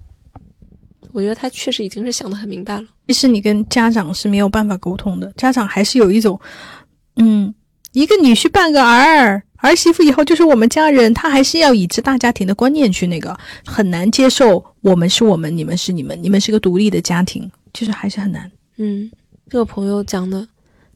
[1.12, 2.84] 我觉得他确实已经是想得很明白了。
[3.08, 6.40] 其实你跟家长是没有办法沟通的，家长还是有一种，
[7.16, 7.54] 嗯。
[7.94, 18.50] 一个女婿半个儿，儿媳妇以后就是我们家人，他还是要以这大家庭的观念去那个，很难接受我们是我们，你们是你们，你们是个独立的家庭，就是还是很难。
[18.78, 19.08] 嗯，
[19.48, 20.44] 这个朋友讲的，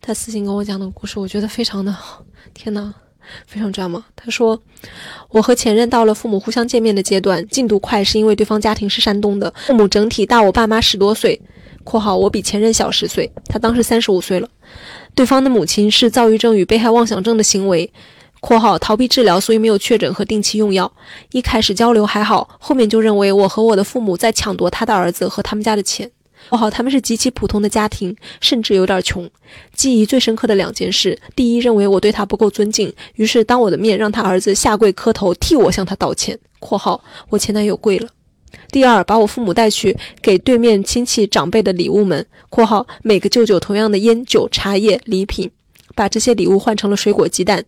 [0.00, 1.96] 他私信跟我讲的故事，我觉得非常的，
[2.52, 2.92] 天呐，
[3.46, 4.04] 非常抓吗。
[4.16, 4.60] 他说，
[5.30, 11.40] 我和前任到了父母互相见面的阶段，进度快是因为对方家庭是山东的，父母整体大我爸妈十多岁
[11.88, 14.46] （括号我比前任小十岁，他当时三十五岁了）。
[15.16, 17.90] 对方的母亲是躁郁症与被害妄想症的行为
[18.40, 20.92] （括号逃避治疗，所以没有确诊和定期用药）。
[21.32, 26.10] 一开始交流还好，后面就认为我和我的父母在抢夺他的儿子和他们家的钱。
[26.50, 29.26] 括号他们是极其普通的家庭，甚至有点穷。
[29.74, 38.08] 记忆最深刻的两件事：第一，认为我对他不够尊敬，于是当我的面让他儿子下跪磕头，替我向他道歉（括号我前男友跪了）。
[38.70, 45.50] 第二，把我父母带去给对面亲戚长辈的礼物们（括号每个舅舅同样的烟酒茶叶礼品），
[45.96, 47.64] 把这些礼物换成了水果鸡蛋。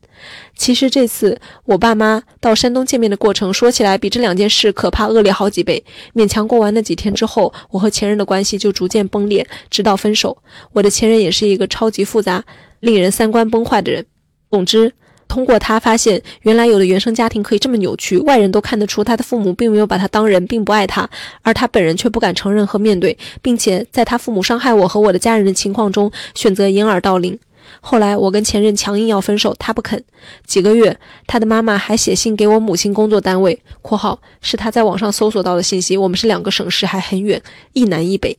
[0.56, 5.82] 其实这次我爸妈到山东见面的过程，说起来比这两件事可怕恶劣好几倍。
[6.14, 10.36] 勉强过完那几天之后，我和前任的关系就逐渐崩裂，直到分手。
[10.72, 12.44] 我的前任也是一个超级复杂、
[12.80, 14.04] 令人三观崩坏的人。
[14.50, 14.92] 总之。
[15.30, 21.08] 通过他发现，原来有的原生家庭可以这么扭曲，外人都看得出他的父母并没有把他当人，并不爱他，
[21.42, 27.38] 而他本人却不敢承认和面对，并且在他父母伤害我和我的家人的情况中，选择掩耳盗铃。
[27.80, 30.02] 后来我跟前任强硬要分手，他不肯。
[30.44, 30.98] 几个月，
[31.28, 37.40] 他的妈妈还写信给我母亲工作单位（括号是他在网上搜索到的信息），我们是两个省市，还很远，
[37.72, 38.36] 一南一北。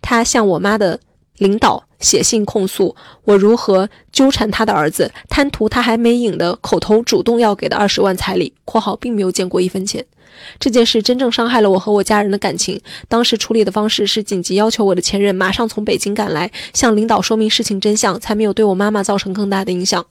[0.00, 0.98] 他向我妈的。
[1.38, 2.94] 领导写信控诉
[3.24, 10.04] 我如何纠缠他的儿子，贪图他还没影的口头主动要给的二十万彩礼（括号并没有见过一分钱）。
[10.60, 12.80] 这件事真正伤害了我和我家人的感情。
[13.08, 20.04] 当时处理的方式是紧急要求我的前任马上从北京赶来，向领导说明事情真相，才没有对我妈妈造成更大的影响。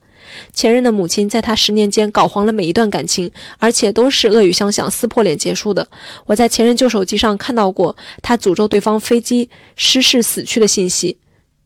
[0.54, 3.30] 前任的母亲在他十年间搞黄了每一段感情，
[3.60, 5.88] 而且都是恶语相向、撕破脸结束的。
[6.26, 11.18] 我在前任旧手机上看到过他诅咒对方飞机失事死去的信息，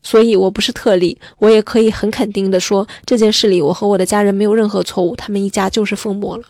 [0.02, 6.44] 所以我不是特例，我也可以很肯定的说，这件事里我和我的家人没有任何错误，他们一家就是疯魔了。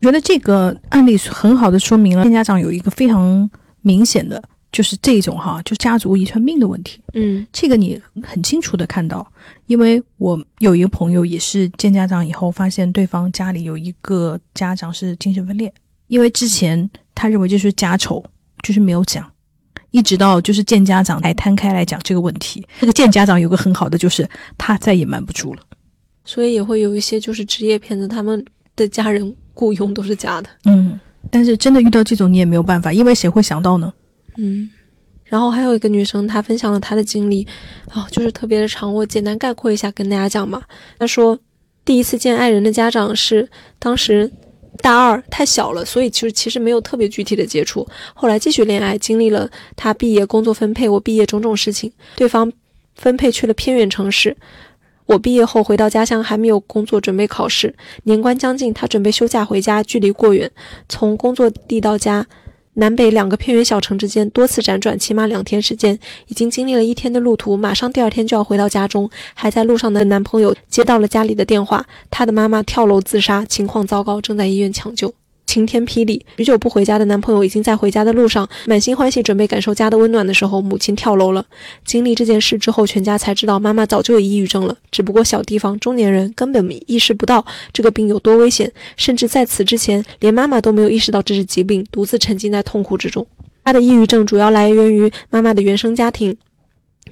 [0.00, 3.50] 觉得这个案例很好的说明了家长有一个非常
[3.82, 4.42] 明显的。
[4.72, 7.00] 就是这种哈，就家族遗传病的问题。
[7.14, 9.26] 嗯，这个你很清楚的看到，
[9.66, 15.72] 因为我有一个朋友也是见家长以后，发现对方家里有一个家长是精神分裂，
[16.08, 18.24] 因为之前他认为就是家丑，
[18.62, 19.30] 就是没有讲，
[19.90, 22.66] 一直到就是见家长来摊开来讲这个问题。
[22.80, 25.62] 这个见家长有个很好的就是他再也瞒不住了，
[26.24, 28.44] 所以也会有一些就是职业骗子他们
[28.76, 29.36] 的家人。
[29.52, 30.48] 雇佣都是假的。
[30.64, 30.98] 嗯，
[31.30, 33.92] 但是真的遇到这种你也没有办法，因为谁会想到呢？
[34.42, 34.70] 嗯，
[35.24, 37.46] 然后还有一个女生，她分享了她的经历，
[37.90, 40.62] 啊、就是特别的长，我简单概括一下跟大家讲吧。
[40.98, 41.38] 她说，
[41.84, 43.48] 第一次见爱人的家长是
[43.78, 44.30] 当时
[44.78, 47.86] 大二，太小了，所以其实其实没有特别具体的接触。
[48.14, 52.50] 后来继续恋爱，经历了他毕业、工作分配、我毕业种种事情，对方
[52.94, 54.34] 分配去了偏远城市。
[55.04, 57.74] 我毕业后回到家乡，还没有工作，准备考试。
[58.04, 60.50] 年关将近，他准备休假回家，距离过远，
[60.88, 62.24] 从工作地到家，
[62.74, 65.98] 南北两个偏远小城之间多次辗转，起码两天时间，
[66.28, 69.10] 已经经历了一天的路途，马上第二天就要回到家中。
[69.34, 75.12] 还在路上的男朋友接到了家里的电话，他的妈妈跳楼自杀，情况糟糕，正在医院抢救。
[75.50, 81.44] 晴天霹雳，许久不回家的男朋友已经在回家的路上，满心欢喜准备感受家的温暖的时候，母亲跳楼了。
[81.84, 93.26] 经历这件事之后，全家才知道妈妈早就有抑郁症了，只不过小地方中年人根本意识不到这个病有多危险，甚至在此之前，连妈妈都没有意识到这是疾病，独自沉浸在痛苦之中。
[93.64, 96.36] 她的抑郁症主要来源于妈妈的原生家庭。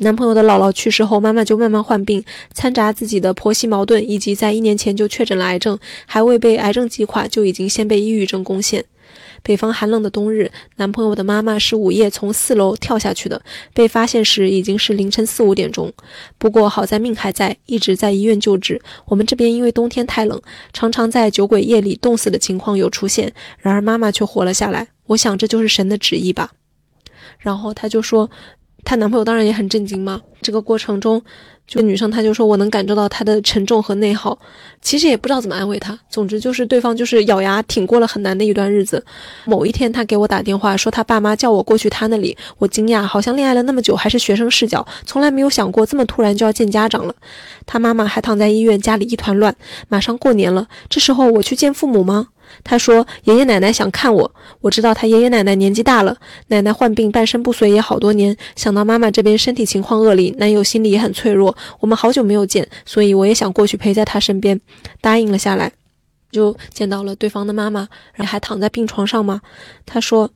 [0.00, 8.84] 男朋友的姥姥去世后，妈妈就慢慢患病，掺杂自己的婆媳矛盾，以及在一年前就确诊了癌症，还未被癌症击垮，就已经先被抑郁症攻陷。
[9.42, 13.40] 北方寒冷的冬日，男朋友的妈妈是午夜从四楼跳下去的，
[13.72, 15.92] 被发现时已经是凌晨四五点钟。
[16.38, 18.80] 不过好在命还在，一直在医院救治。
[19.06, 20.40] 我们这边因为冬天太冷，
[20.72, 24.88] 常常在酒鬼夜里冻死的情况有出现，然而妈妈却活了下来。
[25.06, 26.50] 我想这就是神的旨意吧。
[27.38, 28.30] 然后她就说。
[28.84, 30.20] 她男朋友当然也很震惊嘛。
[30.40, 31.20] 这个过程中，
[31.66, 34.38] 就女生她就说：“我能感受到她的沉重和内耗。”
[34.80, 35.98] 其实也不知道怎么安慰她。
[36.08, 39.04] 总之就是对方就是咬牙挺过了很难的一段日子。
[39.44, 42.36] 某一天，她给我打电话说，她爸妈叫我过去她那里。
[42.58, 47.14] 我惊讶，好像恋爱了那么久还是学生视角，从来没有想过这么突然就要见家长了。
[47.66, 49.54] 她妈妈还躺在医院，家里一团乱。
[49.88, 52.28] 马上过年了，这时候我去见父母吗？
[52.64, 56.16] 他说：“爷爷奶奶想看我。”我知道他爷爷奶奶年纪大了，
[56.48, 58.36] 奶奶患病半身不遂也好多年。
[58.56, 64.60] 想到妈妈这边身体情况恶劣，男友心里也很脆弱，我们好久没有见，所以我也想过去陪在他身边，
[65.00, 65.72] 答应了下来。
[66.30, 69.40] 就见到了对方的妈妈，还躺在病床上吗？
[69.86, 70.30] 他说，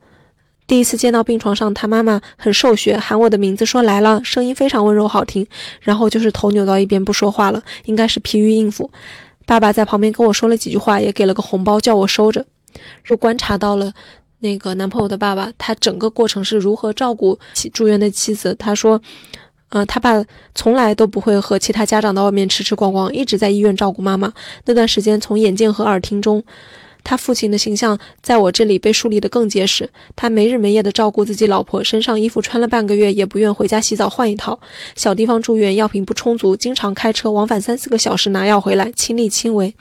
[0.65, 5.45] 第一次见到病床上，他妈妈很瘦削，喊我的名字，说来了，声音非常温柔好听，
[5.81, 8.89] 然后就是头扭到一边不说话了，应该是疲于应付。
[9.45, 12.45] 爸爸在旁边跟我说了几句话，也给了个红包叫我收着。
[13.03, 13.93] 就观察到了
[14.39, 18.55] 那个男朋友的爸爸，他整个过程是如何照顾起住院的妻子。
[18.57, 19.01] 他说，
[19.69, 20.23] 呃，他爸
[20.55, 24.33] 从来都不会和其他家长到外面吃吃逛逛，一直在医院照顾妈妈。
[24.65, 26.43] 那段时间，从眼见和耳听中。
[27.03, 29.89] 他父亲的形象在我这里被树立得更结实。
[30.15, 34.59] 他没日没夜地照顾自己老婆，身上衣服穿了半个月也不愿回家洗澡换一套。
[34.95, 39.73] 小地方住院，药品不充足，经常开车往返三四个小时拿药回来，亲力亲为，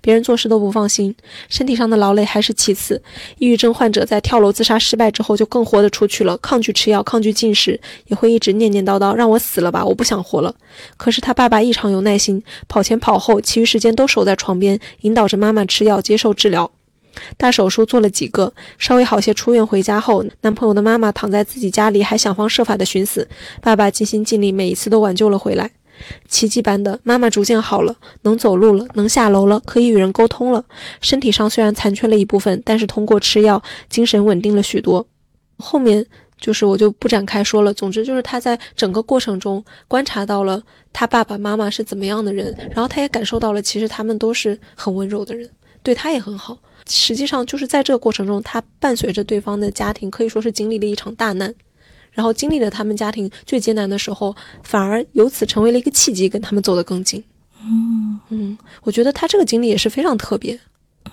[0.00, 1.14] 别人做事都不放心。
[1.48, 3.02] 身体上的劳累还是其次。
[3.38, 10.54] 抑郁症患者在跳楼自杀失败之后就更活得出去了，抗拒吃药，抗拒进食，也会一直念念叨叨让我死了吧，我不想活了。
[10.96, 16.65] 可是他爸爸异常有耐心，跑前跑后，其余时间都守在床边，引导着妈妈吃药，接受治疗。
[17.36, 19.36] 大手术做了几个，稍微好些。
[19.36, 23.28] 出院回家后，男朋友的妈妈躺在自己家里，还想方设法的寻死。
[23.60, 25.70] 爸爸尽心尽力，每一次都挽救了回来。
[26.28, 30.64] 奇迹般的，妈妈逐渐好了，能走路了，能下楼了，可以与人沟通了。
[31.00, 35.06] 身体上虽然残缺了一部分，但是通过吃药，精神稳定了许多。
[35.58, 36.04] 后面
[36.38, 37.74] 就是我就不展开说了。
[37.74, 40.62] 总之就是他在整个过程中观察到了
[40.92, 45.50] 他爸爸妈妈是怎么样的人，然后他也感受到了，其实他们都是很温柔的人，
[45.82, 46.58] 对他也很好。
[46.88, 51.52] 实际上就是在这个过程中，他伴随着对方的家庭，可以说是经历了一场大难，
[52.12, 57.22] 然后经历了他们家庭最艰难的时候，反而由此成为了一个契机，跟他们走得更近。
[57.62, 60.58] 嗯嗯，我觉得他这个经历也是非常特别。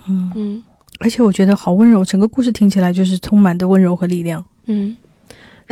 [0.08, 0.64] 嗯嗯
[1.00, 4.46] 而且我觉得好温柔，整个故事听起来就是充满的温柔和力量。
[4.66, 4.96] 嗯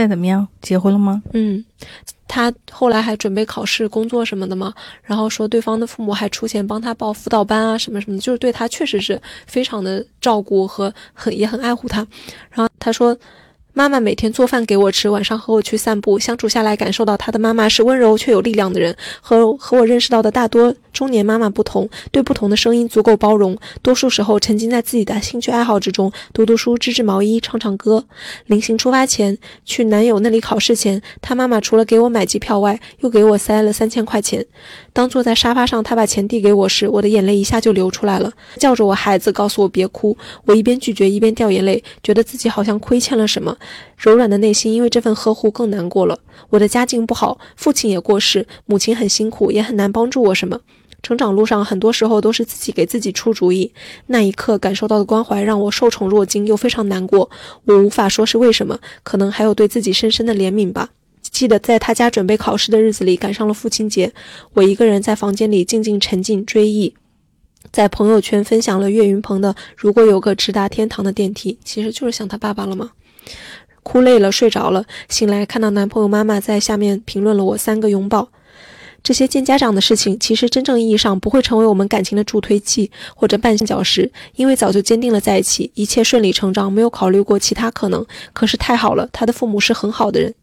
[0.02, 0.48] 在怎么样？
[0.61, 1.22] 结婚了吗？
[1.34, 1.64] 嗯，
[2.28, 4.73] 他后来还准备考试、工作什么的嘛，
[5.03, 12.06] 然后说对方的父母还出钱帮他报辅导班啊，什么什么，就是对他确实是非常的照顾和很也很爱护他。
[12.49, 13.15] 然后他说。
[13.73, 18.95] 妈妈每天做饭给我吃，晚上和我去散步，相处下来，感受到她的妈妈是温柔却有力量的人。
[19.22, 28.06] 和和我认识到的大多中年妈妈不同，对不同的声音足够包容，多数时候沉浸在自己的兴趣爱好之中，读读书，织织毛衣，唱唱歌。
[28.45, 34.45] 临行出发前，去男友那里考试前，他妈妈除了给我买机票外，又给我塞了三千块钱。
[34.93, 40.18] 当坐在沙发上，他把钱递给我时，我的眼泪一下就流出来了，叫着我孩子，告诉我别哭。
[40.45, 43.57] 我一边拒绝，一边掉眼泪，觉得自己好像亏欠了什么。
[43.97, 46.19] 柔软的内心因为这份呵护更难过了。
[46.49, 50.59] 我的家境不好，父亲也过世，母亲很辛苦，也很难帮助我什么。
[51.01, 53.73] 成长路上，很多时候都是自己给自己出主意。
[54.07, 57.30] 那一刻感受到的关怀，让我受宠若惊，又非常难过。
[57.65, 60.89] 我无法说是为什么，可能还有对自己深深的怜悯吧。
[61.31, 64.13] 记得在他家准备考试的日子里，赶上了父亲节，
[64.53, 66.93] 我一个人在房间里静静沉浸追忆，
[67.71, 72.91] 在朋友圈分享了岳云鹏的《如果有个直达天堂的电梯》，其实就是想他爸爸了吗？
[73.81, 78.29] 哭累了，睡着了，醒来看到男朋友妈妈在下面评论了我三个拥抱。
[79.03, 88.06] 这些见家长的事情，其实真正意义上不会成为我们感情的助推器或者绊脚石，因为早就坚定了在一起，一切顺理成章，没有考虑过其他可能。
[88.34, 90.34] 可是太好了，他的父母是很好的人，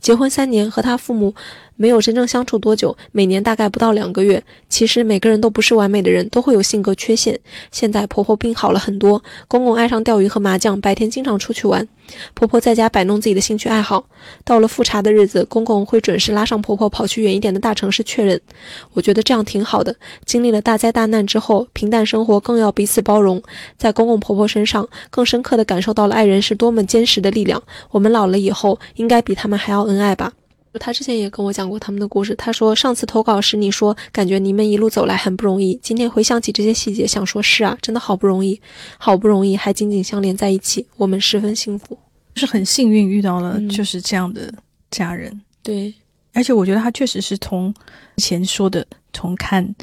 [0.00, 1.34] 结婚三年和他父母。
[1.78, 4.42] 没有真正相处多久，每年大概不到两个月。
[4.68, 7.38] 其实每个人都不是完美的人，都会有性格缺陷。
[7.70, 11.86] 现在婆婆病好了很多，公公爱上钓鱼和麻将，白天经常出去玩，
[12.34, 14.04] 婆婆在家摆弄自己的兴趣爱好。
[14.44, 18.40] 到了复查的日子，公公会准时拉上婆婆跑去远一点的大城市确认。
[18.94, 19.94] 我觉得这样挺好的。
[20.24, 23.40] 经历了大灾大难之后，平淡生活更要彼此包容。
[23.76, 27.62] 在公公婆婆身上，更深刻地感受到了爱人是多么坚实的力量。
[27.92, 30.32] 我们老了以后，应该比他们还要恩爱吧。
[30.78, 32.34] 他之前也跟我讲过他们的故事。
[32.36, 38.60] 他说上次投稿时你说感觉你们一路走来很不容易，今天回想起这些细节，想说是啊，真的好不容易，
[38.96, 41.98] 好不容易还紧紧相连在一起，我们十分幸福，
[42.34, 44.52] 是很幸运遇到了就是这样的
[44.90, 45.40] 家人。
[45.62, 45.92] 对，
[46.32, 47.74] 而且我觉得他确实是从
[48.16, 49.74] 前说的，从看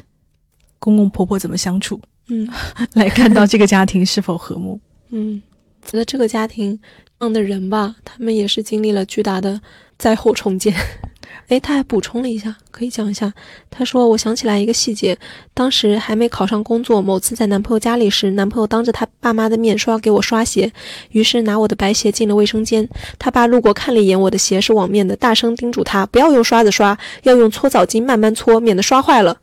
[0.78, 2.48] 公公婆婆怎么相处，嗯，
[2.94, 4.80] 来看到这个家庭是否和睦。
[5.10, 5.40] 嗯，
[5.86, 6.78] 觉得这个家庭
[7.18, 9.60] 这样的人吧，他们也是经历了巨大的。
[9.98, 10.74] 灾后重建，
[11.48, 13.32] 哎，他还补充了一下，可以讲一下。
[13.70, 15.16] 他说：“我想起来一个细节，
[15.54, 20.70] 当时还没考上工作，某次在男朋友家里时，男朋友当着他爸妈的面说要给我刷鞋，
[21.12, 22.86] 于是拿我的白鞋进了卫生间。
[23.18, 29.38] 他爸路过看了一眼我的鞋是网面的，大声叮嘱他不要用刷子刷，要用搓澡巾慢慢搓，免得刷坏了。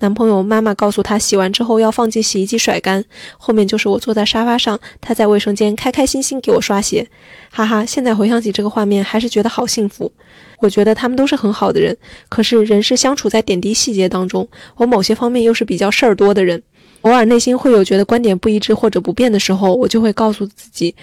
[0.00, 3.04] 男朋友妈妈告诉他，洗完之后要放进洗衣机甩干。
[3.36, 7.08] 后面就是我坐在沙发上，他在卫生间开开心心给我刷鞋。”
[7.50, 10.12] 哈哈，现在回想起这个画面，还是觉得好幸福。
[10.60, 11.96] 我觉得他们都是很好的人，
[12.28, 14.46] 可是人是相处在点滴细节当中。
[14.76, 16.62] 我某些方面又是比较事儿多的人，
[17.02, 20.94] 偶尔内心会有觉得观点不一致或者不变的时候，我就会告诉自己，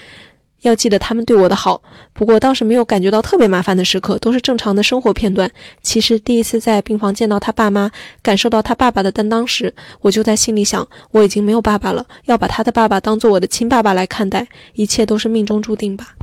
[0.61, 1.81] 要记得他们对我的好。
[2.13, 5.49] 不过当时没有感觉到特别麻烦的时刻，都是正常的生活片段。
[5.81, 7.91] 其实第一次在病房见到他爸妈，
[8.21, 16.15] 感受到他爸爸的担当时，我就在心里想，我已经没有爸爸了，要把他的爸爸当做我的亲爸爸来看待，一切都是命中注定吧。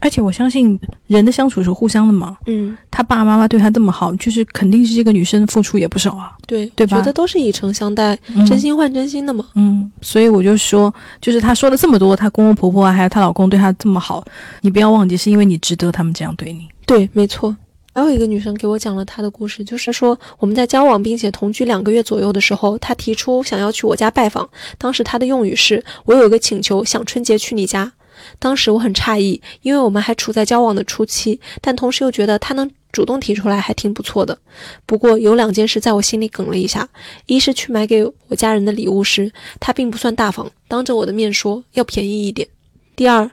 [0.00, 6.96] 而且我相信人的相处是互相的嘛，嗯，他爸爸妈妈对他这么好，就是肯定是这个女生付出也不少啊，对对吧？
[6.96, 14.24] 觉得都是以诚相待，真心换真心的嘛，嗯，所以我就说，就是她说了这么多，她公公婆婆啊，还有她老公对她这么好，
[14.60, 16.68] 你不要忘记，是因为你值得他们这样对你。
[16.86, 17.56] 对，没错。
[17.94, 24.48] 还有一个女生给我讲了她的故事，就是说我们在交往并且同居两个月左右的时候，她提出想要去我家拜访，
[24.78, 27.90] 当时她的用语是：“我有一个请求，想春节去你家。”
[28.38, 34.38] 当时我很诧异，因为我们还处在交往的初期，但同时又觉得他能主动提出来还挺不错的。
[34.86, 36.88] 不过有两件事在我心里梗了一下：
[37.26, 39.30] 一是去买给我家人的礼物时，
[39.60, 42.48] 他并不算大方，当着我的面说要便宜一点；
[42.96, 43.30] 第二，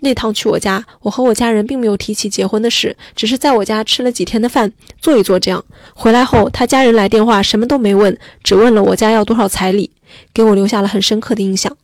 [0.00, 5.64] 那趟去我家，我和我家人并没有提起结婚的事，只是在我家吃了几天的饭，坐一坐这样。
[5.94, 9.90] 回来后，他家人来电话，什么都没问，只问了我家要多少彩礼，
[10.32, 11.76] 给我留下了很深刻的印象。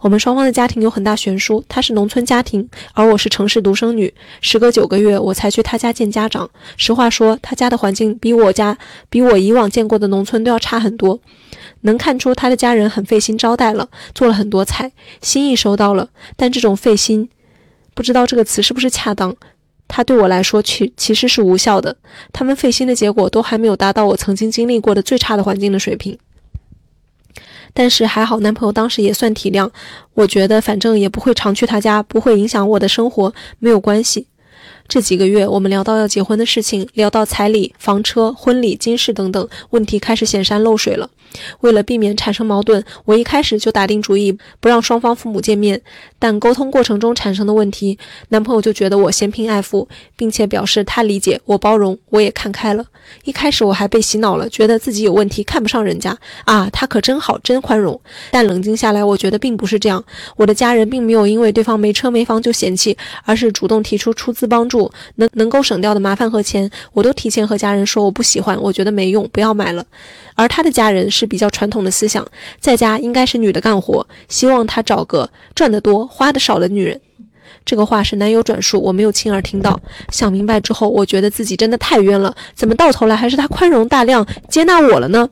[0.00, 4.14] 我们双方的家庭有很大悬殊，他是农村家庭，而我是城市独生女。
[4.40, 6.48] 时隔九个月，我才去他家见家长。
[6.76, 8.78] 实话说，他家的环境比我家、
[9.10, 11.18] 比我以往见过的农村都要差很多。
[11.80, 16.08] 能看出他的家人很费心招待了，做了很多菜，心意收到了。
[16.36, 17.28] 但这种费心，
[17.94, 19.34] 不知道这个词是不是恰当，
[19.88, 21.96] 他对我来说其其实是无效的。
[22.32, 26.16] 他们费心的结果，都还没有达到我曾经经历过的最差的环境的水平。
[27.74, 29.70] 但是还好，男朋友当时也算体谅，
[30.14, 34.26] 我觉得反正也不会常去他家，不会影响我的生活，没有关系。
[34.86, 41.10] 这几个月，我们聊到要结婚的事情，聊到彩礼、房车、婚礼、金饰等等问题，开始显山露水了。
[41.60, 45.80] 为了避免产生矛盾，我一开始就打定主意不让双方父母见面。
[46.18, 47.98] 但沟通过程中产生的问题，
[48.30, 52.84] 男朋友就觉得我嫌贫爱富，并且表示他理解我包容，我也看开了。
[53.24, 57.98] 一开始我还被洗脑了，觉得自己有问题，看不上人家啊，他可真好，真宽容。
[58.30, 60.04] 但冷静下来，我觉得并不是这样。
[60.36, 69.84] 我的家人并没有因为对方没车没房就嫌弃，而是主动提出出资帮助，能能够省掉的麻烦和钱，我都提前和家人说我不喜欢，我觉得没用，不要买了。
[70.38, 72.24] 而他的家人是比较传统的思想，
[72.60, 77.00] 在家应该是女的干活，希望他找个赚得多、花的少的女人。
[77.64, 79.80] 这个话是男友转述，我没有亲耳听到。
[80.10, 85.28] 想明白之后，我觉得自己真的太冤了，怎么到头来还是他宽容大量接纳我了呢？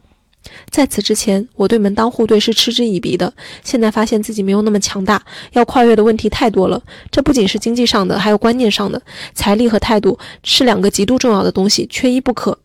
[0.71, 3.33] 在此之前，我对门当户对是嗤之以鼻的。
[3.63, 5.23] 现在发现自己没有那么强大，
[5.53, 6.83] 要跨越的问题太多了。
[7.13, 9.01] 这不仅是经济上的，还有观念上的。
[9.35, 12.59] 财力和态度是两个极度重要的东西，缺一不可。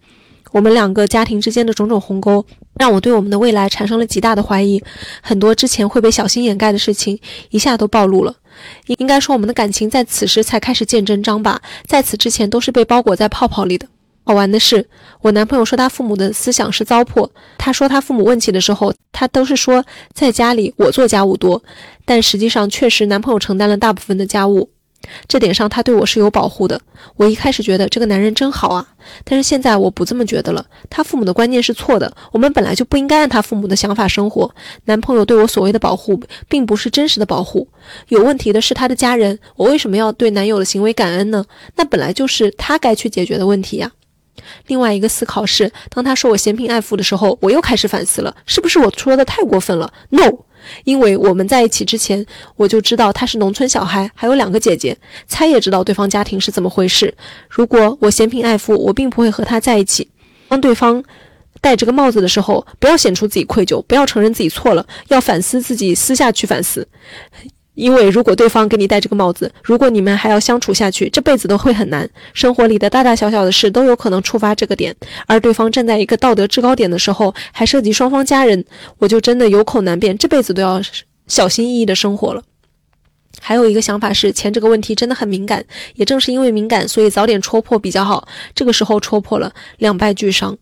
[0.52, 2.45] 我们两个家庭之间的种种鸿沟，
[2.76, 4.84] 让我对我们的未来产生了极大的怀疑。
[5.22, 7.19] 很多之前会被小心掩盖的事情，
[7.49, 8.36] 一下都暴露了。
[8.88, 11.61] 应该说，我们的感情在此时才开始见真章吧。
[11.86, 13.88] 在此之前，都是被包裹在泡泡里的。
[14.23, 14.88] 好玩的是，
[15.22, 17.30] 我男朋友说他父母的思想是糟粕。
[17.57, 19.84] 他说他父母问起的时候，他都是说
[20.14, 21.64] 在家里我做家务多，
[22.06, 24.69] 但实际上确实男朋友承担了大部分的家务。
[25.28, 26.80] 这点上他对我是有保护的。
[27.15, 28.88] 我一开始觉得这个男人真好啊，
[29.23, 30.65] 但是现在我不这么觉得了。
[30.90, 34.53] 他父母的观念是错的，我们本来就不应该按他父母的想法生活。
[34.86, 37.68] 男朋友对我所谓的保护，并不是真实的保护。
[38.10, 41.45] 有问题的是他的家人，我为什么要对男友的行为感恩呢？
[41.76, 43.91] 那本来就是他该去解决的问题呀。
[44.68, 50.40] 另外一个思考是，当他说我嫌贫爱富的时候，我又开始反思了，是不是我说的太过分了？No，
[50.84, 52.26] 因为我们在一起之前，
[52.56, 54.98] 我就知道他是农村小孩，还有两个姐姐，
[55.28, 57.14] 猜也知道对方家庭是怎么回事。
[57.50, 60.10] 如果我嫌贫爱富，我并不会和他在一起。
[60.48, 61.04] 当对方
[61.62, 66.88] 戴这个帽子的时候，不要显出自己愧疚，不要承认自己错了，要反思自己，私下去反思。
[67.82, 72.08] 因为如果对方给你戴这个帽子，如果你们还要相处下去，这辈子都会很难。
[72.32, 74.95] 生活里的大大小小的事都有可能触发这个点，
[75.26, 78.64] 而对方站在一个道德制高点的时候，还涉及双方家人，
[78.99, 80.80] 我就真的有口难辩，这辈子都要
[81.26, 82.44] 小心翼翼的生活了。
[83.40, 88.28] 还有一个想法是，钱这个问题真的很敏感，也正是因为敏感，所以早点戳破比较好。
[88.53, 90.56] 这个时候戳破了，两败俱伤。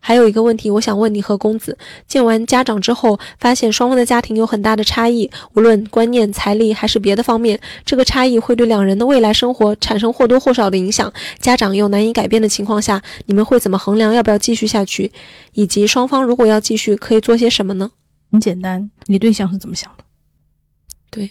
[0.00, 1.76] 还有一个问题，我想问你和公子，
[2.06, 11.12] 见完家长之后，发现双方的家庭有很大的差异，无论观念、财力还是别的方面，这个差异会对两人的未来生活产生或多或少的影响。
[11.38, 15.10] 家长又难以改变的情况下，你们会怎么衡量要不要继续下去？
[15.52, 17.90] 以及双方如果要继续，可以做些什么呢？
[18.30, 20.04] 很简单，你对象是怎么想的？
[21.10, 21.30] 对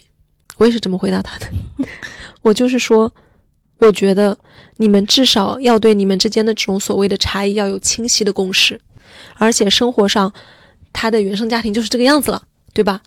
[0.58, 1.46] 我也是这么回答他的。
[2.42, 3.12] 我就是说。
[3.78, 4.38] 我觉得
[4.82, 8.80] 你们至少要对你们之间的这种所谓的差异要有清晰的共识，
[9.36, 10.32] 而且生活上
[10.92, 12.42] 他的原生家庭就是这个样子了，
[12.74, 13.00] 对吧？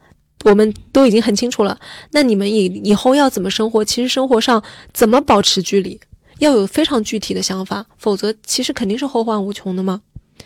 [0.45, 1.77] 我们都已经很清楚了。
[2.11, 3.83] 那你们以以后要怎么生活？
[3.83, 5.99] 其实生活上怎么保持距离，
[6.39, 10.01] 要有非常具体的想法，否则其实肯定是后患无穷的嘛。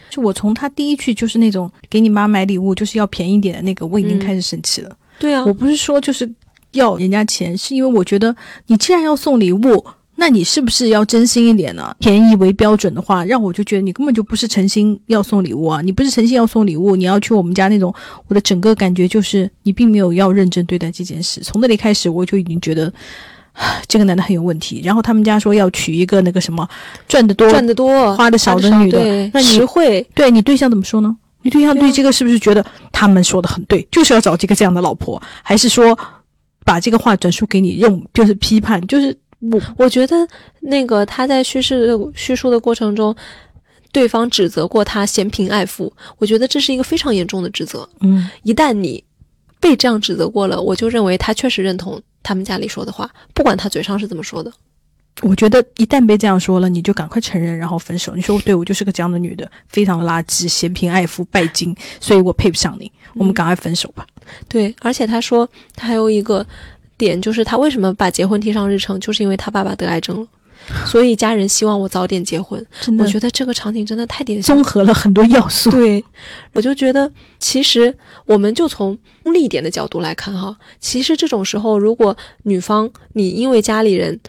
[0.09, 4.97] 就我从他第一句就是那种给你妈买礼物就是要便宜点的那个，我已经开始生气了。
[5.19, 6.27] 对啊，我不是说就是
[6.71, 8.35] 要人家钱，是因为我觉得
[8.65, 9.85] 你既然要送礼物。
[10.19, 11.95] 那你是不是要真心一点呢？
[11.97, 15.81] 便宜为标准的话，让我就觉得你根本就不是诚心要送礼物啊！
[15.81, 17.95] 你不是诚心要送礼物，你要去我们家那种，
[18.27, 21.39] 我的整个感觉就是你并没有要认真对待这件事。
[21.39, 22.91] 从那里开始，我就已经觉得
[23.87, 24.81] 这个男的很有问题。
[24.83, 26.67] 然后他们家说要娶一个那个什么
[27.07, 30.05] 赚得多、赚得多、花的少的女的，那实惠。
[30.13, 31.15] 对你对象怎么说呢？
[31.43, 35.97] 你对象对这个是不是觉得他们说的很对，就是要找这个这样的老婆，还是说
[36.65, 39.17] 把这个话转述给你，用就是批判，就是？
[39.39, 40.27] 我我觉得
[40.59, 43.15] 那个他在叙事的叙述的过程中，
[43.93, 47.87] 对方指责过他嫌贫爱富，我觉得这是一个非常严重的指责。
[48.01, 49.01] 嗯，一旦你
[49.59, 54.51] 被这样指责过了，我就认为他确实认同他们家里说的话，不管他嘴上是怎么说的。
[55.21, 58.13] 我觉得一旦被这样说了，你就赶快承认，然后分手。
[58.15, 64.05] 你说对我就是个这样的女的，非常垃圾，嫌贫爱富，拜金，所以我配不上你，我们赶快分手吧。
[64.49, 66.45] 对，而且他说他还有一个。
[66.99, 70.27] 点就是他为什么把结婚提上日程，就是因为他爸爸得癌症了，
[70.85, 72.63] 所以家人希望我早点结婚。
[72.99, 75.71] 我觉得这个场景真的太典型，综合了很多要素。
[75.71, 76.03] 对，
[76.53, 77.09] 我就觉得
[77.39, 84.19] 其实我们就从功利一点的角度来看哈，其实这种时候，如果女方你因为家里人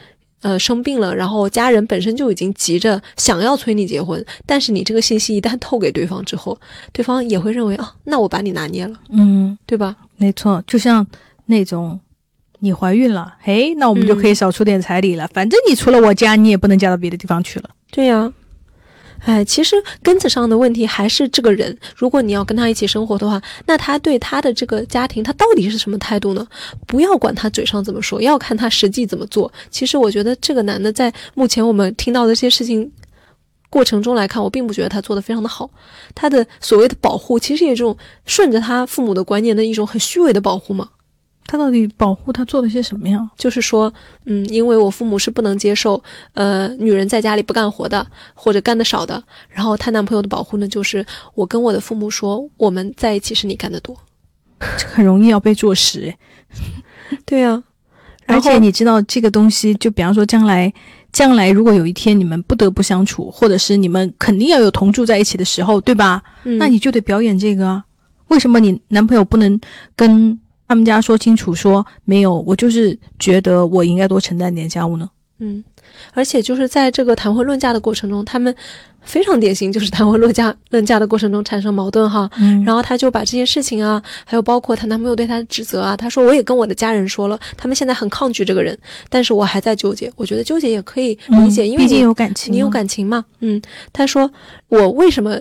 [0.43, 6.57] 呃生病了，然后家人本身就已经急着想要催你结婚，但是你这个信息一旦透给对方之后，
[6.93, 9.97] 对方也会认为啊，那我把你拿捏了，嗯，对吧？
[10.17, 11.05] 没错，就像
[11.47, 11.99] 那种。
[12.61, 15.27] 你怀孕了，嘿，那我们就可以少出点彩礼了。
[15.35, 17.71] 反正你除了我家，你也不能嫁到别的地方去了。
[17.91, 18.33] 对呀，
[19.25, 21.77] 哎，其实根子上的问题还是这个人。
[21.97, 26.47] 如果你要跟他一起生活的话，那他对他的这个家庭，他到底是什么态度呢？
[26.87, 29.51] 不要管他嘴上怎么说，要看他实际怎么做。
[29.71, 32.91] 其实我觉得这个男的在目前我们听到的这些事情
[33.71, 35.71] 过程中来看，我并不觉得他做的非常的好。
[36.15, 37.97] 他的所谓的保护，其实也这种
[38.27, 40.91] 顺着他父母的观念的一种很虚伪的保护嘛。
[41.47, 43.29] 他到底保护他做了些什么呀？
[43.37, 43.93] 就是说，
[44.27, 46.01] 嗯，因为我父母是不能接受，
[46.35, 49.23] 呃，女人在家里不干活的，或者干的少的。
[49.49, 51.05] 然后她男朋友的保护呢，就是
[51.35, 53.97] 我跟我的父母说，我们在一起是你干的多，
[54.79, 56.15] 这很容易要被坐实。
[57.27, 57.63] 对呀。
[58.27, 60.73] 而且你知道这个东西，就比方说将来，
[61.11, 66.23] 将来如果有一天你们不得不相处，或者是你们肯定要有同住在一起的时候，对吧？
[66.45, 67.85] 嗯那你就得表演这个啊。
[68.29, 69.61] 为什么你男朋友不能
[69.97, 70.39] 跟
[70.71, 75.11] 他们家说清楚，说没有，我就是觉得我应该多承担点家务呢？
[75.41, 75.65] 嗯，
[76.15, 78.55] 而且就是在这个谈婚论嫁的过程中，他们
[79.03, 82.31] 非常典型，就是谈婚论嫁论嫁的过程中产生矛盾哈。
[82.39, 88.79] 嗯然后她就把这些事情啊，还有包括她男朋友对她的指责啊，她说我也跟我的家人说了，他们现在很抗拒这个人，
[89.09, 90.13] 但是我还在纠结。
[90.15, 92.71] 我觉得纠结也可以理解，因为嗯毕竟你有感情，你有。
[92.71, 93.25] 感情嘛？
[93.41, 93.61] 嗯，
[93.93, 94.31] 她说
[94.69, 95.37] 我为什么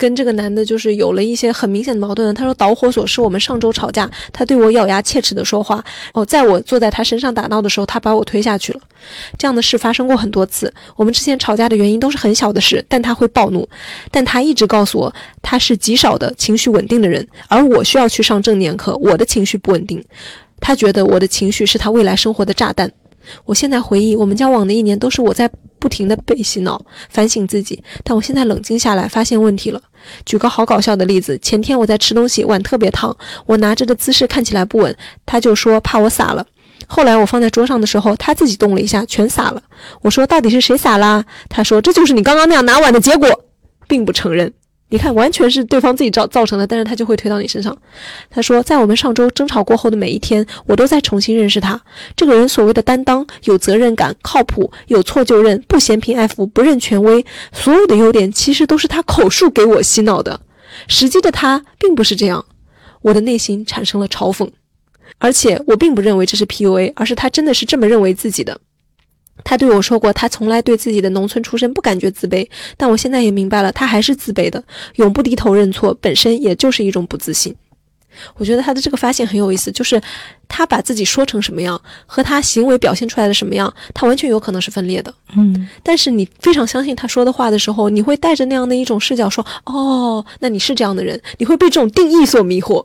[0.00, 2.42] 跟这个男的就是有了一些很明显的矛盾他？
[2.44, 5.84] 说导火索是我们上周吵架，他对我咬牙切齿的说话。
[6.14, 8.80] 哦，在我坐在他身上打闹的时候，他把我推下去了。
[9.36, 10.72] 这样的事发生过很多次。
[10.96, 13.68] 我们之前吵架的原因都是很小的事，但他会暴怒。
[14.10, 20.02] 但他一直告诉我，他是极少的情绪稳定的人，而我需要去上正念课，我的情绪不稳定。
[20.60, 22.90] 他觉得我的情绪是他未来生活的炸弹。
[23.44, 25.50] 我现在回忆，我们交往的一年都是我在
[25.80, 29.82] 不停的被洗脑、反省自己，但我现在冷静下来，发现问题了。
[30.24, 33.16] 举个好搞笑的例子，前天我在吃东西，碗特别烫，
[33.46, 34.96] 我拿着的姿势看起来不稳，
[35.26, 36.46] 他就说怕我洒了。
[36.86, 39.62] 后来我放在桌上的时候，他自己动了一下，全洒了。
[40.02, 41.24] 我说到底是谁洒啦？
[41.48, 43.28] 他说这就是你刚刚那样拿碗的结果，
[43.88, 44.52] 并不承认。
[44.90, 47.76] 你看，完全是对方自己造造成的，但是他就会推到你身上。
[48.28, 51.80] 他说，在我们上周争吵过后的每一天，我都在重新认识他
[52.14, 52.48] 这个人。
[52.50, 60.40] 所谓的担当、有责任感、靠谱、有错就认、不嫌贫爱富、不认权威，所有的优点其实都是他口述给我洗脑的。
[60.88, 62.44] 实际的他并不是这样，
[63.02, 64.50] 我的内心产生了嘲讽，
[65.18, 68.60] 而且我并不认为这是 PUA，而是他真的是这么认为自己的。
[69.44, 74.62] 他对我说过，他从来对自己的农村出身不感觉自卑，但我现在也明白了，他还是自卑的。
[74.96, 77.54] 永不低头认错，本身也就是一种不自信。
[78.36, 80.00] 我觉得他的这个发现很有意思，就是
[80.48, 85.14] 他把自己说成什么样，和他行为表现出来的什么样，他完全有可能是分裂的。
[85.36, 92.84] 嗯，但是你非常相信他说的话的时候，你会带着那样的一种视角说：“哦，那你是这样的人。”你会被这种定义所迷惑。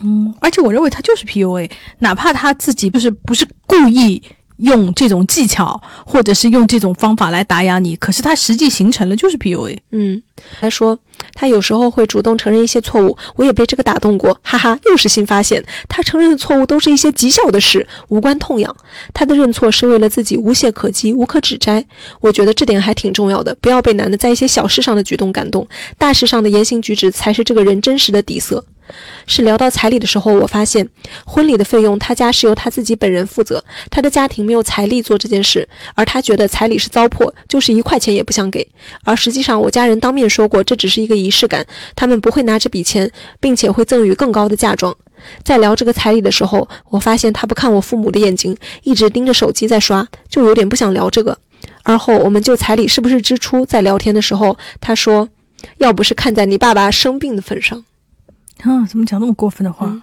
[0.00, 1.70] 嗯，而且我认为他就是 PUA，
[2.00, 4.20] 哪怕他自己就是不是故意
[4.58, 9.78] 用这种技巧，或者是用这种方法来打压你，可是他实际形成了就是 PUA。
[9.90, 10.22] 嗯，
[10.60, 10.98] 他说
[11.34, 15.64] 他有时候会主动承认一些错误，我也被这个打动过，哈哈，又是新发现。
[15.88, 18.74] 他承认的错误都是一些极小的事，无关痛痒。
[19.14, 21.84] 他的认错是为了自己无懈可击、无可指摘。
[22.20, 25.66] 我觉得这点还挺重要的，不要被男的在一些小事上的举动感动，
[25.96, 28.64] 大事上的言行举止才是这个人真实的底色。
[29.26, 30.88] 是聊到彩礼的时候，我发现
[31.24, 38.66] 婚礼的费用他家是由他自己本人负责，他的家庭没有财力做这件事，而他觉得彩礼是糟粕，就是一块钱也不想给。
[39.04, 43.10] 而实际上，我家人当面说过，这只是一个仪式感，他们不会拿这笔钱，
[43.40, 44.96] 并且会赠予更高的嫁妆。
[45.42, 51.36] 在聊这个彩礼的时候，我发现他不看我父母的眼睛，一直盯着手机在刷，就有点不想聊这个。
[51.82, 55.28] 而后我们就彩礼是不是支出在聊天的时候，他说，
[55.78, 57.84] 要不是看在你爸爸生病的份上。
[58.62, 59.86] 啊，怎么讲那么过分的话？
[59.86, 60.02] 嗯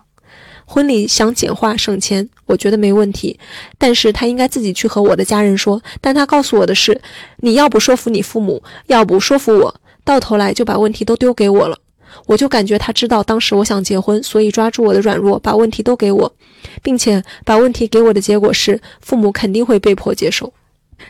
[0.67, 3.39] 婚礼想简化省钱，我觉得没问题，
[3.77, 5.79] 但是他应该自己去和我的家人说。
[6.01, 6.99] 但他告诉我的是，
[7.37, 11.77] 你要不说服你父母，要不说服我，到头来就把问题都丢给我了。
[12.25, 16.33] 我就感觉他知道当时我想结婚，所以抓住我的软弱，把问题都给我，
[16.81, 20.51] 并且把问题给我的结果是，父母肯定会被迫接受。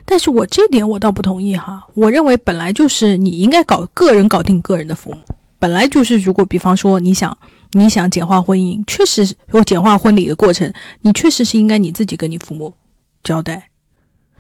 [0.04, 5.20] 但是我这点我倒不同意哈，我认为本来就是你应该搞个人搞定个人的父母，
[5.66, 7.36] 本来就是如果比方说你想
[7.72, 10.72] 你想简化婚姻，确实有简化婚礼的过程，
[11.02, 12.72] 你确实是应该你自己跟你父母
[13.24, 13.72] 交代。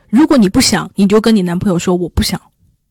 [0.07, 2.39] 如果你不想，你就跟你男朋友说我不想。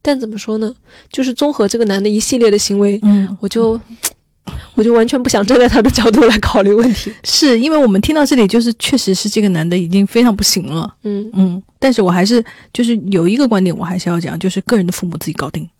[0.02, 0.74] 但怎么说呢？
[1.12, 3.80] 就是综合这个男的一系列的行为，嗯，我就
[4.74, 7.12] 我就完全不想站在他的角度来考虑问题。
[7.22, 10.92] 是因为我们听到这里，就是确实是这个男的已经非常不行了。
[11.04, 15.70] 嗯嗯，但是我还是就是有一个观点，我还是要讲，就是个人的父母自己搞定。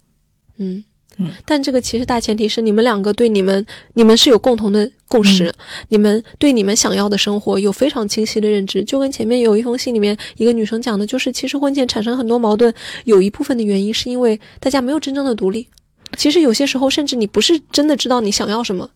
[0.59, 0.85] 嗯
[1.19, 3.65] 嗯，但这个其实大前提是你们两个对你们
[3.95, 5.53] 你们是有共同的共识，
[5.89, 8.83] 你们对你们想要的生活有非常清晰的认知。
[8.85, 12.73] 就跟前面有一封信里面一个女生讲的，就是其实婚前产生很多矛盾，
[13.05, 15.67] 有一部分的原因是因为大家没有真正的独立。
[16.17, 18.89] 其实有些时候，甚至你不是真的知道你想要什么。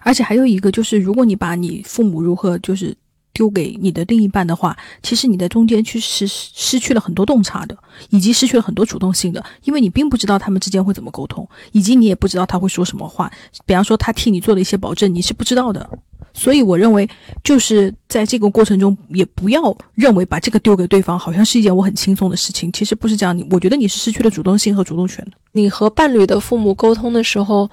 [0.00, 2.92] 而且还有一个就是，如果你把你父母如何就是
[3.34, 7.76] 丢给你的另一半的话，其实你在中间去失失去了很多洞察的，
[8.08, 13.30] 以及失去了很多主动性的，因为你并不知道他们之间会怎么沟通，以及你也不知道他会说什么话。
[13.66, 15.86] 比方说他替你做了一些保证，你是不知道的。
[16.32, 17.08] 所以我认为，
[17.44, 22.72] 就是在这个过程中，也不要认为把这个丢给对方，好像是一件我很轻松的事情。
[22.72, 25.32] 其实不是这样，你我觉得你是失去了主动性和主动权的。
[25.52, 27.68] 你和伴侣的父母沟通的时候，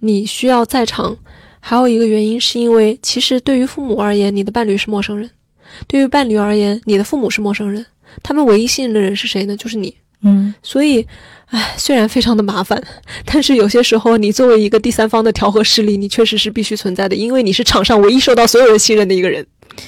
[0.00, 1.16] 你需要在场。
[1.66, 5.30] 还有一个原因是因为，其实对于父母而言，你的伴侣是陌生人。
[5.86, 7.86] 对于伴侣而言，你的父母是陌生人，
[8.22, 9.56] 他们唯一信任的人是谁呢？
[9.56, 9.96] 就是你。
[10.20, 11.06] 嗯，所以，
[11.46, 12.78] 唉，虽然非常的麻烦，
[13.24, 19.46] 但是有些时候，你作为一个第三方的调和势力，你确实是必须存在的，因为你是场上唯一受到所有人信任的一个人。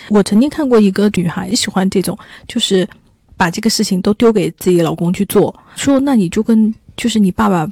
[0.08, 2.88] 我曾经看过一个女孩喜欢这种，就是
[3.36, 7.68] 把这个事情都丢给自己老公去做，说那你就跟就是你爸爸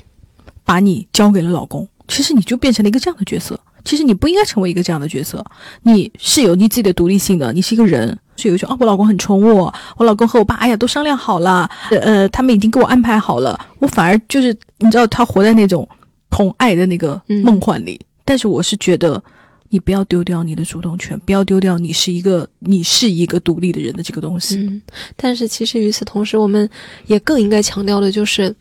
[0.62, 3.58] 把你交给了老公，其实你就变成了一个这样的角色。
[3.84, 5.44] 其实你不应该成为一个这样的角色，
[5.82, 15.86] 你是有你自己的独立性的，你是一个人，是有一种啊，我老公很宠我，我老公和我爸，哎呀都商量好了，呃，他们已经给我安排好了，我反而就是你知道，他活在那种
[16.30, 18.00] 宠爱的那个梦幻里。
[18.24, 19.22] 但是我是觉得，
[19.68, 24.56] 你不要丢掉你的主动权，不要丢掉你是一个你是一个独立的人的这个东西。
[24.56, 24.80] 嗯，
[25.14, 26.68] 但是其实与此同时，我们
[27.06, 28.54] 也更应该强调的就是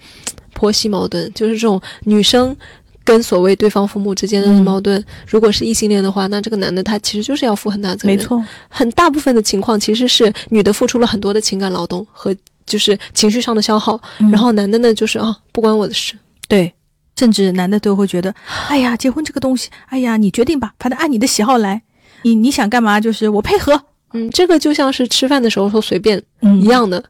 [0.53, 2.53] 婆媳矛盾，就是这种女生。
[3.03, 8.17] 跟所谓对方父母之间的矛盾，如果是异性恋的话，那这个男的他其实就是要负很大责任。
[8.17, 12.35] 没错，很大部分的情况其实是女的付出了很多的情感劳动和
[12.65, 13.99] 就是情绪上的消耗，
[14.31, 16.13] 然后男的呢就是啊不关我的事。
[16.47, 16.73] 对，
[17.17, 18.33] 甚至男的都会觉得，
[18.67, 21.81] 哎呀，结婚这个东西，哎呀，你决定吧，反正按你的喜好来，
[22.21, 23.83] 你你想干嘛就是我配合。
[24.15, 26.21] 嗯，这个就像是吃饭的时候说随便
[26.61, 27.03] 一样的，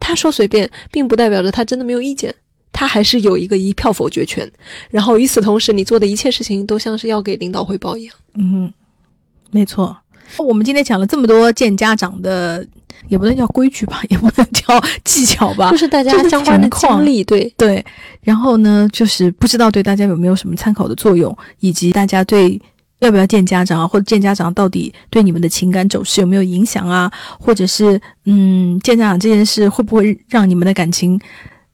[0.00, 2.34] 他说随便，并不代表着他真的没有意见。
[2.80, 4.50] 他还是有一个一票否决权，
[4.90, 8.14] 然后与此同时，你做的一切事情都像是要给领导汇报一样。
[8.36, 8.72] 嗯，
[9.50, 9.94] 没错。
[10.38, 12.66] 我们今天讲了这么多见家长的，
[13.08, 17.84] 也不能叫规矩吧，也不能叫技巧吧，就是大家相关的经历，对对。
[18.22, 22.58] 然后呢，就是不知道对大家有没有什么参考的作用，以及大家对
[23.00, 31.20] 要不要见家长啊，或者见家长到底对你们的情感走势有没有影响啊，或者是嗯，见家长这件事会不会让你们的感情？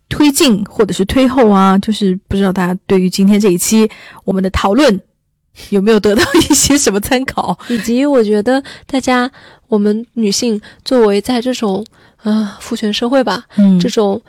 [0.08, 3.88] 推进或者是推后啊，就是不知道大家对于今天这一期
[4.24, 5.00] 我们的讨论
[5.70, 9.30] 有没有得到一些什么参考， 以及我觉得大家
[9.68, 11.84] 我们女性作为在这种
[12.18, 14.20] 啊父权社会吧，嗯，这种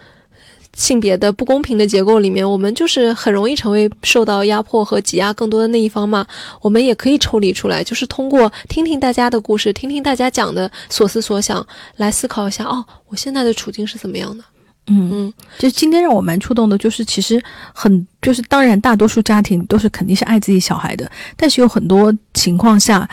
[0.74, 6.26] 性别的不公平的结构里面，我们就是很容易成为受到压迫和挤压更多的那一方嘛。
[6.62, 11.66] 我们也可以抽离出来，就是通过听听大家的故事，听听大家讲的所思所想，
[11.98, 14.44] 来思考一下哦，我现在的处境是怎么样的。
[14.88, 15.10] 嗯。
[15.14, 17.42] 嗯，就今天让我蛮触动的，就是其实
[17.74, 23.10] 很就是当然，大多数家庭都是肯定是爱自己小孩的，但是有很多情况下，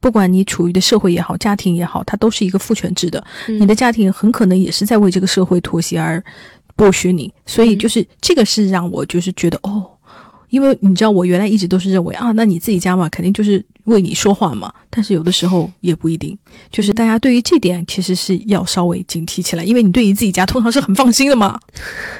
[0.00, 6.22] 不管你处于的社会也好，家庭也好，它都是一个父权制的，你的家庭很可能也是在为这个社会妥协而
[6.76, 9.90] 剥削你，所以就是这个是让我就是觉得哦。
[10.50, 14.72] 因为你知道，我原来一直都是认为啊，那你自己家嘛，肯定就是为你说话嘛。
[14.90, 16.36] 但是有的时候也不一定，
[16.70, 21.58] 就是大家对于这点其实是要稍微警惕起来，因为你对于自己家通常是很放心的嘛。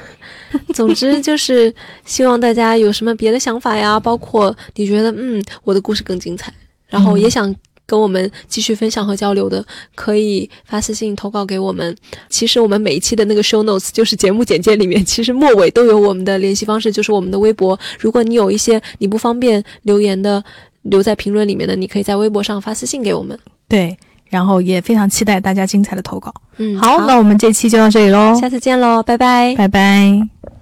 [0.73, 1.73] 总之就是
[2.05, 6.53] 希望大家有什么别的想法呀，包括你觉得嗯，我的故事更精彩，
[6.87, 7.55] 然后也想。
[7.89, 11.95] 跟我们继续分享和交流的，可以发私信投稿给我们。
[12.29, 17.77] 其实我们每一期的那个 show notes 就是节目简介里面， 其实末尾都有我们的联系方式，就是我们的微博。
[17.99, 20.43] 如果你有一些你不方便留言的，
[20.83, 23.37] 留在评论里面的，你可以在微博上发私信给我们。
[23.67, 23.97] 对，
[24.29, 26.33] 然后也非常期待大家精彩的投稿。
[26.57, 30.58] 嗯，好，那我们这期就到这里喽，下次见喽，拜拜，拜拜。